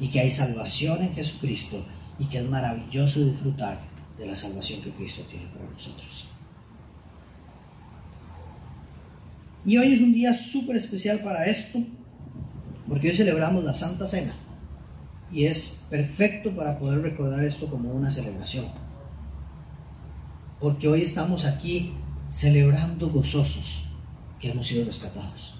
Y 0.00 0.08
que 0.08 0.20
hay 0.20 0.30
salvación 0.30 1.02
en 1.02 1.14
Jesucristo 1.14 1.84
y 2.18 2.26
que 2.26 2.38
es 2.38 2.48
maravilloso 2.48 3.24
disfrutar 3.24 3.78
de 4.18 4.26
la 4.26 4.34
salvación 4.34 4.82
que 4.82 4.90
Cristo 4.90 5.22
tiene 5.30 5.46
para 5.46 5.70
nosotros. 5.70 6.26
Y 9.64 9.76
hoy 9.78 9.92
es 9.92 10.00
un 10.00 10.12
día 10.12 10.34
súper 10.34 10.76
especial 10.76 11.20
para 11.20 11.46
esto, 11.46 11.78
porque 12.88 13.08
hoy 13.08 13.14
celebramos 13.14 13.64
la 13.64 13.74
Santa 13.74 14.06
Cena. 14.06 14.34
Y 15.32 15.46
es 15.46 15.84
perfecto 15.88 16.54
para 16.54 16.78
poder 16.78 17.00
recordar 17.00 17.42
esto 17.44 17.68
como 17.68 17.90
una 17.92 18.10
celebración 18.10 18.66
porque 20.62 20.86
hoy 20.86 21.02
estamos 21.02 21.44
aquí 21.44 21.92
celebrando 22.30 23.10
gozosos 23.10 23.88
que 24.38 24.52
hemos 24.52 24.68
sido 24.68 24.84
rescatados. 24.84 25.54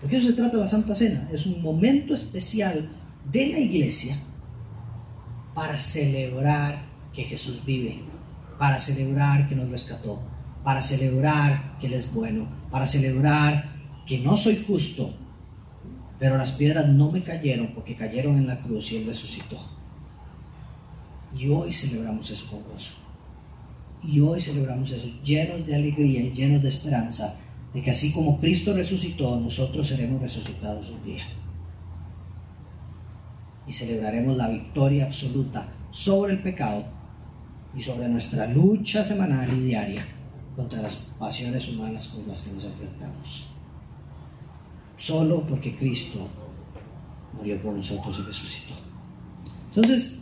Porque 0.00 0.16
eso 0.16 0.28
se 0.28 0.32
trata 0.32 0.56
de 0.56 0.62
la 0.62 0.66
Santa 0.66 0.94
Cena, 0.94 1.28
es 1.30 1.46
un 1.46 1.62
momento 1.62 2.14
especial 2.14 2.88
de 3.30 3.48
la 3.48 3.58
iglesia 3.58 4.16
para 5.54 5.78
celebrar 5.78 6.82
que 7.12 7.24
Jesús 7.24 7.62
vive, 7.66 8.02
para 8.58 8.78
celebrar 8.78 9.46
que 9.46 9.54
nos 9.54 9.70
rescató, 9.70 10.20
para 10.64 10.80
celebrar 10.80 11.76
que 11.78 11.88
Él 11.88 11.92
es 11.92 12.12
bueno, 12.14 12.48
para 12.70 12.86
celebrar 12.86 13.76
que 14.06 14.18
no 14.18 14.38
soy 14.38 14.64
justo, 14.66 15.14
pero 16.18 16.36
las 16.38 16.52
piedras 16.52 16.88
no 16.88 17.10
me 17.10 17.22
cayeron 17.22 17.68
porque 17.68 17.94
cayeron 17.94 18.36
en 18.36 18.46
la 18.46 18.58
cruz 18.58 18.92
y 18.92 18.96
Él 18.96 19.06
resucitó. 19.06 19.58
Y 21.36 21.48
hoy 21.48 21.72
celebramos 21.72 22.30
eso 22.30 22.46
con 22.50 22.62
gozo. 22.62 22.92
Y 24.02 24.20
hoy 24.20 24.40
celebramos 24.40 24.90
eso, 24.92 25.08
llenos 25.24 25.66
de 25.66 25.74
alegría 25.74 26.22
y 26.22 26.30
llenos 26.30 26.62
de 26.62 26.68
esperanza, 26.68 27.34
de 27.74 27.82
que 27.82 27.90
así 27.90 28.12
como 28.12 28.38
Cristo 28.38 28.72
resucitó, 28.72 29.38
nosotros 29.40 29.86
seremos 29.86 30.20
resucitados 30.22 30.90
un 30.90 31.04
día. 31.04 31.24
Y 33.66 33.72
celebraremos 33.72 34.36
la 34.36 34.48
victoria 34.48 35.06
absoluta 35.06 35.66
sobre 35.90 36.34
el 36.34 36.42
pecado 36.42 36.84
y 37.76 37.82
sobre 37.82 38.08
nuestra 38.08 38.46
lucha 38.46 39.02
semanal 39.02 39.52
y 39.52 39.66
diaria 39.66 40.06
contra 40.54 40.80
las 40.80 40.96
pasiones 41.18 41.68
humanas 41.68 42.08
con 42.08 42.26
las 42.28 42.42
que 42.42 42.52
nos 42.52 42.64
enfrentamos. 42.64 43.55
Solo 44.96 45.42
porque 45.42 45.76
Cristo 45.76 46.28
murió 47.36 47.60
por 47.60 47.74
nosotros 47.74 48.18
y 48.18 48.22
resucitó. 48.22 48.74
Entonces, 49.74 50.18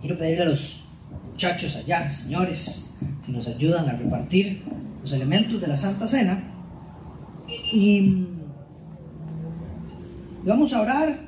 quiero 0.00 0.18
pedirle 0.18 0.42
a 0.42 0.48
los 0.48 0.84
muchachos 1.30 1.76
allá, 1.76 2.10
señores, 2.10 2.94
si 3.24 3.32
nos 3.32 3.48
ayudan 3.48 3.88
a 3.88 3.92
repartir 3.92 4.62
los 5.02 5.12
elementos 5.12 5.60
de 5.60 5.66
la 5.66 5.76
Santa 5.76 6.06
Cena. 6.06 6.42
Y 7.48 8.26
vamos 10.44 10.72
a 10.72 10.82
orar. 10.82 11.18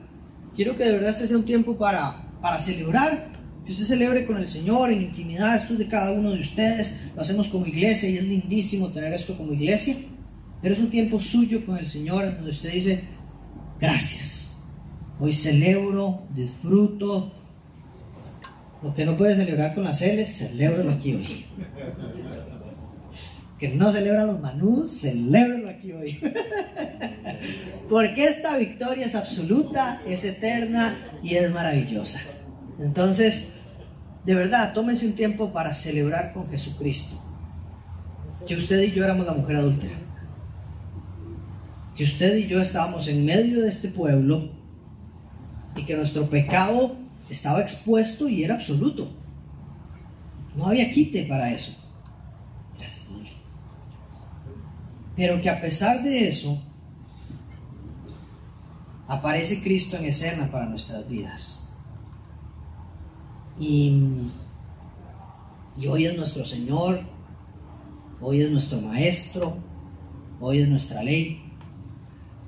Quiero 0.54 0.76
que 0.76 0.84
de 0.84 0.92
verdad 0.92 1.10
este 1.10 1.26
sea 1.26 1.38
un 1.38 1.44
tiempo 1.44 1.76
para, 1.76 2.22
para 2.40 2.58
celebrar. 2.58 3.32
Que 3.64 3.72
usted 3.72 3.86
celebre 3.86 4.26
con 4.26 4.36
el 4.36 4.48
Señor 4.48 4.90
en 4.90 5.00
intimidad. 5.00 5.56
Esto 5.56 5.72
es 5.72 5.78
de 5.78 5.88
cada 5.88 6.12
uno 6.12 6.32
de 6.32 6.40
ustedes. 6.40 7.00
Lo 7.16 7.22
hacemos 7.22 7.48
como 7.48 7.66
iglesia 7.66 8.10
y 8.10 8.18
es 8.18 8.24
lindísimo 8.24 8.88
tener 8.88 9.12
esto 9.14 9.36
como 9.36 9.52
iglesia. 9.54 9.96
Pero 10.64 10.76
es 10.76 10.80
un 10.80 10.88
tiempo 10.88 11.20
suyo 11.20 11.66
con 11.66 11.76
el 11.76 11.86
Señor 11.86 12.24
en 12.24 12.36
donde 12.36 12.50
usted 12.50 12.72
dice, 12.72 13.04
gracias. 13.78 14.62
Hoy 15.20 15.34
celebro, 15.34 16.22
disfruto. 16.34 17.30
Lo 18.82 18.94
que 18.94 19.04
no 19.04 19.14
puede 19.14 19.34
celebrar 19.34 19.74
con 19.74 19.84
las 19.84 19.98
celes, 19.98 20.38
celébralo 20.38 20.92
aquí 20.92 21.16
hoy. 21.16 21.44
Que 23.58 23.68
no 23.68 23.92
celebra 23.92 24.24
los 24.24 24.40
manús, 24.40 25.02
celébralo 25.02 25.68
aquí 25.68 25.92
hoy. 25.92 26.18
Porque 27.90 28.24
esta 28.24 28.56
victoria 28.56 29.04
es 29.04 29.16
absoluta, 29.16 30.00
es 30.06 30.24
eterna 30.24 30.96
y 31.22 31.34
es 31.34 31.52
maravillosa. 31.52 32.20
Entonces, 32.80 33.52
de 34.24 34.34
verdad, 34.34 34.72
tómese 34.72 35.04
un 35.04 35.12
tiempo 35.12 35.52
para 35.52 35.74
celebrar 35.74 36.32
con 36.32 36.48
Jesucristo. 36.48 37.22
Que 38.48 38.56
usted 38.56 38.80
y 38.80 38.92
yo 38.92 39.04
éramos 39.04 39.26
la 39.26 39.34
mujer 39.34 39.56
adúltera. 39.56 40.03
Que 41.96 42.04
usted 42.04 42.36
y 42.36 42.46
yo 42.46 42.60
estábamos 42.60 43.08
en 43.08 43.24
medio 43.24 43.62
de 43.62 43.68
este 43.68 43.88
pueblo 43.88 44.48
y 45.76 45.84
que 45.84 45.96
nuestro 45.96 46.28
pecado 46.28 46.96
estaba 47.30 47.60
expuesto 47.60 48.28
y 48.28 48.44
era 48.44 48.54
absoluto. 48.54 49.10
No 50.56 50.66
había 50.66 50.90
quite 50.92 51.24
para 51.24 51.52
eso. 51.52 51.84
Pero 55.16 55.40
que 55.40 55.48
a 55.48 55.60
pesar 55.60 56.02
de 56.02 56.28
eso, 56.28 56.60
aparece 59.06 59.62
Cristo 59.62 59.96
en 59.96 60.06
escena 60.06 60.50
para 60.50 60.66
nuestras 60.66 61.08
vidas. 61.08 61.68
Y, 63.58 64.02
y 65.78 65.86
hoy 65.86 66.06
es 66.06 66.16
nuestro 66.16 66.44
Señor, 66.44 67.00
hoy 68.20 68.42
es 68.42 68.50
nuestro 68.50 68.80
Maestro, 68.80 69.56
hoy 70.40 70.58
es 70.58 70.68
nuestra 70.68 71.04
ley, 71.04 71.43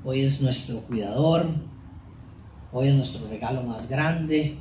hoy 0.07 0.23
es 0.23 0.41
nuestro 0.41 0.79
cuidador, 0.83 1.49
hoy 2.73 2.89
es 2.89 2.95
nuestro 2.95 3.27
regalo 3.29 3.65
más 3.65 3.89
grande, 3.89 4.57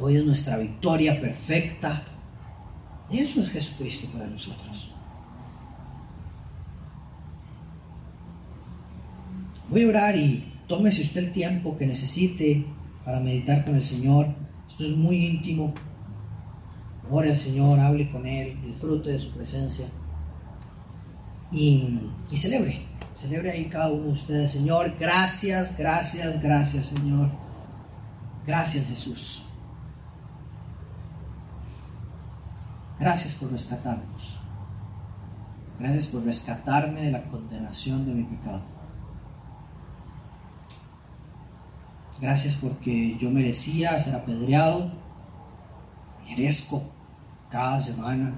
hoy 0.00 0.16
es 0.16 0.24
nuestra 0.24 0.58
victoria 0.58 1.20
perfecta. 1.20 2.02
Eso 3.12 3.42
es 3.42 3.50
Jesucristo 3.50 4.08
para 4.12 4.26
nosotros. 4.26 4.90
Voy 9.68 9.84
a 9.84 9.88
orar 9.88 10.16
y 10.16 10.52
tómese 10.66 11.02
usted 11.02 11.26
el 11.26 11.32
tiempo 11.32 11.78
que 11.78 11.86
necesite 11.86 12.66
para 13.04 13.20
meditar 13.20 13.64
con 13.64 13.76
el 13.76 13.84
Señor. 13.84 14.26
Esto 14.68 14.84
es 14.84 14.96
muy 14.96 15.26
íntimo. 15.26 15.72
Ore 17.08 17.30
al 17.30 17.38
Señor, 17.38 17.78
hable 17.78 18.10
con 18.10 18.26
Él, 18.26 18.60
disfrute 18.64 19.10
de 19.10 19.20
su 19.20 19.30
presencia 19.30 19.86
y, 21.52 22.00
celebre. 22.34 22.86
Celebre 23.16 23.50
ahí 23.50 23.68
cada 23.68 23.90
uno 23.92 24.04
de 24.04 24.12
ustedes. 24.12 24.52
Señor, 24.52 24.94
gracias, 24.98 25.76
gracias, 25.76 26.42
gracias, 26.42 26.86
Señor. 26.86 27.30
Gracias, 28.46 28.86
Jesús. 28.86 29.44
Gracias 32.98 33.34
por 33.34 33.50
rescatarnos. 33.50 34.38
Gracias 35.78 36.06
por 36.08 36.22
rescatarme 36.24 37.02
de 37.02 37.10
la 37.10 37.22
condenación 37.24 38.06
de 38.06 38.14
mi 38.14 38.24
pecado. 38.24 38.60
Gracias 42.20 42.56
porque 42.56 43.16
yo 43.18 43.30
merecía 43.30 43.98
ser 43.98 44.14
apedreado. 44.14 44.90
Merezco 46.26 46.82
cada 47.50 47.80
semana. 47.80 48.34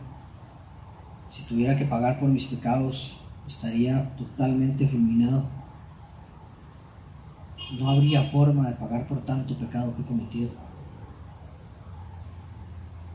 Si 1.32 1.44
tuviera 1.44 1.78
que 1.78 1.86
pagar 1.86 2.20
por 2.20 2.28
mis 2.28 2.44
pecados, 2.44 3.22
estaría 3.48 4.14
totalmente 4.16 4.86
fulminado. 4.86 5.46
No 7.78 7.88
habría 7.88 8.22
forma 8.22 8.68
de 8.68 8.76
pagar 8.76 9.08
por 9.08 9.24
tanto 9.24 9.58
pecado 9.58 9.96
que 9.96 10.02
he 10.02 10.04
cometido. 10.04 10.50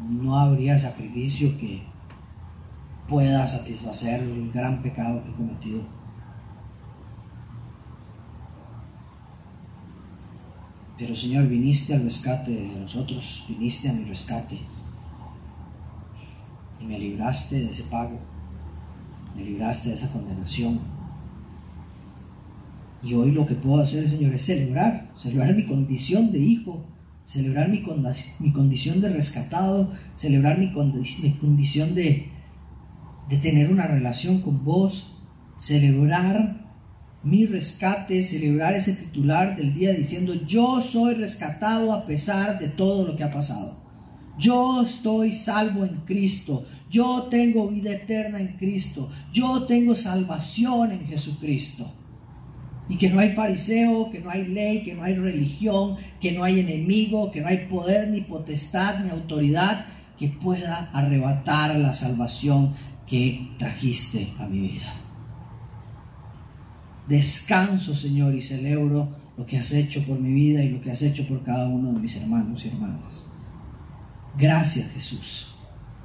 No 0.01 0.35
habría 0.35 0.79
sacrificio 0.79 1.55
que 1.59 1.83
pueda 3.07 3.47
satisfacer 3.47 4.23
el 4.23 4.51
gran 4.51 4.81
pecado 4.81 5.21
que 5.21 5.29
he 5.29 5.33
cometido. 5.33 5.81
Pero 10.97 11.15
Señor, 11.15 11.47
viniste 11.47 11.93
al 11.93 12.01
rescate 12.01 12.49
de 12.49 12.79
nosotros, 12.79 13.45
viniste 13.47 13.89
a 13.89 13.93
mi 13.93 14.05
rescate 14.05 14.59
y 16.81 16.85
me 16.85 16.99
libraste 16.99 17.59
de 17.59 17.69
ese 17.69 17.83
pago, 17.85 18.19
me 19.35 19.43
libraste 19.43 19.89
de 19.89 19.95
esa 19.95 20.11
condenación. 20.11 20.79
Y 23.03 23.13
hoy 23.13 23.31
lo 23.31 23.45
que 23.45 23.55
puedo 23.55 23.81
hacer, 23.81 24.07
Señor, 24.09 24.33
es 24.33 24.41
celebrar, 24.41 25.09
celebrar 25.15 25.55
mi 25.55 25.65
condición 25.65 26.31
de 26.31 26.39
hijo, 26.39 26.83
celebrar 27.25 27.69
mi, 27.69 27.83
condición 28.51 29.01
de 29.01 29.09
rescatado, 29.09 29.91
celebrar 30.15 30.57
mi, 30.57 30.71
condición 30.71 31.93
de 31.93 32.29
tener 33.41 33.71
una 33.71 33.85
relación 33.85 34.41
con 34.41 34.63
vos, 34.63 35.13
celebrar 35.59 36.67
mi 37.23 37.45
rescate, 37.45 38.23
celebrar 38.23 38.73
ese 38.73 38.93
titular 38.93 39.55
del 39.55 39.73
día 39.73 39.91
diciendo, 39.93 40.33
yo 40.33 40.79
soy 40.81 41.15
rescatado 41.15 41.93
a 41.93 42.05
pesar 42.05 42.59
de 42.59 42.69
todo 42.69 43.05
lo 43.05 43.15
que 43.15 43.23
ha 43.23 43.33
pasado. 43.33 43.86
Yo 44.37 44.83
estoy 44.83 45.33
salvo 45.33 45.83
en 45.83 45.97
Cristo. 46.05 46.65
Yo 46.89 47.27
tengo 47.29 47.67
vida 47.67 47.91
eterna 47.91 48.39
en 48.39 48.55
Cristo. 48.57 49.09
Yo 49.33 49.63
tengo 49.63 49.95
salvación 49.95 50.91
en 50.91 51.07
Jesucristo. 51.07 51.91
Y 52.89 52.97
que 52.97 53.09
no 53.09 53.19
hay 53.19 53.33
fariseo, 53.33 54.09
que 54.11 54.19
no 54.19 54.29
hay 54.29 54.47
ley, 54.47 54.83
que 54.83 54.93
no 54.93 55.03
hay 55.03 55.15
religión, 55.15 55.97
que 56.21 56.31
no 56.31 56.43
hay 56.43 56.59
enemigo, 56.59 57.31
que 57.31 57.41
no 57.41 57.47
hay 57.47 57.67
poder, 57.69 58.09
ni 58.09 58.21
potestad, 58.21 59.03
ni 59.03 59.09
autoridad 59.09 59.85
que 60.17 60.29
pueda 60.29 60.89
arrebatar 60.93 61.75
la 61.75 61.93
salvación 61.93 62.73
que 63.05 63.49
trajiste 63.57 64.33
a 64.39 64.47
mi 64.47 64.59
vida. 64.59 64.93
Descanso, 67.07 67.95
Señor, 67.95 68.35
y 68.35 68.41
celebro 68.41 69.09
lo 69.37 69.45
que 69.45 69.57
has 69.57 69.71
hecho 69.71 70.03
por 70.03 70.19
mi 70.19 70.33
vida 70.33 70.63
y 70.63 70.69
lo 70.69 70.81
que 70.81 70.91
has 70.91 71.01
hecho 71.01 71.25
por 71.27 71.43
cada 71.43 71.67
uno 71.67 71.93
de 71.93 71.99
mis 71.99 72.15
hermanos 72.17 72.65
y 72.65 72.69
hermanas. 72.69 73.26
Gracias, 74.37 74.91
Jesús. 74.91 75.55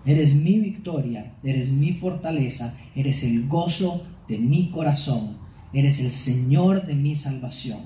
Eres 0.04 0.34
mi 0.34 0.58
victoria, 0.58 1.32
eres 1.44 1.70
mi 1.70 1.92
fortaleza, 1.92 2.76
eres 2.96 3.22
el 3.22 3.46
gozo 3.46 4.04
de 4.26 4.38
mi 4.38 4.70
corazón, 4.70 5.36
eres 5.72 6.00
el 6.00 6.10
Señor 6.10 6.84
de 6.86 6.94
mi 6.94 7.14
salvación, 7.14 7.80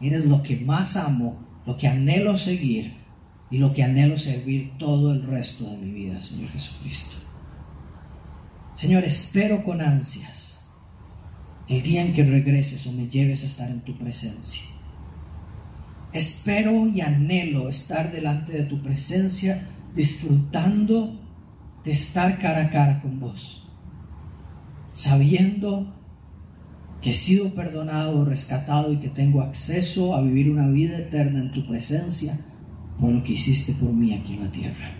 eres 0.00 0.24
lo 0.24 0.42
que 0.42 0.56
más 0.60 0.96
amo, 0.96 1.36
lo 1.66 1.76
que 1.76 1.88
anhelo 1.88 2.38
seguir 2.38 2.94
y 3.50 3.58
lo 3.58 3.74
que 3.74 3.82
anhelo 3.82 4.16
servir 4.16 4.72
todo 4.78 5.12
el 5.12 5.22
resto 5.24 5.68
de 5.68 5.76
mi 5.76 5.90
vida, 5.90 6.22
Señor 6.22 6.50
Jesucristo. 6.52 7.16
Señor, 8.74 9.04
espero 9.04 9.64
con 9.64 9.80
ansias 9.80 10.68
el 11.68 11.82
día 11.82 12.02
en 12.02 12.14
que 12.14 12.24
regreses 12.24 12.86
o 12.86 12.92
me 12.92 13.08
lleves 13.08 13.42
a 13.42 13.46
estar 13.46 13.68
en 13.68 13.80
tu 13.80 13.98
presencia. 13.98 14.62
Espero 16.12 16.86
y 16.86 17.02
anhelo 17.02 17.68
estar 17.68 18.10
delante 18.10 18.52
de 18.52 18.62
tu 18.62 18.80
presencia 18.80 19.68
disfrutando 19.98 21.18
de 21.84 21.90
estar 21.90 22.38
cara 22.38 22.66
a 22.66 22.70
cara 22.70 23.02
con 23.02 23.18
vos, 23.18 23.64
sabiendo 24.94 25.92
que 27.02 27.10
he 27.10 27.14
sido 27.14 27.52
perdonado, 27.52 28.24
rescatado 28.24 28.92
y 28.92 28.98
que 28.98 29.08
tengo 29.08 29.42
acceso 29.42 30.14
a 30.14 30.20
vivir 30.20 30.52
una 30.52 30.68
vida 30.68 30.98
eterna 30.98 31.40
en 31.40 31.50
tu 31.50 31.66
presencia 31.66 32.38
por 33.00 33.10
lo 33.10 33.24
que 33.24 33.32
hiciste 33.32 33.72
por 33.72 33.92
mí 33.92 34.14
aquí 34.14 34.34
en 34.34 34.44
la 34.44 34.52
tierra. 34.52 34.94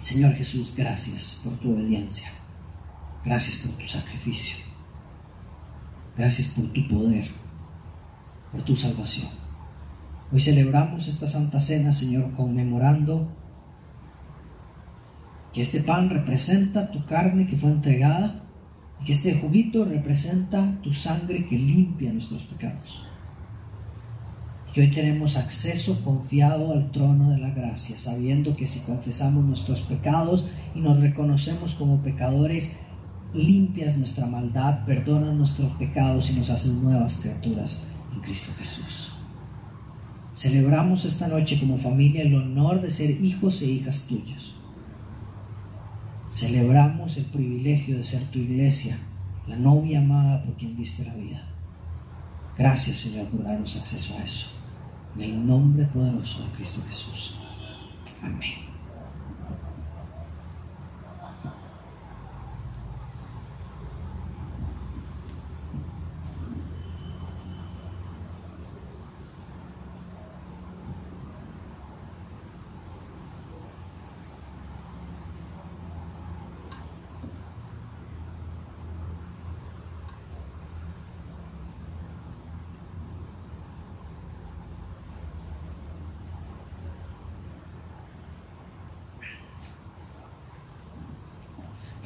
Señor 0.00 0.32
Jesús, 0.32 0.74
gracias 0.74 1.42
por 1.44 1.52
tu 1.58 1.74
obediencia. 1.74 2.30
Gracias 3.26 3.58
por 3.58 3.76
tu 3.76 3.86
sacrificio. 3.86 4.56
Gracias 6.16 6.48
por 6.48 6.64
tu 6.72 6.88
poder, 6.88 7.30
por 8.50 8.62
tu 8.62 8.74
salvación. 8.74 9.41
Hoy 10.32 10.40
celebramos 10.40 11.08
esta 11.08 11.26
Santa 11.26 11.60
Cena, 11.60 11.92
Señor, 11.92 12.32
conmemorando 12.32 13.28
que 15.52 15.60
este 15.60 15.80
pan 15.80 16.08
representa 16.08 16.90
tu 16.90 17.04
carne 17.04 17.46
que 17.46 17.58
fue 17.58 17.68
entregada 17.68 18.40
y 19.02 19.04
que 19.04 19.12
este 19.12 19.34
juguito 19.34 19.84
representa 19.84 20.80
tu 20.80 20.94
sangre 20.94 21.44
que 21.46 21.58
limpia 21.58 22.14
nuestros 22.14 22.44
pecados. 22.44 23.02
Y 24.70 24.72
que 24.72 24.80
hoy 24.80 24.90
tenemos 24.90 25.36
acceso 25.36 26.02
confiado 26.02 26.72
al 26.72 26.90
trono 26.90 27.28
de 27.28 27.36
la 27.36 27.50
gracia, 27.50 27.98
sabiendo 27.98 28.56
que 28.56 28.66
si 28.66 28.80
confesamos 28.80 29.44
nuestros 29.44 29.82
pecados 29.82 30.46
y 30.74 30.80
nos 30.80 30.98
reconocemos 30.98 31.74
como 31.74 32.02
pecadores, 32.02 32.78
limpias 33.34 33.98
nuestra 33.98 34.24
maldad, 34.24 34.86
perdonas 34.86 35.34
nuestros 35.34 35.72
pecados 35.72 36.30
y 36.30 36.38
nos 36.38 36.48
haces 36.48 36.72
nuevas 36.76 37.16
criaturas 37.16 37.84
en 38.14 38.20
Cristo 38.22 38.52
Jesús. 38.56 39.11
Celebramos 40.34 41.04
esta 41.04 41.28
noche 41.28 41.60
como 41.60 41.78
familia 41.78 42.22
el 42.22 42.34
honor 42.34 42.80
de 42.80 42.90
ser 42.90 43.10
hijos 43.10 43.60
e 43.62 43.66
hijas 43.66 44.06
tuyos. 44.06 44.54
Celebramos 46.30 47.18
el 47.18 47.26
privilegio 47.26 47.98
de 47.98 48.04
ser 48.04 48.22
tu 48.24 48.38
iglesia, 48.38 48.98
la 49.46 49.56
novia 49.56 50.00
amada 50.00 50.42
por 50.42 50.56
quien 50.56 50.74
diste 50.76 51.04
la 51.04 51.14
vida. 51.14 51.42
Gracias 52.56 52.96
Señor 52.96 53.26
por 53.26 53.44
darnos 53.44 53.76
acceso 53.76 54.16
a 54.16 54.24
eso. 54.24 54.46
En 55.16 55.22
el 55.22 55.46
nombre 55.46 55.84
poderoso 55.86 56.42
de 56.44 56.52
Cristo 56.56 56.82
Jesús. 56.88 57.34
Amén. 58.22 58.71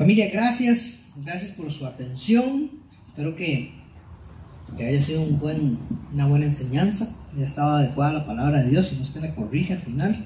Familia, 0.07 0.31
gracias. 0.33 1.07
Gracias 1.17 1.51
por 1.51 1.69
su 1.69 1.85
atención. 1.85 2.71
Espero 3.09 3.35
que, 3.35 3.73
que 4.77 4.87
haya 4.87 5.03
sido 5.03 5.23
buen, 5.23 5.79
una 6.15 6.29
buena 6.29 6.45
enseñanza. 6.45 7.13
Ya 7.37 7.43
estaba 7.43 7.81
adecuada 7.81 8.13
la 8.13 8.25
palabra 8.25 8.63
de 8.63 8.71
Dios 8.71 8.93
y 8.93 8.97
no 8.99 9.03
usted 9.03 9.21
la 9.21 9.35
corrige 9.35 9.73
al 9.73 9.81
final. 9.81 10.25